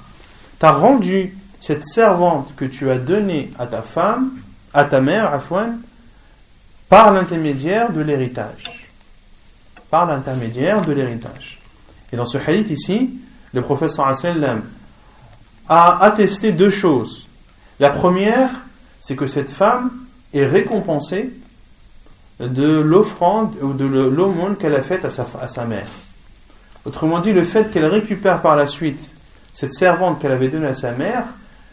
t'a 0.59 0.71
rendu 0.71 1.35
cette 1.59 1.85
servante 1.85 2.53
que 2.55 2.65
tu 2.65 2.91
as 2.91 2.97
donnée 2.97 3.49
à 3.57 3.65
ta 3.65 3.81
femme, 3.81 4.31
à 4.73 4.85
ta 4.85 5.01
mère, 5.01 5.33
Afwan, 5.33 5.79
par 6.89 7.11
l'intermédiaire 7.11 7.91
de 7.91 8.01
l'héritage. 8.01 8.87
Par 9.89 10.05
l'intermédiaire 10.05 10.81
de 10.81 10.93
l'héritage. 10.93 11.59
Et 12.11 12.17
dans 12.17 12.25
ce 12.25 12.37
hadith 12.37 12.69
ici, 12.69 13.19
le 13.53 13.61
professeur 13.61 14.13
a 15.67 16.03
attesté 16.03 16.51
deux 16.51 16.69
choses. 16.69 17.27
La 17.79 17.89
première, 17.89 18.51
c'est 19.01 19.15
que 19.15 19.25
cette 19.25 19.49
femme 19.49 19.91
est 20.33 20.45
récompensée 20.45 21.33
de 22.40 22.80
l'offrande 22.80 23.54
ou 23.62 23.72
de 23.72 23.84
l'aumône 23.84 24.56
qu'elle 24.56 24.74
a 24.74 24.82
faite 24.82 25.04
à 25.04 25.10
sa, 25.10 25.26
à 25.40 25.48
sa 25.48 25.64
mère. 25.64 25.88
Autrement 26.84 27.20
dit, 27.20 27.32
le 27.32 27.44
fait 27.44 27.70
qu'elle 27.70 27.86
récupère 27.86 28.40
par 28.40 28.56
la 28.56 28.66
suite 28.66 29.12
cette 29.52 29.74
servante 29.74 30.20
qu'elle 30.20 30.32
avait 30.32 30.48
donnée 30.48 30.68
à 30.68 30.74
sa 30.74 30.92
mère 30.92 31.24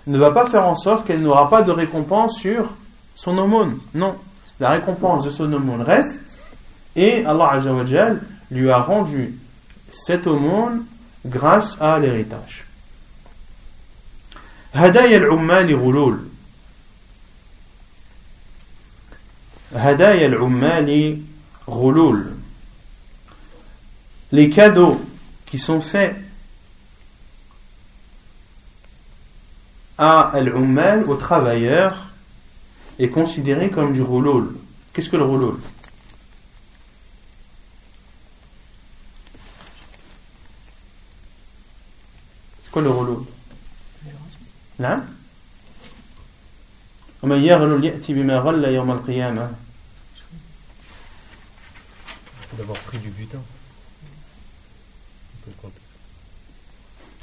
ne 0.08 0.18
va 0.18 0.32
pas 0.32 0.46
faire 0.46 0.68
en 0.68 0.76
sorte 0.76 1.06
qu'elle 1.06 1.22
n'aura 1.22 1.50
pas 1.50 1.62
de 1.62 1.72
récompense 1.72 2.38
sur 2.38 2.74
son 3.16 3.38
aumône. 3.38 3.78
Non, 3.94 4.16
la 4.60 4.72
récompense 4.72 5.24
de 5.24 5.30
son 5.30 5.52
aumône 5.54 5.82
reste 5.82 6.20
et 6.96 7.26
Allah 7.26 7.52
Azzawajal 7.52 8.22
lui 8.52 8.70
a 8.70 8.80
rendu 8.80 9.38
cette 9.92 10.28
aumône 10.28 10.86
grâce 11.26 11.78
à 11.80 12.00
l'héritage. 12.00 12.64
هدايا 14.74 15.18
العمال 15.18 15.76
غلول 15.76 16.20
هدايا 19.74 20.26
العمال 20.26 21.22
غلول 21.70 22.38
les 24.32 24.50
cadeaux 24.50 25.00
qui 25.46 25.58
sont 25.58 25.82
faits 25.82 26.16
à 29.98 30.22
al-ummal, 30.30 31.06
aux 31.10 31.16
travailleurs, 31.16 32.08
est 33.00 33.10
considéré 33.10 33.72
comme 33.72 33.94
du 33.94 34.02
rouloul. 34.02 34.56
Qu'est-ce 34.94 35.10
que 35.10 35.18
le 35.18 35.24
rouloul 35.24 35.58
C'est 42.64 42.72
quoi 42.72 42.82
le 42.82 42.90
rouloul 42.90 43.24
Non 44.80 45.04
D'avoir 52.59 52.79
pris 52.81 52.99
du 52.99 53.11
butin. 53.11 53.39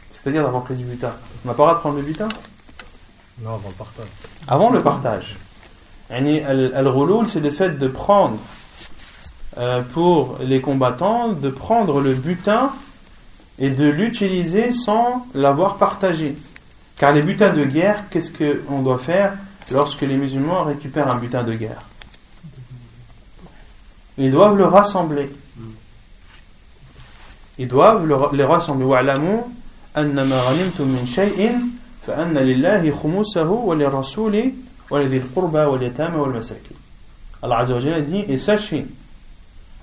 C'est-à-dire 0.10 0.44
d'avoir 0.44 0.64
pris 0.64 0.76
du 0.76 0.86
butin. 0.86 1.14
On 1.44 1.50
n'a 1.50 1.54
pas 1.54 1.64
le 1.64 1.68
droit 1.68 1.74
de 1.76 1.80
prendre 1.80 1.98
le 1.98 2.04
butin? 2.04 2.30
Non, 3.42 3.56
avant 3.56 3.70
le 3.70 3.76
partage. 3.76 4.08
Avant 4.48 4.70
le 4.70 4.82
partage. 4.82 5.38
Al-Rouloul, 6.10 7.30
c'est 7.30 7.42
le 7.42 7.52
fait 7.52 7.78
de 7.78 7.88
prendre 7.90 8.38
euh, 9.58 9.82
pour 9.82 10.38
les 10.40 10.62
combattants, 10.62 11.34
de 11.34 11.50
prendre 11.50 12.00
le 12.00 12.14
butin 12.14 12.72
et 13.60 13.70
de 13.70 13.90
l'utiliser 13.90 14.72
sans 14.72 15.28
l'avoir 15.34 15.76
partagé. 15.76 16.38
Car 16.98 17.12
les 17.12 17.22
butins 17.22 17.52
de 17.52 17.66
guerre, 17.66 18.06
qu'est-ce 18.10 18.32
qu'on 18.32 18.82
doit 18.82 18.98
faire? 18.98 19.34
lorsque 19.73 20.03
les 20.03 20.17
musulmans 20.17 20.65
récupèrent 20.65 21.09
un 21.15 21.17
butin 21.17 21.43
de 21.43 21.55
guerre 21.55 21.81
Ils 24.17 24.31
doivent 24.31 24.57
le 24.57 24.67
rassembler. 24.67 25.29
Ils 27.59 27.69
doivent 27.69 28.07
le, 28.07 28.17
les 28.33 28.45
rassembler. 28.45 28.87
أن 29.97 30.15
ما 30.15 30.41
غنمتم 30.41 30.89
من 30.89 31.07
شيء 31.07 31.59
فأن 32.07 32.39
لله 32.39 32.91
خمسه 33.03 33.51
وللرسول 33.51 34.53
ولذي 34.91 35.17
القربى 35.17 35.59
واليتامى 35.59 36.17
والمساكين 36.17 36.77
Allah 37.45 37.59
Azza 37.59 37.75
wa 37.75 37.81
Jalla 37.81 38.01
dit 38.01 38.25
et 38.29 38.39
sachez 38.39 38.87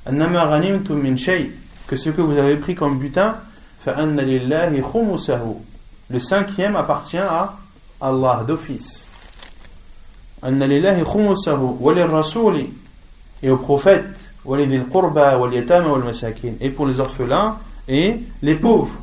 أنما 0.08 0.43
غنمتم 0.43 0.95
من 0.95 1.18
شيء 1.18 1.52
que 1.88 1.95
ce 1.95 2.10
que 2.10 2.22
vous 2.22 2.38
avez 2.38 2.58
pris 2.58 2.76
comme 2.76 2.99
butin 2.99 3.36
فأن 3.86 4.20
لله 4.20 4.82
خمسه 4.82 5.56
le 6.10 6.20
cinquième 6.20 6.76
appartient 6.76 7.18
à 7.18 7.56
Allah 8.02 8.43
d'office 8.45 9.05
et 13.42 13.51
aux 13.51 13.57
prophètes 13.57 14.05
et 16.61 16.70
pour 16.70 16.86
les 16.86 17.01
orphelins 17.01 17.57
et 17.88 18.20
les 18.42 18.55
pauvres. 18.55 18.94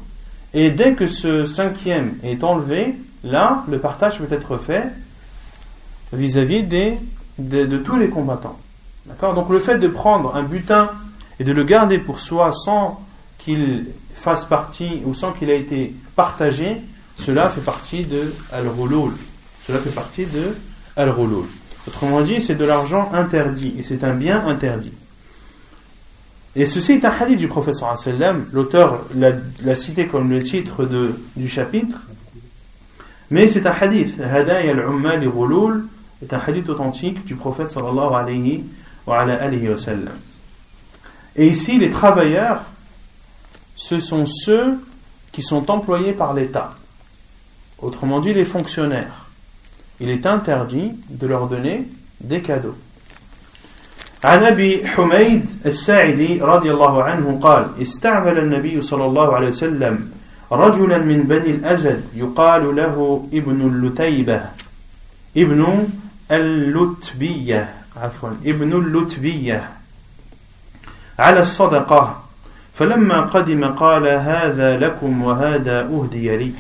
Et 0.54 0.72
dès 0.72 0.94
que 0.94 1.08
ce 1.08 1.46
cinquième 1.46 2.16
est 2.24 2.44
enlevé 2.44 2.96
là 3.24 3.64
le 3.70 3.80
partage 3.80 4.20
peut 4.20 4.34
être 4.34 4.58
fait 4.58 4.86
vis-à-vis 6.14 6.64
de 7.38 7.78
tous 7.78 7.98
les 7.98 8.10
combattants. 8.10 8.58
D'accord? 9.06 9.34
Donc 9.34 9.50
le 9.50 9.60
fait 9.60 9.78
de 9.78 9.88
prendre 9.88 10.36
un 10.36 10.44
butin 10.44 10.90
et 11.40 11.44
de 11.44 11.52
le 11.52 11.64
garder 11.64 11.98
pour 11.98 12.20
soi 12.20 12.52
sans 12.52 13.02
qu'il 13.38 13.88
fasse 14.14 14.46
partie 14.46 15.02
ou 15.06 15.14
sans 15.14 15.34
qu'il 15.34 15.50
ait 15.50 15.60
été 15.60 15.94
partagé 16.16 16.82
cela 17.18 17.50
fait 17.50 17.62
partie 17.62 18.06
de 18.06 18.34
al 18.52 18.66
cela 19.66 19.80
fait 19.80 19.90
partie 19.94 20.26
de 20.26 20.56
al-rouloul. 20.96 21.46
Autrement 21.88 22.22
dit, 22.22 22.42
c'est 22.42 22.56
de 22.56 22.66
l'argent 22.66 23.12
interdit 23.14 23.76
et 23.78 23.84
c'est 23.84 24.04
un 24.04 24.14
bien 24.14 24.46
interdit. 24.48 24.94
Et 26.56 26.66
ceci 26.66 26.94
est 26.94 27.06
un 27.06 27.10
hadith 27.10 27.40
du 27.40 27.48
professeur 27.48 27.98
sallam, 27.98 28.46
l'auteur 28.54 29.06
l'a 29.16 29.76
cité 29.76 30.06
comme 30.06 30.30
le 30.30 30.42
titre 30.42 30.88
du 31.36 31.50
chapitre, 31.50 31.98
mais 33.32 33.48
c'est 33.48 33.66
un 33.66 33.72
hadith, 33.72 34.20
Hadaya 34.22 34.72
al-Ummal 34.72 35.28
est 36.22 36.34
un 36.34 36.40
hadith 36.46 36.70
authentique 36.70 37.26
du 37.26 37.36
prophète 37.36 37.72
sallallahu 37.72 38.14
alayhi 38.14 38.64
wa. 39.08 39.26
Et 41.36 41.48
ici, 41.48 41.80
les 41.80 41.90
travailleurs, 41.90 42.62
ce 43.76 44.00
sont 44.00 44.28
ceux 44.28 44.78
qui 45.32 45.42
sont 45.42 45.72
employés 45.72 46.14
par 46.14 46.36
l'État, 46.36 46.70
autrement 47.80 48.20
dit 48.20 48.34
les 48.36 48.46
fonctionnaires. 48.46 49.23
Il 50.00 50.10
est 50.10 50.26
interdit 50.26 50.94
de 51.10 51.28
leur 51.28 51.48
donner 51.48 51.88
des 52.22 52.42
cadeaux. 52.42 52.76
عن 54.24 54.44
أبي 54.44 54.88
حميد 54.88 55.46
الساعدي 55.66 56.42
رضي 56.42 56.72
الله 56.72 57.04
عنه 57.04 57.40
قال 57.44 57.68
استعمل 57.82 58.40
النبي 58.40 58.82
صلى 58.82 59.06
الله 59.06 59.36
عليه 59.36 59.48
وسلم 59.48 60.12
رجلا 60.52 60.98
من 60.98 61.24
بني 61.24 61.50
الأزد 61.50 62.04
يقال 62.16 62.76
له 62.76 63.28
ابن 63.34 63.62
اللتيبة. 63.62 64.42
ابن 65.38 65.88
اللتبية. 66.32 67.74
عفوا 67.98 68.30
ابن 68.46 68.74
اللتبية. 68.74 69.70
على 71.20 71.40
الصدقة. 71.40 72.23
فلما 72.74 73.22
قدم 73.22 73.64
قال 73.66 74.08
هذا 74.08 74.78
لكم 74.78 75.24
وهذا 75.24 75.80
أهدي 75.82 76.38
لي. 76.38 76.52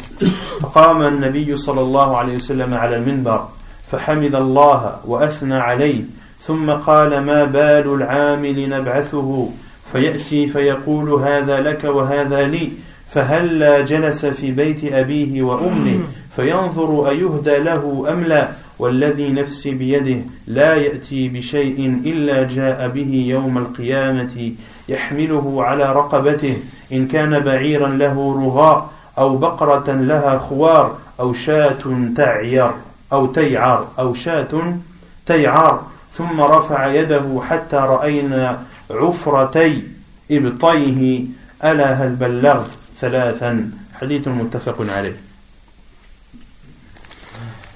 فقام 0.61 1.01
النبي 1.01 1.55
صلى 1.55 1.81
الله 1.81 2.17
عليه 2.17 2.35
وسلم 2.35 2.73
على 2.73 2.95
المنبر 2.95 3.47
فحمد 3.91 4.35
الله 4.35 4.95
وأثنى 5.05 5.55
عليه. 5.55 6.01
ثم 6.41 6.71
قال 6.71 7.21
ما 7.21 7.43
بال 7.43 7.93
العامل 7.93 8.69
نبعثه؟ 8.69 9.49
فيأتي 9.91 10.47
فيقول 10.47 11.09
هذا 11.09 11.59
لك 11.61 11.83
وهذا 11.83 12.47
لي. 12.47 12.69
فهلا 13.07 13.81
جلس 13.81 14.25
في 14.25 14.51
بيت 14.51 14.93
أبيه 14.93 15.43
وأمه 15.43 16.03
فينظر 16.35 17.09
أيهدى 17.09 17.57
له 17.57 18.05
أم 18.09 18.23
لا. 18.23 18.47
والذي 18.79 19.29
نفسي 19.31 19.71
بيده 19.71 20.21
لا 20.47 20.75
يأتي 20.75 21.29
بشيء 21.29 22.01
إلا 22.05 22.43
جاء 22.43 22.87
به 22.87 23.25
يوم 23.27 23.57
القيامة 23.57 24.51
يحمله 24.89 25.63
على 25.63 25.93
رقبته. 25.93 26.57
إن 26.91 27.07
كان 27.07 27.39
بعيرا 27.39 27.87
له 27.87 28.15
رغاء 28.45 28.89
أو 29.17 29.37
بقرة 29.37 29.91
لها 29.91 30.37
خوار 30.37 30.97
أو 31.19 31.33
شاة 31.33 31.83
تعير 32.17 32.71
أو 33.13 33.25
تيعر 33.25 33.87
أو 33.99 34.13
شاة 34.13 34.77
تيعر. 35.25 35.81
ثم 36.13 36.41
رفع 36.41 36.87
يده 36.87 37.41
حتى 37.49 37.75
رأينا 37.75 38.59
عفرتي 38.91 39.83
إبطيه. 40.31 41.25
ألا 41.63 41.93
هل 41.93 42.15
بلغت 42.15 42.69
ثلاثا؟ 42.99 43.69
حديث 44.01 44.27
متفق 44.27 44.77
عليه. 44.79 45.15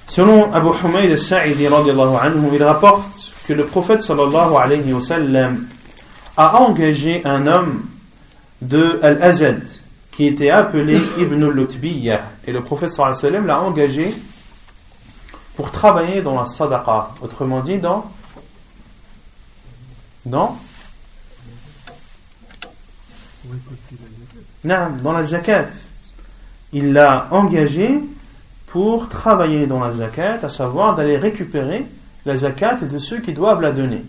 Selon 0.07 0.51
Abu 0.53 0.71
Humayd 0.73 1.11
al-Sa'idi 1.11 1.65
il 1.65 2.63
rapporte 2.63 3.33
que 3.45 3.53
le 3.53 3.65
prophète 3.65 4.01
sallallahu 4.01 4.55
alayhi 4.55 4.93
wa 4.93 5.01
sallam 5.01 5.67
a 6.38 6.61
engagé 6.61 7.25
un 7.25 7.47
homme 7.47 7.83
de 8.61 8.99
Al-Azad 9.01 9.67
qui 10.11 10.27
était 10.27 10.49
appelé 10.49 10.97
Ibn 11.19 11.43
al-Lutbiyah 11.43 12.21
et 12.45 12.51
le 12.51 12.61
sallam 13.13 13.45
l'a 13.45 13.61
engagé 13.61 14.13
pour 15.55 15.71
travailler 15.71 16.21
dans 16.21 16.39
la 16.39 16.45
sadaqa, 16.45 17.13
autrement 17.21 17.61
dit 17.61 17.79
dans 17.79 18.05
Non, 20.25 20.55
dans 24.63 25.13
la 25.13 25.23
zakat. 25.23 25.69
Il 26.73 26.93
l'a 26.93 27.27
engagé 27.31 27.99
pour 28.67 29.09
travailler 29.09 29.65
dans 29.65 29.79
la 29.79 29.93
zakat, 29.93 30.39
à 30.43 30.49
savoir 30.49 30.95
d'aller 30.95 31.17
récupérer 31.17 31.85
la 32.25 32.35
zakat 32.35 32.75
de 32.81 32.99
ceux 32.99 33.19
qui 33.19 33.33
doivent 33.33 33.61
la 33.61 33.71
donner. 33.71 34.03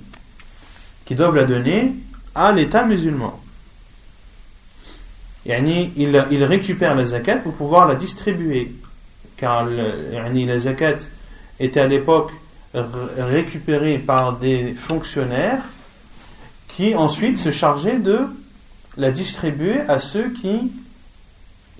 Qui 1.04 1.14
doivent 1.14 1.36
la 1.36 1.44
donner 1.44 1.94
à 2.38 2.52
l'État 2.52 2.84
musulman. 2.84 3.36
il, 5.44 6.26
il 6.30 6.44
récupère 6.44 6.94
la 6.94 7.04
zakat 7.04 7.38
pour 7.38 7.52
pouvoir 7.54 7.88
la 7.88 7.96
distribuer. 7.96 8.76
Car 9.36 9.66
la 9.66 10.58
zakat 10.60 10.96
était 11.58 11.80
à 11.80 11.88
l'époque 11.88 12.30
récupérée 12.72 13.98
par 13.98 14.36
des 14.36 14.72
fonctionnaires 14.74 15.62
qui 16.68 16.94
ensuite 16.94 17.38
se 17.38 17.50
chargeait 17.50 17.98
de 17.98 18.20
la 18.96 19.10
distribuer 19.10 19.80
à 19.80 19.98
ceux 19.98 20.30
qui, 20.30 20.70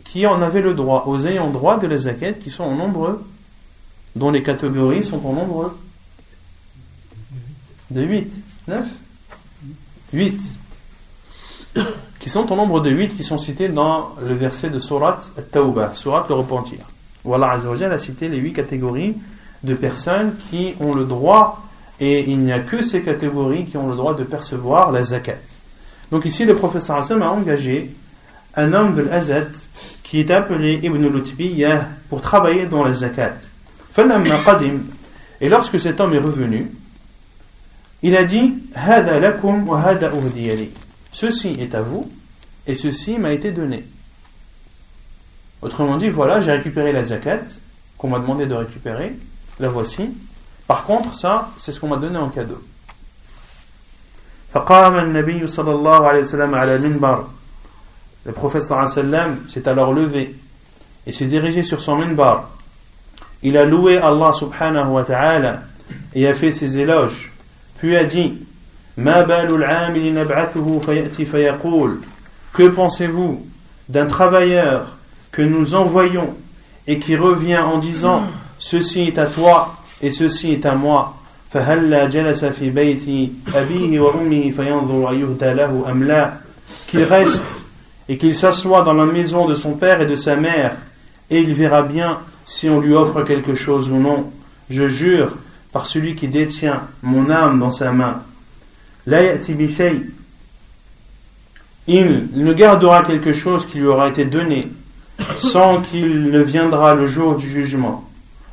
qui 0.02 0.26
en 0.26 0.42
avaient 0.42 0.62
le 0.62 0.74
droit, 0.74 1.04
aux 1.06 1.24
ayants 1.24 1.50
droit 1.50 1.78
de 1.78 1.86
la 1.86 1.98
zakat, 1.98 2.32
qui 2.32 2.50
sont 2.50 2.64
en 2.64 2.74
nombre, 2.74 3.22
dont 4.16 4.32
les 4.32 4.42
catégories 4.42 5.04
sont 5.04 5.24
en 5.24 5.34
nombre 5.34 5.76
de 7.92 8.02
8, 8.02 8.32
9 8.66 8.88
8 10.12 10.40
qui 12.18 12.30
sont 12.30 12.50
au 12.52 12.56
nombre 12.56 12.80
de 12.80 12.90
8 12.90 13.16
qui 13.16 13.24
sont 13.24 13.38
cités 13.38 13.68
dans 13.68 14.14
le 14.20 14.34
verset 14.34 14.70
de 14.70 14.78
Surat 14.78 15.20
At-Tawbah, 15.38 15.92
Surat 15.94 16.26
le 16.28 16.34
repentir. 16.34 16.80
Où 17.24 17.34
Allah 17.34 17.52
a 17.52 17.98
cité 17.98 18.28
les 18.28 18.38
8 18.38 18.52
catégories 18.52 19.16
de 19.62 19.74
personnes 19.74 20.34
qui 20.50 20.74
ont 20.80 20.94
le 20.94 21.04
droit, 21.04 21.64
et 22.00 22.30
il 22.30 22.38
n'y 22.40 22.52
a 22.52 22.60
que 22.60 22.82
ces 22.82 23.02
catégories 23.02 23.66
qui 23.66 23.76
ont 23.76 23.88
le 23.88 23.96
droit 23.96 24.14
de 24.14 24.24
percevoir 24.24 24.92
la 24.92 25.02
zakat. 25.02 25.38
Donc 26.10 26.24
ici, 26.24 26.44
le 26.44 26.54
professeur 26.54 26.96
Hassan 26.96 27.22
a 27.22 27.30
engagé 27.30 27.90
un 28.54 28.72
homme 28.72 28.94
de 28.94 29.02
l'Azad 29.02 29.50
qui 30.02 30.20
est 30.20 30.30
appelé 30.30 30.80
Ibn 30.82 31.22
pour 32.08 32.22
travailler 32.22 32.66
dans 32.66 32.84
la 32.84 32.92
zakat. 32.92 33.34
Et 35.40 35.48
lorsque 35.48 35.78
cet 35.78 36.00
homme 36.00 36.14
est 36.14 36.18
revenu, 36.18 36.70
il 38.02 38.16
a 38.16 38.24
dit 38.24 38.54
Ceci 41.12 41.48
est 41.58 41.74
à 41.74 41.82
vous 41.82 42.10
et 42.66 42.74
ceci 42.74 43.18
m'a 43.18 43.32
été 43.32 43.52
donné. 43.52 43.84
Autrement 45.62 45.96
dit, 45.96 46.08
voilà, 46.08 46.40
j'ai 46.40 46.52
récupéré 46.52 46.92
la 46.92 47.02
zakat 47.02 47.40
qu'on 47.96 48.08
m'a 48.08 48.20
demandé 48.20 48.46
de 48.46 48.54
récupérer, 48.54 49.16
la 49.58 49.68
voici. 49.68 50.10
Par 50.68 50.84
contre, 50.84 51.14
ça, 51.16 51.50
c'est 51.58 51.72
ce 51.72 51.80
qu'on 51.80 51.88
m'a 51.88 51.96
donné 51.96 52.18
en 52.18 52.28
cadeau. 52.28 52.62
Le 58.24 58.32
prophète 58.32 58.62
s'est 58.62 59.68
alors 59.68 59.92
levé 59.92 60.36
et 61.06 61.12
s'est 61.12 61.24
dirigé 61.24 61.62
sur 61.62 61.80
son 61.80 61.96
minbar. 61.96 62.50
Il 63.42 63.56
a 63.56 63.64
loué 63.64 63.98
Allah 63.98 64.32
subhanahu 64.32 64.90
wa 64.90 65.04
ta'ala 65.04 65.62
et 66.14 66.28
a 66.28 66.34
fait 66.34 66.52
ses 66.52 66.78
éloges. 66.78 67.32
Puis 67.78 67.96
a 67.96 68.04
dit 68.04 68.34
Que 72.52 72.68
pensez-vous 72.68 73.46
d'un 73.88 74.06
travailleur 74.06 74.96
que 75.30 75.42
nous 75.42 75.74
envoyons 75.74 76.34
et 76.86 76.98
qui 76.98 77.16
revient 77.16 77.58
en 77.58 77.78
disant 77.78 78.24
Ceci 78.58 79.02
est 79.02 79.18
à 79.18 79.26
toi 79.26 79.76
et 80.02 80.10
ceci 80.10 80.52
est 80.52 80.66
à 80.66 80.74
moi. 80.74 81.14
Qu'il 86.88 87.04
reste 87.04 87.42
et 88.08 88.16
qu'il 88.18 88.34
s'assoit 88.34 88.82
dans 88.82 88.94
la 88.94 89.06
maison 89.06 89.46
de 89.46 89.54
son 89.54 89.72
père 89.74 90.00
et 90.00 90.06
de 90.06 90.16
sa 90.16 90.36
mère 90.36 90.76
et 91.30 91.40
il 91.40 91.54
verra 91.54 91.82
bien 91.82 92.18
si 92.44 92.68
on 92.68 92.80
lui 92.80 92.94
offre 92.94 93.22
quelque 93.22 93.54
chose 93.54 93.88
ou 93.90 93.98
non. 93.98 94.30
Je 94.68 94.88
jure 94.88 95.36
par 95.78 95.86
celui 95.86 96.16
qui 96.16 96.26
détient 96.26 96.88
mon 97.04 97.30
âme 97.30 97.60
dans 97.60 97.70
sa 97.70 97.92
main. 97.92 98.24
Il 99.06 99.14
ne 102.32 102.52
gardera 102.52 103.04
quelque 103.04 103.32
chose 103.32 103.64
qui 103.64 103.78
lui 103.78 103.86
aura 103.86 104.08
été 104.08 104.24
donné 104.24 104.72
sans 105.36 105.80
qu'il 105.80 106.32
ne 106.32 106.42
viendra 106.42 106.96
le 106.96 107.06
jour 107.06 107.36
du 107.36 107.48
jugement. 107.48 108.10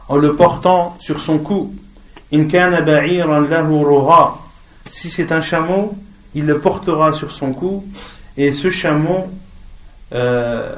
En 0.08 0.18
le 0.18 0.36
portant 0.36 0.96
sur 1.00 1.20
son 1.20 1.40
cou 1.40 1.74
si 4.88 5.10
c'est 5.10 5.32
un 5.32 5.42
chameau 5.42 5.98
il 6.36 6.46
le 6.46 6.60
portera 6.60 7.12
sur 7.12 7.32
son 7.32 7.54
cou 7.54 7.84
et 8.38 8.54
ce 8.54 8.70
chameau 8.70 9.32
euh, 10.14 10.76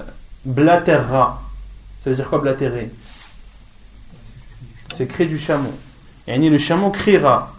ça 0.56 1.36
veut 2.06 2.16
dire 2.16 2.30
quoi 2.30 2.39
blatérer 2.39 2.89
c'est 4.95 5.08
cri 5.08 5.28
du 5.28 5.38
chameau 5.38 5.74
et 6.28 6.38
le 6.38 6.57
chameau 6.57 6.89
criera 6.91 7.53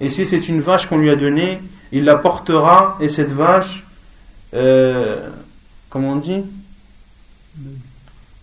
et 0.00 0.10
si 0.10 0.26
c'est 0.26 0.48
une 0.48 0.60
vache 0.60 0.86
qu'on 0.86 0.98
lui 0.98 1.10
a 1.10 1.16
donnée 1.16 1.60
il 1.92 2.04
la 2.04 2.16
portera 2.16 2.96
et 3.00 3.08
cette 3.08 3.32
vache 3.32 3.84
euh, 4.54 5.30
comment 5.90 6.12
on 6.12 6.16
dit? 6.16 6.44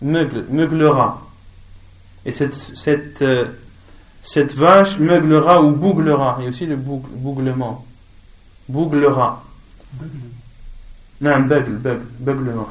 Meugle, 0.02 0.44
meuglera 0.50 1.22
et 2.26 2.32
cette, 2.32 2.54
cette, 2.54 3.22
euh, 3.22 3.44
cette 4.22 4.54
vache 4.54 4.98
meuglera 4.98 5.62
ou 5.62 5.72
bouglera. 5.72 6.36
Il 6.38 6.44
y 6.44 6.46
a 6.46 6.50
aussi 6.50 6.66
le 6.66 6.76
bouglement. 6.76 7.84
Bouglera. 8.68 9.44
Non, 11.20 11.40
bugle, 11.40 11.76
bugle, 11.76 12.06
beuglement. 12.18 12.68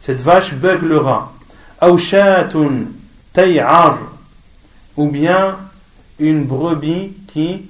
Cette 0.00 0.20
vache 0.20 0.54
beuglera. 0.54 1.32
Aouchatun 1.80 2.86
tay'ar. 3.34 3.98
Ou 4.96 5.10
bien 5.10 5.58
une 6.18 6.44
brebis 6.44 7.12
qui. 7.26 7.66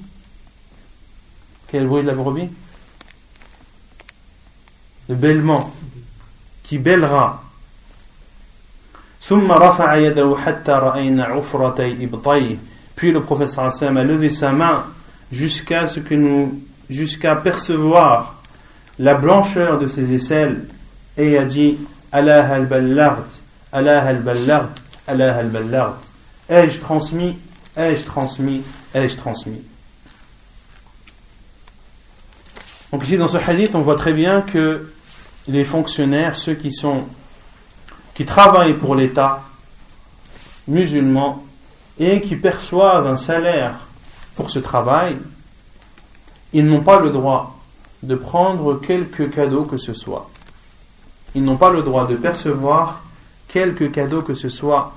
Quel 1.69 1.89
bruit 1.89 2.03
de 2.03 2.09
la 2.09 2.15
brebis? 2.15 2.49
Le 5.09 5.17
bêlement. 5.17 5.73
Qui 6.62 6.79
bêlera. 6.79 7.43
Puis 12.97 13.11
le 13.11 13.23
professeur 13.23 13.65
Hassan 13.65 13.97
a 13.97 14.05
levé 14.05 14.31
sa 14.31 14.53
main 14.53 14.85
jusqu'à 15.33 15.87
ce 15.87 16.01
que 16.01 16.15
nous, 16.15 16.61
jusqu'à 16.91 17.35
percevoir 17.37 18.43
la 18.99 19.15
blancheur 19.15 19.79
de 19.79 19.89
ses 19.89 20.12
aisselles 20.12 20.67
et 21.17 21.39
a 21.39 21.45
dit 21.45 21.79
Allah 22.12 22.49
al-ballard, 22.53 23.25
Allah 23.73 24.05
al-ballard, 24.05 24.71
Allah 25.07 25.36
al-ballard. 25.36 25.98
Ai-je 26.48 26.80
transmis, 26.80 27.38
ai-je 27.76 28.05
transmis, 28.05 28.62
ai-je 28.94 29.16
transmis. 29.16 29.62
Donc 32.92 33.05
ici 33.05 33.16
dans 33.16 33.28
ce 33.28 33.38
hadith, 33.38 33.74
on 33.74 33.82
voit 33.82 33.96
très 33.96 34.12
bien 34.12 34.42
que 34.42 34.92
les 35.48 35.64
fonctionnaires, 35.64 36.36
ceux 36.36 36.55
qui 36.55 36.72
sont 36.72 37.05
qui 38.14 38.24
travaillent 38.24 38.74
pour 38.74 38.94
l'État 38.94 39.42
musulman 40.68 41.44
et 41.98 42.20
qui 42.20 42.36
perçoivent 42.36 43.07
un 43.07 43.16
salaire 43.16 43.74
pour 44.36 44.50
ce 44.50 44.59
travail, 44.59 45.16
ils 46.52 46.64
n'ont 46.64 46.82
pas 46.82 47.00
le 47.00 47.11
droit 47.11 47.59
de 48.02 48.14
prendre 48.14 48.80
quelque 48.80 49.24
cadeau 49.24 49.64
que 49.64 49.76
ce 49.76 49.92
soit. 49.92 50.30
Ils 51.34 51.42
n'ont 51.42 51.57
pas 51.57 51.70
le 51.70 51.82
droit 51.82 52.07
de 52.07 52.16
percevoir 52.16 53.02
quelque 53.55 53.84
cadeau 53.84 54.22
que 54.22 54.34
ce 54.34 54.48
soit. 54.48 54.92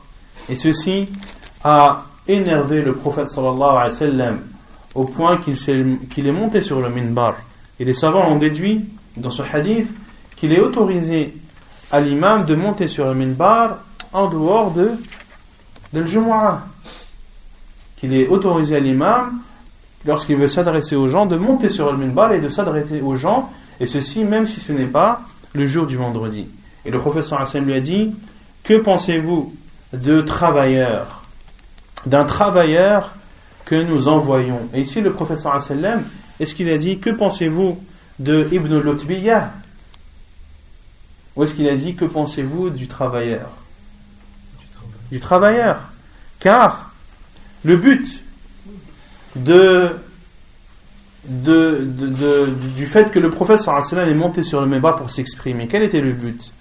Et 0.50 0.56
ceci 0.56 1.08
a 1.64 2.06
énervé 2.28 2.82
le 2.82 2.96
prophète 2.96 3.30
sallallahu 3.30 3.62
alayhi 3.62 3.84
wa 3.84 3.90
sallam 3.92 4.40
au 4.96 5.06
point 5.06 5.38
qu'il 5.38 6.28
est, 6.28 6.32
monté 6.32 6.62
sur 6.62 6.82
le 6.82 6.90
minbar. 6.90 7.36
Et 7.80 7.86
les 7.86 7.94
savants 7.94 8.28
ont 8.32 8.38
déduit 8.38 8.84
dans 9.16 9.30
ce 9.30 9.44
hadith 9.44 9.88
qu'il 10.36 10.52
est 10.52 10.60
autorisé 10.60 11.36
à 11.92 12.00
l'imam 12.00 12.46
de 12.46 12.56
monter 12.56 12.88
sur 12.88 13.06
le 13.06 13.14
minbar 13.14 13.78
en 14.12 14.28
dehors 14.28 14.72
de, 14.72 14.90
de 15.94 16.04
Jumu'ah. 16.04 16.64
Qu'il 17.98 18.14
est 18.14 18.28
autorisé 18.28 18.76
à 18.76 18.80
l'imam, 18.80 19.40
lorsqu'il 20.04 20.38
veut 20.38 20.48
s'adresser 20.48 20.96
aux 20.96 21.08
gens, 21.08 21.28
de 21.28 21.36
monter 21.36 21.70
sur 21.70 21.92
le 21.92 21.98
minbar 21.98 22.32
et 22.32 22.40
de 22.40 22.50
s'adresser 22.50 23.02
aux 23.02 23.16
gens, 23.16 23.52
et 23.80 23.86
ceci 23.86 24.24
même 24.24 24.48
si 24.48 24.60
ce 24.60 24.72
n'est 24.72 24.88
pas 24.88 25.22
le 25.54 25.68
jour 25.68 25.86
du 25.86 25.98
vendredi. 25.98 26.48
Et 26.86 26.90
le 26.90 27.00
professeur 27.00 27.40
Hassan 27.40 27.64
lui 27.66 27.74
a 27.74 27.82
dit 27.82 28.16
Que 28.68 28.76
pensez-vous 28.76 29.56
de 29.94 30.22
travailleurs? 30.22 31.24
D'un 32.06 32.26
travailleur 32.26 33.16
que 33.66 33.82
nous 33.82 34.08
envoyons. 34.08 34.70
Et 34.74 34.82
ici, 34.82 35.02
le 35.02 35.12
professeur 35.12 35.56
Hassan, 35.56 36.04
est-ce 36.40 36.54
qu'il 36.54 36.70
a 36.70 36.78
dit 36.78 37.00
Que 37.00 37.10
pensez-vous 37.10 37.82
de 38.20 38.48
Ibn 38.52 38.78
Lutbiyah 38.78 39.52
ou 41.38 41.44
est-ce 41.44 41.54
qu'il 41.54 41.70
a 41.70 41.76
dit 41.76 41.96
que 41.96 42.04
pensez-vous 42.04 42.72
du 42.72 42.88
travailleur? 42.88 43.50
Du 45.12 45.20
travailleur. 45.20 45.78
Car 46.40 46.92
le 47.64 47.78
but 47.78 48.24
du 49.36 49.92
fait 52.88 53.12
que 53.12 53.20
le 53.20 53.30
prophète 53.30 53.60
sallam 53.60 54.10
est 54.10 54.16
monté 54.16 54.42
sur 54.42 54.62
le 54.62 54.68
méba 54.68 54.94
pour 54.94 55.12
s'exprimer, 55.12 55.68
quel 55.68 55.84
était 55.84 56.02
le 56.02 56.14
but? 56.14 56.52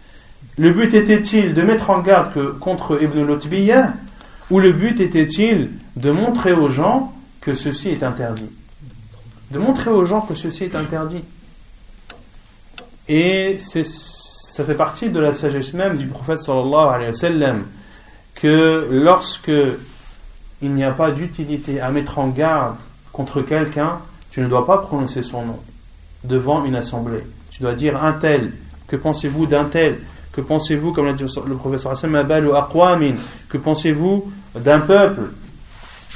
Le 0.59 0.71
but 0.71 0.95
était-il 0.95 1.53
de 1.55 1.63
mettre 1.63 1.91
en 1.91 2.01
garde 2.01 2.59
contre 2.59 3.03
Ibn 3.03 3.27
Lutbiyah 3.27 3.93
ou 4.51 4.59
le 4.61 4.73
but 4.73 5.01
était-il 5.01 5.71
de 5.97 6.11
montrer 6.11 6.53
aux 6.53 6.71
gens 6.71 7.13
que 7.41 7.55
ceci 7.55 7.89
est 7.89 8.03
interdit? 8.03 8.49
De 9.51 9.59
montrer 9.59 9.91
aux 9.91 10.07
gens 10.07 10.23
que 10.23 10.35
ceci 10.35 10.65
est 10.65 10.75
interdit. 10.75 11.25
Et 13.09 13.59
ça 13.59 14.65
fait 14.65 14.75
partie 14.75 15.11
de 15.11 15.21
la 15.21 15.35
sagesse 15.35 15.75
même 15.75 15.99
du 15.99 16.07
prophète 16.07 16.39
sallallahu 16.39 16.95
alayhi 16.95 17.09
wa 17.09 17.13
sallam 17.13 17.67
que 18.35 18.89
lorsque 18.91 19.53
il 20.63 20.73
n'y 20.73 20.85
a 20.85 20.93
pas 20.93 21.11
d'utilité 21.11 21.81
à 21.81 21.91
mettre 21.91 22.19
en 22.19 22.29
garde 22.29 22.77
contre 23.13 23.43
quelqu'un, 23.43 23.99
tu 24.31 24.41
ne 24.41 24.49
dois 24.49 24.67
pas 24.67 24.79
prononcer 24.79 25.23
son 25.23 25.45
nom 25.45 25.59
devant 26.25 26.65
une 26.65 26.77
assemblée. 26.77 27.25
Tu 27.51 27.63
dois 27.63 27.75
dire 27.75 28.03
un 28.03 28.13
tel, 28.13 28.53
que 28.87 28.97
pensez-vous 28.97 29.47
d'un 29.47 29.65
tel? 29.65 29.99
Que 30.37 30.43
pensez-vous, 30.43 30.93
comme 30.93 31.07
l'a 31.07 31.15
dit 31.15 31.25
le 31.49 31.55
professeur 31.55 31.93
Hassan 31.93 32.13
Que 33.49 33.57
pensez-vous 33.57 34.31
d'un 34.55 34.81
peuple 34.81 35.31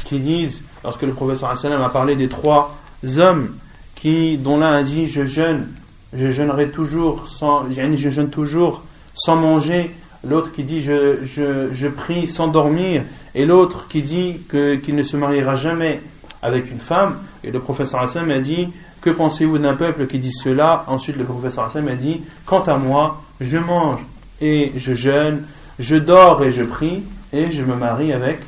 qui 0.04 0.18
disent, 0.18 0.60
lorsque 0.84 1.02
le 1.02 1.12
professeur 1.12 1.48
Hassan 1.48 1.72
a 1.72 1.88
parlé 1.88 2.16
des 2.16 2.28
trois 2.28 2.76
hommes 3.16 3.54
qui, 3.94 4.36
dont 4.36 4.58
l'un 4.58 4.72
a 4.74 4.82
dit 4.82 5.06
Je 5.06 5.24
jeûne, 5.24 5.68
je 6.12 6.30
jeûnerai 6.30 6.68
toujours 6.68 7.28
sans, 7.28 7.64
je 7.70 8.10
jeûne 8.10 8.28
toujours 8.28 8.82
sans 9.14 9.36
manger, 9.36 9.90
l'autre 10.22 10.52
qui 10.52 10.64
dit 10.64 10.82
je, 10.82 11.24
je, 11.24 11.72
je, 11.72 11.88
prie 11.88 12.26
sans 12.26 12.48
dormir, 12.48 13.04
et 13.34 13.46
l'autre 13.46 13.88
qui 13.88 14.02
dit 14.02 14.42
qu'il 14.50 14.96
ne 14.96 15.02
se 15.02 15.16
mariera 15.16 15.56
jamais 15.56 16.02
avec 16.42 16.70
une 16.70 16.80
femme. 16.80 17.16
Et 17.42 17.50
le 17.50 17.58
professeur 17.58 18.02
Hassan 18.02 18.30
a 18.30 18.38
dit 18.38 18.68
Que 19.00 19.10
pensez-vous 19.10 19.58
d'un 19.58 19.74
peuple 19.74 20.06
qui 20.06 20.18
dit 20.18 20.32
cela? 20.32 20.84
Ensuite, 20.86 21.16
le 21.16 21.24
professeur 21.24 21.64
Hassan 21.64 21.88
a 21.88 21.94
dit 21.94 22.22
Quant 22.44 22.62
à 22.62 22.76
moi, 22.76 23.22
je 23.40 23.56
mange 23.56 24.00
et 24.40 24.72
je 24.76 24.94
jeûne, 24.94 25.44
je 25.78 25.96
dors 25.96 26.42
et 26.44 26.52
je 26.52 26.62
prie, 26.62 27.02
et 27.32 27.50
je 27.50 27.62
me 27.62 27.74
marie 27.74 28.12
avec 28.12 28.40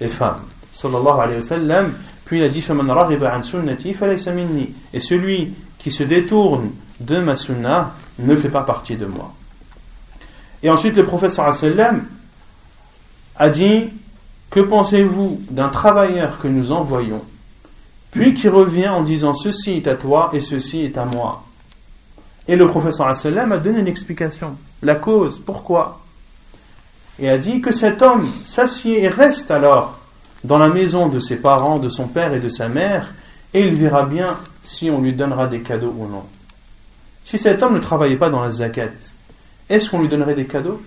les 0.00 0.06
femmes. 0.06 0.42
Sallallahu 0.72 1.20
alayhi 1.20 1.68
wa. 1.68 1.84
Puis 2.24 2.38
il 2.38 2.44
a 2.44 2.48
dit 2.48 2.64
Et 4.92 5.00
celui 5.00 5.54
qui 5.78 5.90
se 5.90 6.02
détourne 6.02 6.70
de 7.00 7.20
ma 7.20 7.36
sunna 7.36 7.94
ne 8.18 8.36
fait 8.36 8.48
pas 8.48 8.62
partie 8.62 8.96
de 8.96 9.06
moi. 9.06 9.32
Et 10.62 10.70
ensuite, 10.70 10.96
le 10.96 11.04
professeur 11.04 11.52
sallam 11.54 12.04
a 13.36 13.48
dit 13.48 13.90
Que 14.50 14.60
pensez-vous 14.60 15.42
d'un 15.50 15.68
travailleur 15.68 16.38
que 16.38 16.48
nous 16.48 16.72
envoyons, 16.72 17.22
puis 18.12 18.34
qui 18.34 18.48
revient 18.48 18.88
en 18.88 19.02
disant 19.02 19.34
Ceci 19.34 19.72
est 19.72 19.88
à 19.88 19.94
toi 19.96 20.30
et 20.32 20.40
ceci 20.40 20.82
est 20.82 20.96
à 20.96 21.04
moi. 21.04 21.42
Et 22.46 22.54
le 22.54 22.66
professeur 22.66 23.08
a 23.08 23.58
donné 23.58 23.80
une 23.80 23.88
explication, 23.88 24.56
la 24.82 24.94
cause, 24.94 25.40
pourquoi? 25.44 26.00
Et 27.18 27.28
a 27.28 27.38
dit 27.38 27.60
que 27.60 27.72
cet 27.72 28.02
homme 28.02 28.30
s'assied 28.44 29.02
et 29.02 29.08
reste 29.08 29.50
alors 29.50 29.98
dans 30.44 30.58
la 30.58 30.68
maison 30.68 31.08
de 31.08 31.18
ses 31.18 31.36
parents, 31.36 31.78
de 31.78 31.88
son 31.88 32.08
père 32.08 32.34
et 32.34 32.40
de 32.40 32.48
sa 32.48 32.68
mère, 32.68 33.14
et 33.54 33.66
il 33.66 33.74
verra 33.74 34.04
bien 34.04 34.36
si 34.62 34.90
on 34.90 35.00
lui 35.00 35.12
donnera 35.12 35.46
des 35.46 35.60
cadeaux 35.60 35.94
ou 35.96 36.06
non. 36.06 36.24
Si 37.24 37.38
cet 37.38 37.62
homme 37.62 37.74
ne 37.74 37.78
travaillait 37.78 38.16
pas 38.16 38.30
dans 38.30 38.42
la 38.42 38.50
zakat, 38.50 38.88
est-ce 39.68 39.88
qu'on 39.88 40.00
lui 40.00 40.08
donnerait 40.08 40.34
des 40.34 40.46
cadeaux? 40.46 40.82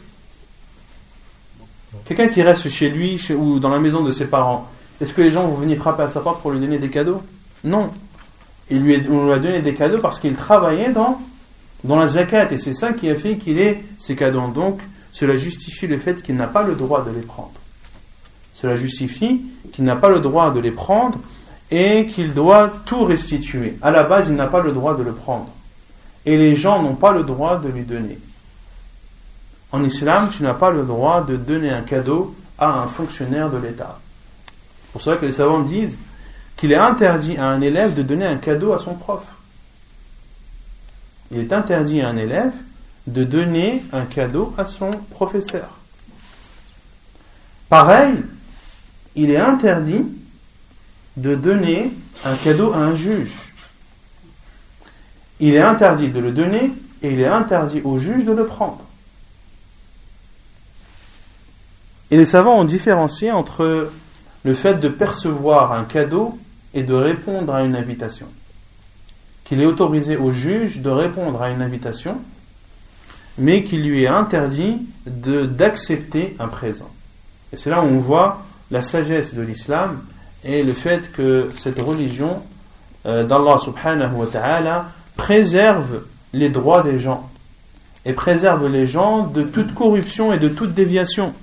Quelqu'un 2.03 2.28
qui 2.28 2.41
reste 2.41 2.69
chez 2.69 2.89
lui 2.89 3.19
ou 3.32 3.59
dans 3.59 3.69
la 3.69 3.80
maison 3.80 4.03
de 4.03 4.11
ses 4.11 4.28
parents, 4.28 4.69
est-ce 5.01 5.13
que 5.13 5.21
les 5.21 5.31
gens 5.31 5.47
vont 5.47 5.55
venir 5.55 5.77
frapper 5.77 6.03
à 6.03 6.09
sa 6.09 6.21
porte 6.21 6.41
pour 6.41 6.51
lui 6.51 6.59
donner 6.59 6.77
des 6.77 6.89
cadeaux? 6.89 7.21
Non. 7.63 7.91
Il 8.69 8.81
lui 8.81 9.01
on 9.09 9.25
lui 9.25 9.33
a 9.33 9.39
donné 9.39 9.59
des 9.59 9.73
cadeaux 9.73 9.99
parce 9.99 10.19
qu'il 10.19 10.35
travaillait 10.35 10.91
dans, 10.91 11.19
dans 11.83 11.97
la 11.97 12.07
zakat 12.07 12.51
et 12.51 12.57
c'est 12.57 12.73
ça 12.73 12.93
qui 12.93 13.09
a 13.09 13.15
fait 13.15 13.37
qu'il 13.37 13.59
ait 13.59 13.83
ces 13.97 14.15
cadeaux. 14.15 14.47
Donc, 14.47 14.79
cela 15.11 15.37
justifie 15.37 15.87
le 15.87 15.97
fait 15.97 16.21
qu'il 16.21 16.35
n'a 16.35 16.47
pas 16.47 16.63
le 16.63 16.75
droit 16.75 17.03
de 17.03 17.11
les 17.11 17.21
prendre. 17.21 17.51
Cela 18.53 18.77
justifie 18.77 19.41
qu'il 19.73 19.83
n'a 19.83 19.95
pas 19.95 20.09
le 20.09 20.19
droit 20.19 20.51
de 20.51 20.59
les 20.59 20.71
prendre 20.71 21.19
et 21.69 22.05
qu'il 22.05 22.33
doit 22.33 22.71
tout 22.85 23.03
restituer. 23.03 23.77
À 23.81 23.91
la 23.91 24.03
base, 24.03 24.27
il 24.29 24.35
n'a 24.35 24.47
pas 24.47 24.61
le 24.61 24.71
droit 24.71 24.95
de 24.95 25.03
le 25.03 25.11
prendre. 25.11 25.49
Et 26.25 26.37
les 26.37 26.55
gens 26.55 26.81
n'ont 26.81 26.95
pas 26.95 27.11
le 27.11 27.23
droit 27.23 27.57
de 27.57 27.69
lui 27.69 27.83
donner. 27.83 28.17
En 29.71 29.83
islam, 29.83 30.29
tu 30.29 30.43
n'as 30.43 30.53
pas 30.53 30.71
le 30.71 30.83
droit 30.83 31.21
de 31.21 31.35
donner 31.35 31.69
un 31.69 31.81
cadeau 31.81 32.33
à 32.57 32.79
un 32.79 32.87
fonctionnaire 32.87 33.49
de 33.49 33.57
l'État. 33.57 33.99
Pour 34.95 35.01
ça 35.01 35.17
que 35.17 35.25
les 35.25 35.33
savants 35.33 35.59
disent 35.59 35.97
qu'il 36.55 36.71
est 36.71 36.77
interdit 36.77 37.35
à 37.35 37.49
un 37.49 37.59
élève 37.59 37.95
de 37.95 38.01
donner 38.01 38.25
un 38.25 38.37
cadeau 38.37 38.71
à 38.71 38.79
son 38.79 38.93
prof. 38.93 39.23
Il 41.31 41.39
est 41.39 41.51
interdit 41.51 41.99
à 41.99 42.07
un 42.07 42.15
élève 42.15 42.53
de 43.05 43.25
donner 43.25 43.83
un 43.91 44.05
cadeau 44.05 44.53
à 44.57 44.65
son 44.65 44.91
professeur. 45.11 45.67
Pareil, 47.67 48.13
il 49.17 49.31
est 49.31 49.37
interdit 49.37 50.05
de 51.17 51.35
donner 51.35 51.91
un 52.23 52.37
cadeau 52.37 52.71
à 52.71 52.77
un 52.77 52.95
juge. 52.95 53.33
Il 55.41 55.55
est 55.55 55.61
interdit 55.61 56.07
de 56.07 56.21
le 56.21 56.31
donner 56.31 56.71
et 57.03 57.11
il 57.11 57.19
est 57.19 57.27
interdit 57.27 57.81
au 57.83 57.99
juge 57.99 58.23
de 58.23 58.31
le 58.31 58.45
prendre. 58.45 58.85
Et 62.11 62.15
les 62.15 62.25
savants 62.25 62.57
ont 62.57 62.63
différencié 62.63 63.33
entre 63.33 63.91
le 64.45 64.53
fait 64.53 64.75
de 64.75 64.87
percevoir 64.87 65.73
un 65.73 65.83
cadeau 65.83 66.37
et 66.75 66.83
de 66.83 66.93
répondre 66.93 67.53
à 67.53 67.63
une 67.63 67.75
invitation. 67.75 68.27
Qu'il 69.43 69.59
est 69.59 69.65
autorisé 69.65 70.17
au 70.17 70.31
juge 70.31 70.81
de 70.81 70.89
répondre 70.89 71.41
à 71.41 71.49
une 71.49 71.63
invitation, 71.63 72.17
mais 73.39 73.63
qu'il 73.63 73.89
lui 73.89 74.03
est 74.03 74.07
interdit 74.07 74.87
d'accepter 75.07 76.35
un 76.39 76.47
présent. 76.47 76.89
Et 77.51 77.57
c'est 77.57 77.71
là 77.71 77.81
où 77.81 77.87
on 77.87 77.97
voit 77.97 78.43
la 78.69 78.83
sagesse 78.83 79.33
de 79.33 79.41
l'islam 79.41 80.03
et 80.43 80.61
le 80.61 80.73
fait 80.73 81.11
que 81.11 81.49
cette 81.57 81.81
religion 81.81 82.43
euh, 83.07 83.23
d'Allah 83.23 83.57
subhanahu 83.57 84.13
wa 84.13 84.27
ta'ala 84.27 84.87
préserve 85.17 86.03
les 86.33 86.49
droits 86.49 86.83
des 86.83 86.99
gens 86.99 87.29
et 88.05 88.13
préserve 88.13 88.67
les 88.67 88.85
gens 88.85 89.25
de 89.25 89.41
toute 89.41 89.73
corruption 89.73 90.31
et 90.31 90.37
de 90.37 90.49
toute 90.49 90.75
déviation. 90.75 91.33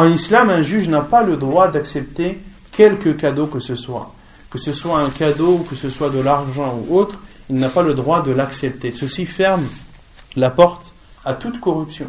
En 0.00 0.06
islam, 0.06 0.48
un 0.48 0.62
juge 0.62 0.88
n'a 0.88 1.02
pas 1.02 1.22
le 1.22 1.36
droit 1.36 1.68
d'accepter 1.68 2.40
quelque 2.72 3.10
cadeau 3.10 3.46
que 3.48 3.60
ce 3.60 3.74
soit. 3.74 4.14
Que 4.48 4.56
ce 4.56 4.72
soit 4.72 4.98
un 4.98 5.10
cadeau, 5.10 5.58
que 5.68 5.76
ce 5.76 5.90
soit 5.90 6.08
de 6.08 6.20
l'argent 6.20 6.74
ou 6.88 6.96
autre, 6.96 7.18
il 7.50 7.56
n'a 7.56 7.68
pas 7.68 7.82
le 7.82 7.92
droit 7.92 8.22
de 8.22 8.32
l'accepter. 8.32 8.92
Ceci 8.92 9.26
ferme 9.26 9.66
la 10.36 10.48
porte 10.48 10.94
à 11.26 11.34
toute 11.34 11.60
corruption. 11.60 12.06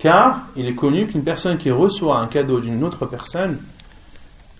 Car 0.00 0.48
il 0.56 0.66
est 0.66 0.74
connu 0.74 1.06
qu'une 1.06 1.22
personne 1.22 1.58
qui 1.58 1.70
reçoit 1.70 2.18
un 2.18 2.26
cadeau 2.26 2.58
d'une 2.58 2.82
autre 2.82 3.06
personne, 3.06 3.60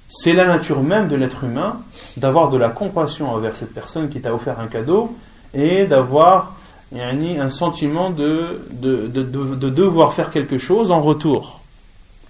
c'est 0.08 0.32
la 0.32 0.46
nature 0.46 0.84
même 0.84 1.08
de 1.08 1.16
l'être 1.16 1.42
humain 1.42 1.80
d'avoir 2.16 2.48
de 2.48 2.58
la 2.58 2.68
compassion 2.68 3.28
envers 3.28 3.56
cette 3.56 3.74
personne 3.74 4.08
qui 4.08 4.20
t'a 4.20 4.32
offert 4.32 4.60
un 4.60 4.68
cadeau 4.68 5.16
et 5.52 5.84
d'avoir 5.84 6.54
un 6.94 7.50
sentiment 7.50 8.10
de, 8.10 8.68
de, 8.70 9.08
de, 9.08 9.68
devoir 9.68 10.12
faire 10.12 10.30
quelque 10.30 10.58
chose 10.58 10.92
en 10.92 11.00
retour. 11.00 11.65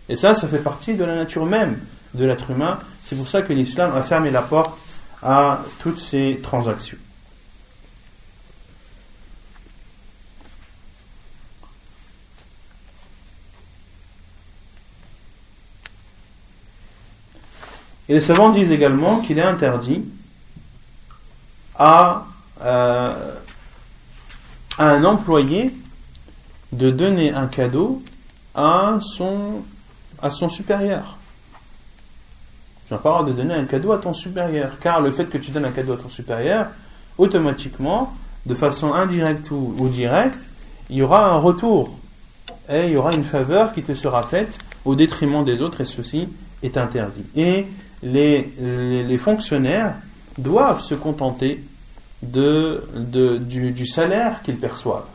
Et 0.09 0.17
ça, 0.17 0.35
ça 0.35 0.47
fait 0.47 0.59
partie 0.59 0.95
de 0.95 1.05
la 1.05 1.15
nature 1.15 1.47
même 1.47 1.79
de 2.15 2.25
l'être 2.25 2.51
humain. 2.51 2.79
C'est 3.05 3.17
pour 3.17 3.29
ça 3.29 3.43
que 3.43 3.53
l'islam 3.53 3.95
a 3.95 4.03
fermé 4.03 4.31
la 4.31 4.43
porte 4.43 4.77
à 5.23 5.61
toutes 5.81 5.99
ces 5.99 6.41
transactions. 6.43 6.99
Et 18.09 18.15
les 18.15 18.21
savants 18.21 18.51
disent 18.51 18.71
également 18.71 19.21
qu'il 19.21 19.39
est 19.39 19.43
interdit 19.43 20.05
à, 21.77 22.27
euh, 22.63 23.35
un 24.79 25.05
employé 25.05 25.75
de 26.73 26.91
donner 26.91 27.33
un 27.33 27.47
cadeau 27.47 28.01
à 28.55 28.99
son, 29.01 29.65
à 30.23 30.31
son 30.31 30.49
supérieur. 30.49 31.17
Tu 32.87 32.95
n'as 32.95 33.01
pas 33.01 33.09
le 33.09 33.15
droit 33.17 33.29
de 33.29 33.37
donner 33.37 33.55
un 33.55 33.65
cadeau 33.65 33.93
à 33.93 33.99
ton 33.99 34.15
supérieur, 34.15 34.79
car 34.81 35.01
le 35.01 35.11
fait 35.11 35.27
que 35.27 35.39
tu 35.39 35.51
donnes 35.51 35.65
un 35.65 35.73
cadeau 35.73 35.95
à 35.95 35.97
ton 35.97 36.09
supérieur, 36.09 36.69
automatiquement, 37.19 38.15
de 38.47 38.55
façon 38.55 38.93
indirecte 38.93 39.51
ou, 39.51 39.89
directe, 39.89 40.49
il 40.89 40.97
y 40.97 41.03
aura 41.03 41.31
un 41.31 41.39
retour 41.39 41.99
et 42.69 42.87
il 42.87 42.93
y 42.93 42.97
aura 42.97 43.13
une 43.13 43.25
faveur 43.25 43.73
qui 43.73 43.83
te 43.83 43.93
sera 43.93 44.23
faite 44.23 44.59
au 44.85 44.95
détriment 44.95 45.45
des 45.45 45.61
autres, 45.63 45.81
et 45.81 45.85
ceci 45.85 46.29
est 46.63 46.77
interdit. 46.77 47.25
Et 47.35 47.67
les, 48.03 49.19
fonctionnaires 49.19 49.95
doivent 50.39 50.81
se 50.81 50.95
contenter 50.95 51.65
du, 52.23 53.87
salaire 53.87 54.43
qu'ils 54.43 54.59
perçoivent. 54.59 55.07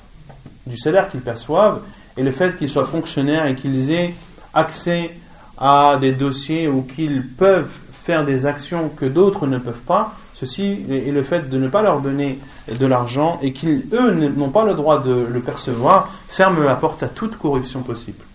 Du 0.67 0.77
salaire 0.77 1.09
qu'ils 1.09 1.21
perçoivent 1.21 1.81
et 2.17 2.23
le 2.23 2.31
fait 2.31 2.57
qu'ils 2.57 2.69
soient 2.69 2.85
fonctionnaires 2.85 3.45
et 3.45 3.55
qu'ils 3.55 3.91
aient 3.91 4.13
accès 4.53 5.11
à 5.57 5.97
des 5.99 6.11
dossiers 6.11 6.67
ou 6.67 6.81
qu'ils 6.81 7.27
peuvent 7.27 7.71
faire 7.93 8.25
des 8.25 8.45
actions 8.45 8.89
que 8.89 9.05
d'autres 9.05 9.47
ne 9.47 9.57
peuvent 9.59 9.81
pas, 9.81 10.15
ceci 10.33 10.85
et 10.89 11.11
le 11.11 11.23
fait 11.23 11.49
de 11.49 11.57
ne 11.57 11.67
pas 11.67 11.83
leur 11.83 12.01
donner 12.01 12.39
de 12.67 12.85
l'argent 12.85 13.39
et 13.41 13.53
qu'ils, 13.53 13.87
eux, 13.93 14.11
n'ont 14.11 14.49
pas 14.49 14.65
le 14.65 14.73
droit 14.73 14.99
de 14.99 15.11
le 15.11 15.39
percevoir, 15.39 16.09
ferme 16.27 16.63
la 16.63 16.75
porte 16.75 17.03
à 17.03 17.09
toute 17.09 17.37
corruption 17.37 17.83
possible. 17.83 18.25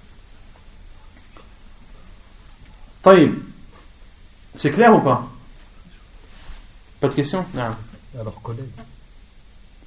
Taïm. 3.03 3.43
C'est 4.57 4.71
clair 4.71 4.95
ou 4.95 5.01
pas? 5.01 5.29
Pas 7.01 7.09
de 7.09 7.15
question 7.15 7.45
Non. 7.55 7.77
Alors, 8.19 8.41
collègue, 8.41 8.65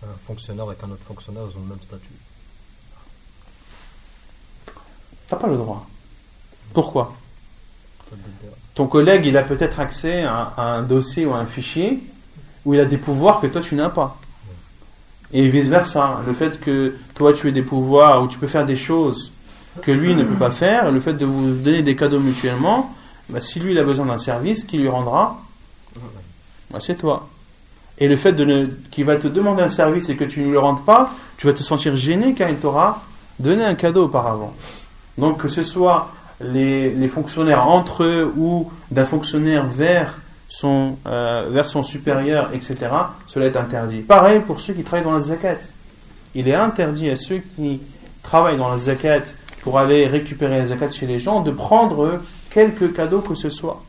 un 0.03 0.07
fonctionnaire 0.27 0.65
avec 0.65 0.83
un 0.83 0.91
autre 0.91 1.03
fonctionnaire, 1.07 1.43
ils 1.49 1.57
ont 1.57 1.61
le 1.61 1.69
même 1.69 1.81
statut. 1.81 2.07
T'as 5.27 5.35
pas 5.35 5.47
le 5.47 5.57
droit. 5.57 5.87
Pourquoi 6.73 7.13
Ton 8.75 8.87
collègue, 8.87 9.25
il 9.25 9.37
a 9.37 9.43
peut-être 9.43 9.79
accès 9.79 10.23
à, 10.23 10.53
à 10.55 10.63
un 10.63 10.83
dossier 10.83 11.25
ou 11.25 11.33
à 11.33 11.37
un 11.37 11.45
fichier 11.45 12.01
où 12.65 12.73
il 12.73 12.79
a 12.79 12.85
des 12.85 12.97
pouvoirs 12.97 13.39
que 13.39 13.47
toi 13.47 13.61
tu 13.61 13.75
n'as 13.75 13.89
pas. 13.89 14.17
Et 15.31 15.47
vice-versa. 15.47 16.21
Le 16.25 16.33
fait 16.33 16.59
que 16.59 16.95
toi 17.15 17.33
tu 17.33 17.47
aies 17.47 17.51
des 17.51 17.61
pouvoirs, 17.61 18.23
où 18.23 18.27
tu 18.27 18.37
peux 18.37 18.47
faire 18.47 18.65
des 18.65 18.75
choses 18.75 19.31
que 19.81 19.91
lui 19.91 20.15
ne 20.15 20.23
peut 20.23 20.35
pas 20.35 20.51
faire, 20.51 20.91
le 20.91 20.99
fait 20.99 21.13
de 21.13 21.25
vous 21.25 21.51
donner 21.51 21.81
des 21.81 21.95
cadeaux 21.95 22.19
mutuellement, 22.19 22.93
bah, 23.29 23.39
si 23.39 23.59
lui 23.59 23.71
il 23.71 23.79
a 23.79 23.83
besoin 23.83 24.07
d'un 24.07 24.17
service, 24.17 24.63
qui 24.63 24.77
lui 24.77 24.87
rendra 24.87 25.39
bah, 26.71 26.79
C'est 26.81 26.95
toi. 26.95 27.29
Et 27.99 28.07
le 28.07 28.17
fait 28.17 28.35
qu'il 28.91 29.05
va 29.05 29.17
te 29.17 29.27
demander 29.27 29.61
un 29.61 29.69
service 29.69 30.09
et 30.09 30.15
que 30.15 30.23
tu 30.23 30.41
ne 30.41 30.51
le 30.51 30.59
rendes 30.59 30.83
pas, 30.85 31.11
tu 31.37 31.47
vas 31.47 31.53
te 31.53 31.63
sentir 31.63 31.95
gêné 31.95 32.33
car 32.33 32.49
il 32.49 32.57
t'aura 32.57 33.03
donné 33.39 33.65
un 33.65 33.75
cadeau 33.75 34.05
auparavant. 34.05 34.53
Donc 35.17 35.41
que 35.41 35.47
ce 35.49 35.63
soit 35.63 36.11
les, 36.41 37.07
fonctionnaires 37.07 37.67
entre 37.67 38.03
eux 38.03 38.33
ou 38.37 38.71
d'un 38.91 39.05
fonctionnaire 39.05 39.65
vers 39.67 40.19
son, 40.47 40.97
euh, 41.05 41.47
vers 41.49 41.67
son 41.67 41.83
supérieur, 41.83 42.49
etc., 42.53 42.77
cela 43.27 43.45
est 43.45 43.57
interdit. 43.57 43.99
Pareil 43.99 44.39
pour 44.39 44.59
ceux 44.59 44.73
qui 44.73 44.83
travaillent 44.83 45.05
dans 45.05 45.13
la 45.13 45.19
zakat. 45.19 45.57
Il 46.35 46.47
est 46.47 46.55
interdit 46.55 47.09
à 47.09 47.15
ceux 47.15 47.41
qui 47.55 47.81
travaillent 48.23 48.57
dans 48.57 48.69
la 48.69 48.77
zakat 48.77 49.23
pour 49.61 49.77
aller 49.79 50.07
récupérer 50.07 50.57
la 50.57 50.67
zakat 50.67 50.91
chez 50.91 51.07
les 51.07 51.19
gens 51.19 51.41
de 51.41 51.51
prendre 51.51 52.21
quelque 52.51 52.85
cadeau 52.85 53.19
que 53.19 53.35
ce 53.35 53.49
soit. 53.49 53.83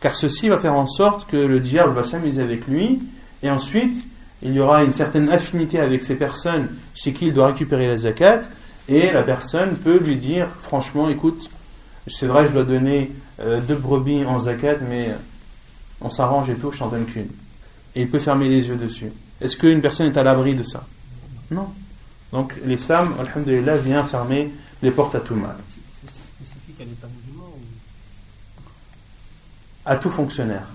Car 0.00 0.14
ceci 0.14 0.48
va 0.48 0.58
faire 0.58 0.74
en 0.74 0.86
sorte 0.86 1.26
que 1.26 1.36
le 1.36 1.60
diable 1.60 1.92
va 1.94 2.02
s'amuser 2.02 2.42
avec 2.42 2.66
lui 2.66 3.00
et 3.42 3.50
ensuite 3.50 4.06
il 4.42 4.52
y 4.52 4.60
aura 4.60 4.84
une 4.84 4.92
certaine 4.92 5.30
affinité 5.30 5.80
avec 5.80 6.02
ces 6.02 6.16
personnes 6.16 6.68
chez 6.94 7.12
qui 7.12 7.28
il 7.28 7.32
doit 7.32 7.46
récupérer 7.46 7.86
la 7.86 7.96
zakat 7.96 8.40
et 8.88 9.10
la 9.12 9.22
personne 9.22 9.76
peut 9.76 9.98
lui 9.98 10.16
dire 10.16 10.48
franchement 10.60 11.08
écoute 11.08 11.48
c'est 12.06 12.26
vrai 12.26 12.46
je 12.46 12.52
dois 12.52 12.64
donner 12.64 13.12
euh, 13.40 13.60
deux 13.60 13.76
brebis 13.76 14.24
en 14.26 14.38
zakat 14.38 14.76
mais 14.88 15.14
on 16.00 16.10
s'arrange 16.10 16.50
et 16.50 16.54
tout 16.54 16.70
je 16.72 16.78
t'en 16.80 16.88
donne 16.88 17.06
qu'une. 17.06 17.28
Et 17.94 18.02
il 18.02 18.10
peut 18.10 18.18
fermer 18.18 18.48
les 18.48 18.66
yeux 18.66 18.76
dessus. 18.76 19.10
Est-ce 19.40 19.56
qu'une 19.56 19.80
personne 19.80 20.06
est 20.08 20.16
à 20.18 20.22
l'abri 20.22 20.54
de 20.54 20.64
ça? 20.64 20.84
Non. 21.50 21.68
Donc 22.32 22.52
l'islam 22.64 23.14
alhamdulillah 23.18 23.76
vient 23.78 24.04
fermer 24.04 24.52
les 24.82 24.90
portes 24.90 25.14
à 25.14 25.20
tout 25.20 25.36
mal 25.36 25.56
C'est 25.68 26.08
spécifique 26.10 26.80
à 26.80 26.84
l'État 26.84 27.06
musulman 27.16 27.44
ou? 27.54 27.60
À 29.86 29.96
tout 29.96 30.10
fonctionnaire. 30.10 30.66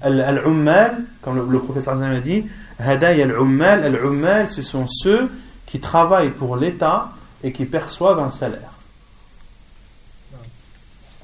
Al- 0.00 0.20
Al-Ummal, 0.20 1.04
comme 1.22 1.36
le, 1.36 1.46
le 1.50 1.58
professeur 1.60 2.00
a 2.00 2.20
dit, 2.20 2.44
Hadaya 2.78 3.24
al-Ummal, 3.24 3.84
Al-Ummal, 3.84 4.50
ce 4.50 4.62
sont 4.62 4.86
ceux 4.86 5.30
qui 5.66 5.80
travaillent 5.80 6.30
pour 6.30 6.56
l'État 6.56 7.10
et 7.42 7.52
qui 7.52 7.64
perçoivent 7.64 8.18
un 8.20 8.30
salaire. 8.30 8.72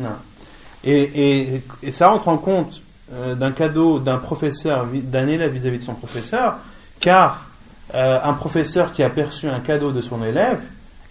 Non. 0.00 0.08
Et, 0.84 1.62
et- 1.82 1.92
ça 1.92 2.08
rentre 2.08 2.28
en 2.28 2.38
compte 2.38 2.82
euh, 3.12 3.34
d'un 3.34 3.52
cadeau 3.52 3.98
d'un 3.98 4.18
professeur, 4.18 4.86
d'un 4.92 5.28
élève 5.28 5.52
vis-à-vis 5.52 5.78
de 5.78 5.84
son 5.84 5.94
professeur, 5.94 6.56
car 6.98 7.46
euh, 7.94 8.18
un 8.22 8.32
professeur 8.32 8.92
qui 8.92 9.02
a 9.02 9.10
perçu 9.10 9.48
un 9.48 9.60
cadeau 9.60 9.92
de 9.92 10.00
son 10.00 10.22
élève 10.24 10.60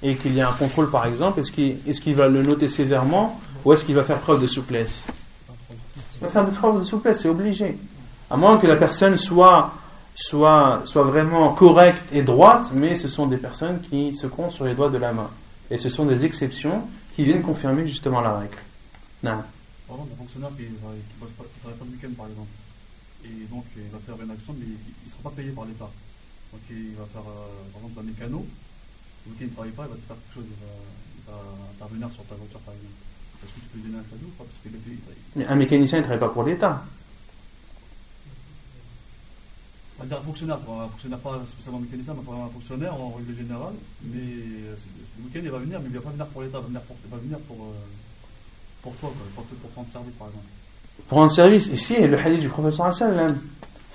et 0.04 0.16
qu'il 0.16 0.34
y 0.34 0.42
a 0.42 0.50
un 0.50 0.54
contrôle 0.54 0.90
par 0.90 1.06
exemple, 1.06 1.40
est-ce 1.40 1.52
qu'il 1.52 1.78
est-ce 1.88 2.02
qu'il 2.02 2.16
va 2.16 2.28
le 2.28 2.42
noter 2.42 2.68
sévèrement 2.68 3.40
ou 3.64 3.72
est-ce 3.74 3.86
qu'il 3.86 3.96
va 3.96 4.04
faire 4.04 4.18
preuve 4.20 4.42
de 4.42 4.48
souplesse? 4.48 5.04
Il 6.20 6.26
va 6.26 6.30
faire 6.30 6.46
preuve 6.52 6.80
de 6.80 6.84
souplesse, 6.86 7.22
c'est 7.22 7.30
obligé. 7.30 7.78
À 8.30 8.38
moins 8.38 8.58
que 8.58 8.66
la 8.68 8.76
personne 8.78 9.18
soit, 9.18 9.72
soit, 10.16 10.82
soit 10.86 11.04
vraiment 11.04 11.54
correcte 11.54 12.14
et 12.14 12.22
droite, 12.22 12.72
mais 12.74 12.96
ce 12.96 13.08
sont 13.08 13.28
des 13.28 13.38
personnes 13.38 13.82
qui 13.82 14.14
se 14.14 14.28
comptent 14.28 14.52
sur 14.52 14.66
les 14.66 14.76
doigts 14.76 14.90
de 14.90 14.98
la 14.98 15.14
main. 15.14 15.30
Et 15.70 15.78
ce 15.78 15.90
sont 15.90 16.06
des 16.06 16.26
exceptions 16.26 16.88
qui 17.16 17.24
viennent 17.24 17.42
confirmer 17.42 17.88
justement 17.88 18.22
la 18.22 18.38
règle. 18.40 18.58
Non. 19.24 19.44
Par 19.88 19.98
exemple, 19.98 20.14
un 20.14 20.18
fonctionnaire 20.18 20.52
qui 20.56 20.64
ne 20.64 20.78
travaille 20.78 21.78
pas 21.78 21.86
le 21.86 21.92
week-end, 21.92 22.14
par 22.18 22.28
exemple, 22.28 22.52
et 23.24 23.46
donc 23.52 23.66
il 23.76 23.92
va 23.92 24.00
faire 24.00 24.16
une 24.24 24.32
action, 24.32 24.56
mais 24.58 24.66
il 24.66 25.08
ne 25.08 25.12
sera 25.12 25.30
pas 25.30 25.36
payé 25.36 25.52
par 25.52 25.66
l'État. 25.66 25.90
Donc 26.52 26.62
il 26.70 26.96
va 26.96 27.06
faire, 27.14 27.22
euh, 27.22 27.72
par 27.72 27.82
exemple, 27.84 28.00
un 28.00 28.04
mécano, 28.04 28.46
le 29.26 29.32
week-end 29.32 29.46
il 29.46 29.50
ne 29.50 29.54
travaille 29.54 29.72
pas, 29.72 29.86
il 29.86 29.92
va 29.92 29.96
te 29.96 30.08
faire 30.08 30.18
quelque 30.18 30.36
chose, 30.36 30.50
il 30.50 30.60
va, 30.60 30.74
il 30.74 31.24
va 31.28 31.38
intervenir 31.76 32.10
sur 32.12 32.24
ta 32.26 32.36
voiture, 32.36 32.60
par 32.66 32.74
exemple. 32.74 33.00
Est-ce 33.42 33.54
que 33.54 33.60
tu 33.62 33.68
peux 33.74 33.78
lui 33.80 33.86
donner 33.90 34.00
un 34.04 34.08
cadeau 34.10 34.28
ou 34.28 34.36
pas? 34.38 34.46
Parce 34.46 34.60
qu'il 34.62 34.76
est 34.76 34.84
payé. 34.84 35.18
Mais 35.36 35.46
un 35.48 35.56
mécanicien 35.56 35.98
ne 36.00 36.04
travaille 36.04 36.20
pas 36.20 36.30
pour 36.30 36.44
l'État 36.44 36.84
On 40.01 40.03
va 40.03 40.09
dire 40.09 40.19
un 40.19 40.27
fonctionnaire, 40.27 40.59
quoi, 40.65 40.85
un 40.85 40.89
fonctionnaire 40.89 41.19
pas 41.21 41.41
spécialement 41.49 41.81
mécanicien, 41.81 42.15
mais 42.15 42.21
un 42.33 42.49
fonctionnaire 42.53 42.95
en 42.95 43.15
règle 43.17 43.35
générale. 43.37 43.73
Mais 44.05 44.19
euh, 44.21 44.75
le 45.19 45.25
week-end 45.25 45.41
il 45.43 45.51
va 45.51 45.59
venir, 45.59 45.79
mais 45.81 45.87
il 45.89 45.93
ne 45.93 45.99
va 45.99 46.05
pas 46.05 46.11
venir 46.11 46.27
pour 46.27 46.43
l'État, 46.43 46.59
il 46.59 46.63
va 46.63 46.67
venir 46.69 46.81
pour, 46.83 46.97
il 47.05 47.11
va 47.11 47.17
venir 47.17 47.39
pour, 47.49 47.57
euh, 47.57 48.83
pour 48.83 48.93
toi, 48.97 49.09
quoi, 49.17 49.27
pour, 49.35 49.45
te- 49.47 49.55
pour 49.55 49.71
rendre 49.75 49.89
service, 49.89 50.15
par 50.19 50.29
exemple. 50.29 50.47
Pour 51.09 51.19
rendre 51.19 51.33
service, 51.33 51.67
ici, 51.69 51.97
le 51.99 52.19
hadith 52.19 52.41
du 52.41 52.49
professeur 52.49 52.93
sallam. 52.95 53.37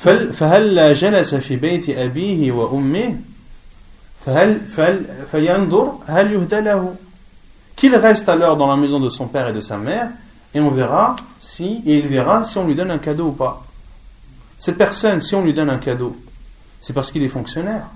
فهل 0.02 0.34
فهل 0.34 0.94
جلس 0.96 1.36
في 1.36 1.56
بيت 1.56 1.90
أبيه 1.90 2.52
وأمه 2.52 3.18
فهل 4.26 4.60
فهل 4.66 5.06
فينظر 5.32 5.98
هل 6.08 6.32
يهدى 6.34 6.60
له 6.62 6.96
qu'il 7.76 7.96
reste 7.96 8.28
alors 8.30 8.58
dans 8.58 8.68
la 8.68 8.78
maison 8.78 9.00
de 9.00 9.10
son 9.10 9.28
père 9.28 9.48
et 9.50 9.54
de 9.54 9.62
sa 9.62 9.78
mère 9.78 10.10
et 10.56 10.60
on 10.60 10.72
verra 10.72 11.16
si 11.40 11.84
et 11.86 12.00
il 12.00 12.08
verra 12.08 12.46
si 12.46 12.58
on 12.58 12.66
lui 12.66 12.74
donne 12.74 12.90
un 12.90 12.98
cadeau 12.98 13.28
ou 13.28 13.32
pas 13.32 13.64
cette 14.59 14.79
personne 14.79 15.21
si 15.21 15.35
on 15.35 15.45
lui 15.45 15.55
donne 15.55 15.71
un 15.71 15.79
cadeau 15.79 16.17
c'est 16.81 16.93
parce 16.93 17.11
qu'il 17.11 17.23
est 17.23 17.29
fonctionnaire 17.29 17.87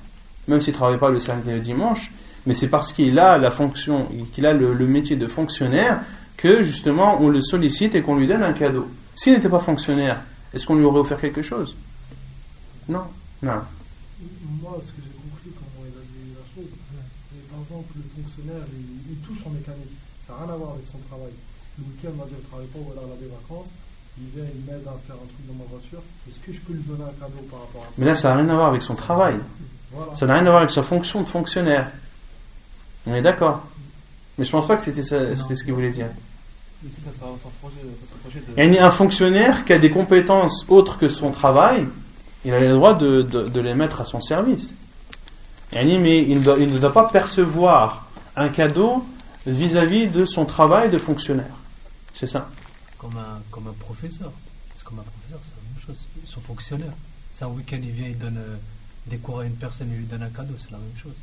même 0.49 0.61
s'il 0.61 0.73
ne 0.73 0.79
travaille 0.79 0.99
pas 0.99 1.11
le 1.11 1.21
samedi 1.21 1.51
et 1.51 1.55
le 1.55 1.61
dimanche 1.61 2.11
mais 2.47 2.55
c'est 2.55 2.69
parce 2.69 2.93
qu'il 2.93 3.19
a 3.19 3.39
la 3.39 3.51
fonction 3.51 4.09
qu'il 4.33 4.47
a 4.47 4.53
le, 4.53 4.75
métier 4.87 5.17
de 5.17 5.27
fonctionnaire 5.27 6.01
que 6.37 6.63
justement 6.63 7.19
on 7.21 7.29
le 7.29 7.41
sollicite 7.41 7.95
et 7.95 8.03
qu'on 8.03 8.17
lui 8.17 8.27
donne 8.27 8.43
un 8.43 8.53
cadeau 8.53 8.89
s'il 9.15 9.33
n'était 9.33 9.49
pas 9.49 9.61
fonctionnaire 9.61 10.21
est-ce 10.53 10.67
qu'on 10.67 10.75
lui 10.75 10.85
aurait 10.85 11.01
offert 11.01 11.21
quelque 11.21 11.43
chose? 11.43 11.77
Non 12.89 13.05
non 13.43 13.63
Moi, 14.61 14.77
ce 14.83 14.93
que 14.93 15.01
j'ai 15.01 15.15
compris 15.17 15.51
comment 15.55 15.87
il 15.87 15.97
a 15.97 16.05
dit 16.05 16.35
la 16.35 16.45
chose, 16.45 16.69
c'est 16.69 17.49
par 17.49 17.61
exemple 17.61 17.95
le 17.97 18.23
fonctionnaire, 18.23 18.67
il, 19.09 19.17
touche 19.25 19.47
en 19.47 19.51
mécanique. 19.51 19.97
Ça 20.27 20.35
n'a 20.35 20.45
rien 20.45 20.55
à 20.55 20.57
voir 20.57 20.71
avec 20.75 20.87
son 20.87 20.99
travail. 21.09 21.33
Le 21.79 21.85
week-end, 21.85 22.13
vas-y, 22.19 22.37
je 22.37 22.43
ne 22.43 22.49
travaille 22.51 22.67
pas, 22.67 22.85
alors 22.93 23.09
il 23.09 23.13
a 23.17 23.21
des 23.25 23.33
vacances. 23.33 23.73
Il 24.21 24.27
vient, 24.41 24.49
il 24.55 24.71
m'aide 24.71 24.83
à 24.87 24.95
faire 25.07 25.17
un 25.17 25.27
truc 25.27 25.47
dans 25.49 25.55
ma 25.55 25.65
voiture. 25.71 26.01
Est-ce 26.29 26.39
que 26.41 26.53
je 26.53 26.61
peux 26.61 26.73
lui 26.75 26.83
donner 26.83 27.05
un 27.05 27.21
cadeau 27.21 27.43
par 27.51 27.61
rapport 27.61 27.83
à 27.83 27.87
ça 27.87 27.91
mais 27.99 28.07
là 28.07 28.15
ça 28.15 28.29
n'a 28.35 28.37
rien 28.43 28.49
à 28.51 28.55
voir 28.55 28.69
avec 28.69 28.83
son 28.83 28.95
travail 28.95 29.37
Voilà. 29.93 30.15
Ça 30.15 30.27
n'a 30.27 30.35
rien 30.35 30.43
à 30.47 30.51
voir 30.51 30.59
avec 30.59 30.71
sa 30.71 30.83
fonction 30.83 31.23
de 31.23 31.29
fonctionnaire. 31.29 31.91
On 33.07 33.15
est 33.15 33.23
d'accord. 33.23 33.63
Mais 34.37 34.45
je 34.45 34.51
pense 34.51 34.67
pas 34.67 34.77
que 34.77 34.83
c'était 34.83 35.03
ce 35.03 35.65
qu'il 35.65 35.73
voulait 35.73 35.91
dire. 35.91 36.07
Ça, 36.83 37.11
ça, 37.13 37.27
ça, 37.43 37.49
de. 38.57 38.79
Un 38.79 38.91
fonctionnaire 38.91 39.65
qui 39.65 39.73
a 39.75 39.79
des 39.79 39.91
compétences 39.91 40.65
autres 40.69 40.97
que 40.99 41.09
son 41.11 41.31
travail, 41.31 41.87
il 42.45 42.55
a 42.55 42.61
le 42.61 42.71
droit 42.73 42.95
de, 42.95 43.21
de- 43.23 43.49
de 43.49 43.61
les 43.61 43.75
mettre 43.75 44.01
à 44.01 44.05
son 44.07 44.21
service. 44.21 44.75
Yani, 45.73 45.99
Mais 45.99 46.23
il 46.23 46.41
doit, 46.41 46.57
il 46.59 46.73
ne 46.73 46.79
doit 46.79 46.93
pas 46.93 47.09
percevoir 47.09 48.09
un 48.37 48.49
cadeau 48.49 49.05
vis-à-vis 49.47 50.09
de 50.09 50.25
son 50.25 50.45
travail 50.47 50.89
de 50.91 50.97
fonctionnaire. 50.99 51.55
C'est 52.15 52.27
ça. 52.27 52.49
Comme 53.01 53.17
un, 53.17 53.41
comme 53.51 53.67
un 53.67 53.73
professeur. 53.73 54.31
C'est 54.77 54.85
comme 54.85 54.99
un 54.99 55.03
professeur, 55.03 55.41
c'est 55.43 55.57
la 55.57 55.63
même 55.73 55.81
chose. 55.87 56.07
Ils 56.23 56.31
sont 56.31 56.41
fonctionnaires. 56.43 56.93
C'est 57.35 57.45
un 57.45 57.49
week-end, 57.49 57.79
il 57.83 57.93
vient, 57.93 58.09
il 58.09 58.19
donne 58.19 58.37
euh, 58.37 58.57
des 59.07 59.17
cours 59.17 59.41
à 59.41 59.45
une 59.47 59.55
personne, 59.55 59.89
il 59.91 60.01
lui 60.01 60.05
donne 60.05 60.23
un 60.23 60.29
cadeau, 60.29 60.53
c'est 60.59 60.71
la 60.71 60.77
même 60.77 60.97
chose. 61.03 61.15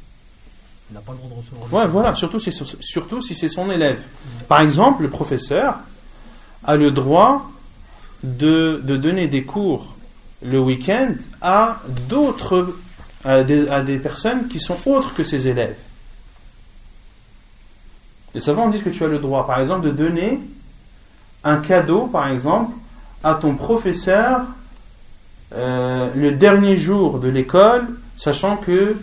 Il 0.90 0.96
n'a 0.96 1.02
pas 1.02 1.12
le 1.12 1.20
droit 1.20 1.30
de 1.30 1.36
recevoir. 1.36 1.72
Ouais, 1.72 1.88
voilà, 1.88 2.16
surtout 2.16 2.40
si, 2.40 2.52
surtout 2.52 3.22
si 3.22 3.36
c'est 3.36 3.50
son 3.50 3.70
élève. 3.70 4.02
Par 4.48 4.62
exemple, 4.62 5.04
le 5.04 5.10
professeur 5.12 5.76
a 6.64 6.76
le 6.78 6.90
droit 6.90 7.52
de, 8.24 8.82
de 8.84 8.98
donner 8.98 9.28
des 9.28 9.44
cours 9.44 9.96
le 10.42 10.60
week-end 10.60 11.14
à 11.42 11.82
d'autres, 12.10 12.76
à 13.24 13.44
des, 13.44 13.68
à 13.70 13.82
des 13.82 14.00
personnes 14.00 14.48
qui 14.48 14.60
sont 14.60 14.78
autres 14.88 15.14
que 15.14 15.24
ses 15.24 15.48
élèves. 15.48 15.78
Les 18.34 18.40
savants 18.40 18.70
disent 18.70 18.84
que 18.84 18.90
tu 18.90 19.04
as 19.04 19.08
le 19.08 19.20
droit, 19.20 19.46
par 19.46 19.60
exemple, 19.60 19.86
de 19.86 19.92
donner 19.92 20.40
un 21.44 21.58
cadeau, 21.58 22.08
par 22.08 22.28
exemple, 22.28 22.74
à 23.24 23.36
ton 23.36 23.56
professeur 23.56 24.42
euh, 25.56 26.10
le 26.16 26.32
dernier 26.32 26.78
jour 26.78 27.20
de 27.20 27.30
l'école, 27.30 27.88
sachant 28.16 28.58
que 28.58 28.98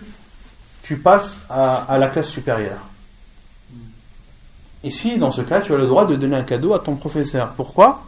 tu 0.82 0.96
passes 0.96 1.38
à, 1.48 1.76
à 1.76 1.98
la 1.98 2.08
classe 2.08 2.28
supérieure. 2.28 2.80
Ici, 4.82 5.16
dans 5.16 5.30
ce 5.30 5.40
cas, 5.40 5.60
tu 5.60 5.72
as 5.72 5.78
le 5.78 5.86
droit 5.86 6.04
de 6.06 6.14
donner 6.16 6.36
un 6.36 6.42
cadeau 6.42 6.74
à 6.74 6.78
ton 6.78 6.96
professeur. 6.96 7.52
Pourquoi? 7.56 8.04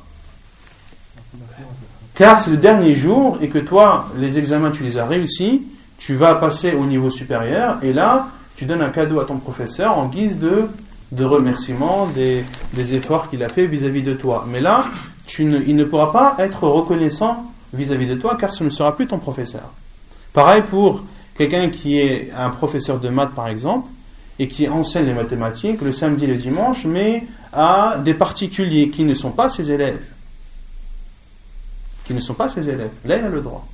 Car 2.14 2.40
c'est 2.40 2.50
le 2.50 2.56
dernier 2.56 2.94
jour 2.94 3.38
et 3.40 3.48
que 3.48 3.58
toi, 3.58 4.06
les 4.16 4.38
examens, 4.38 4.70
tu 4.70 4.82
les 4.82 4.98
as 4.98 5.06
réussis, 5.06 5.62
tu 5.98 6.14
vas 6.14 6.34
passer 6.34 6.72
au 6.72 6.86
niveau 6.86 7.10
supérieur 7.10 7.78
et 7.82 7.92
là, 7.92 8.28
tu 8.56 8.64
donnes 8.64 8.82
un 8.82 8.90
cadeau 8.90 9.20
à 9.20 9.24
ton 9.24 9.36
professeur 9.36 9.98
en 9.98 10.06
guise 10.06 10.38
de, 10.38 10.68
de 11.11 11.25
remerciement 11.25 12.07
des, 12.07 12.43
des 12.73 12.95
efforts 12.95 13.29
qu'il 13.29 13.43
a 13.43 13.49
fait 13.49 13.65
vis-à-vis 13.67 14.03
de 14.03 14.13
toi. 14.13 14.45
Mais 14.49 14.61
là, 14.61 14.85
tu 15.25 15.45
ne- 15.45 15.59
il 15.61 15.75
ne 15.75 15.83
pourra 15.83 16.11
pas 16.13 16.35
être 16.39 16.63
reconnaissant 16.67 17.45
vis-à-vis 17.73 18.07
de 18.07 18.15
toi 18.15 18.37
car 18.39 18.51
ce 18.53 18.63
ne 18.63 18.69
sera 18.69 18.95
plus 18.95 19.07
ton 19.07 19.19
professeur. 19.19 19.69
Pareil 20.33 20.61
pour 20.61 21.03
quelqu'un 21.37 21.69
qui 21.69 21.99
est 21.99 22.31
un 22.37 22.49
professeur 22.49 22.99
de 22.99 23.09
maths 23.09 23.33
par 23.35 23.47
exemple, 23.47 23.87
et 24.39 24.47
qui 24.47 24.67
enseigne 24.67 25.05
les 25.05 25.13
mathématiques 25.13 25.81
le 25.81 25.91
samedi 25.91 26.23
et 26.23 26.27
le 26.27 26.35
dimanche, 26.35 26.85
mais 26.85 27.23
à 27.53 27.97
des 28.03 28.13
particuliers 28.13 28.89
qui 28.89 29.03
ne 29.03 29.13
sont 29.13 29.31
pas 29.31 29.49
ses 29.49 29.69
élèves. 29.71 30.01
Qui 32.05 32.13
ne 32.13 32.19
sont 32.19 32.33
pas 32.33 32.49
ses 32.49 32.67
élèves. 32.67 32.91
Là, 33.05 33.17
il 33.17 33.23
a 33.25 33.29
le 33.29 33.41
droit. 33.41 33.67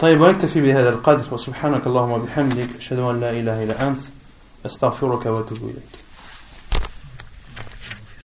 طيب 0.00 0.20
ونكتفي 0.20 0.60
بهذا 0.60 0.88
القدر 0.88 1.34
وسبحانك 1.34 1.86
اللهم 1.86 2.10
وبحمدك 2.12 2.68
أشهد 2.78 2.98
أن 2.98 3.20
لا 3.20 3.30
إله 3.30 3.64
إلا 3.64 3.88
أنت 3.88 4.00
أستغفرك 4.65 5.25
وأتوب 5.25 5.57
إليك. 5.57 6.04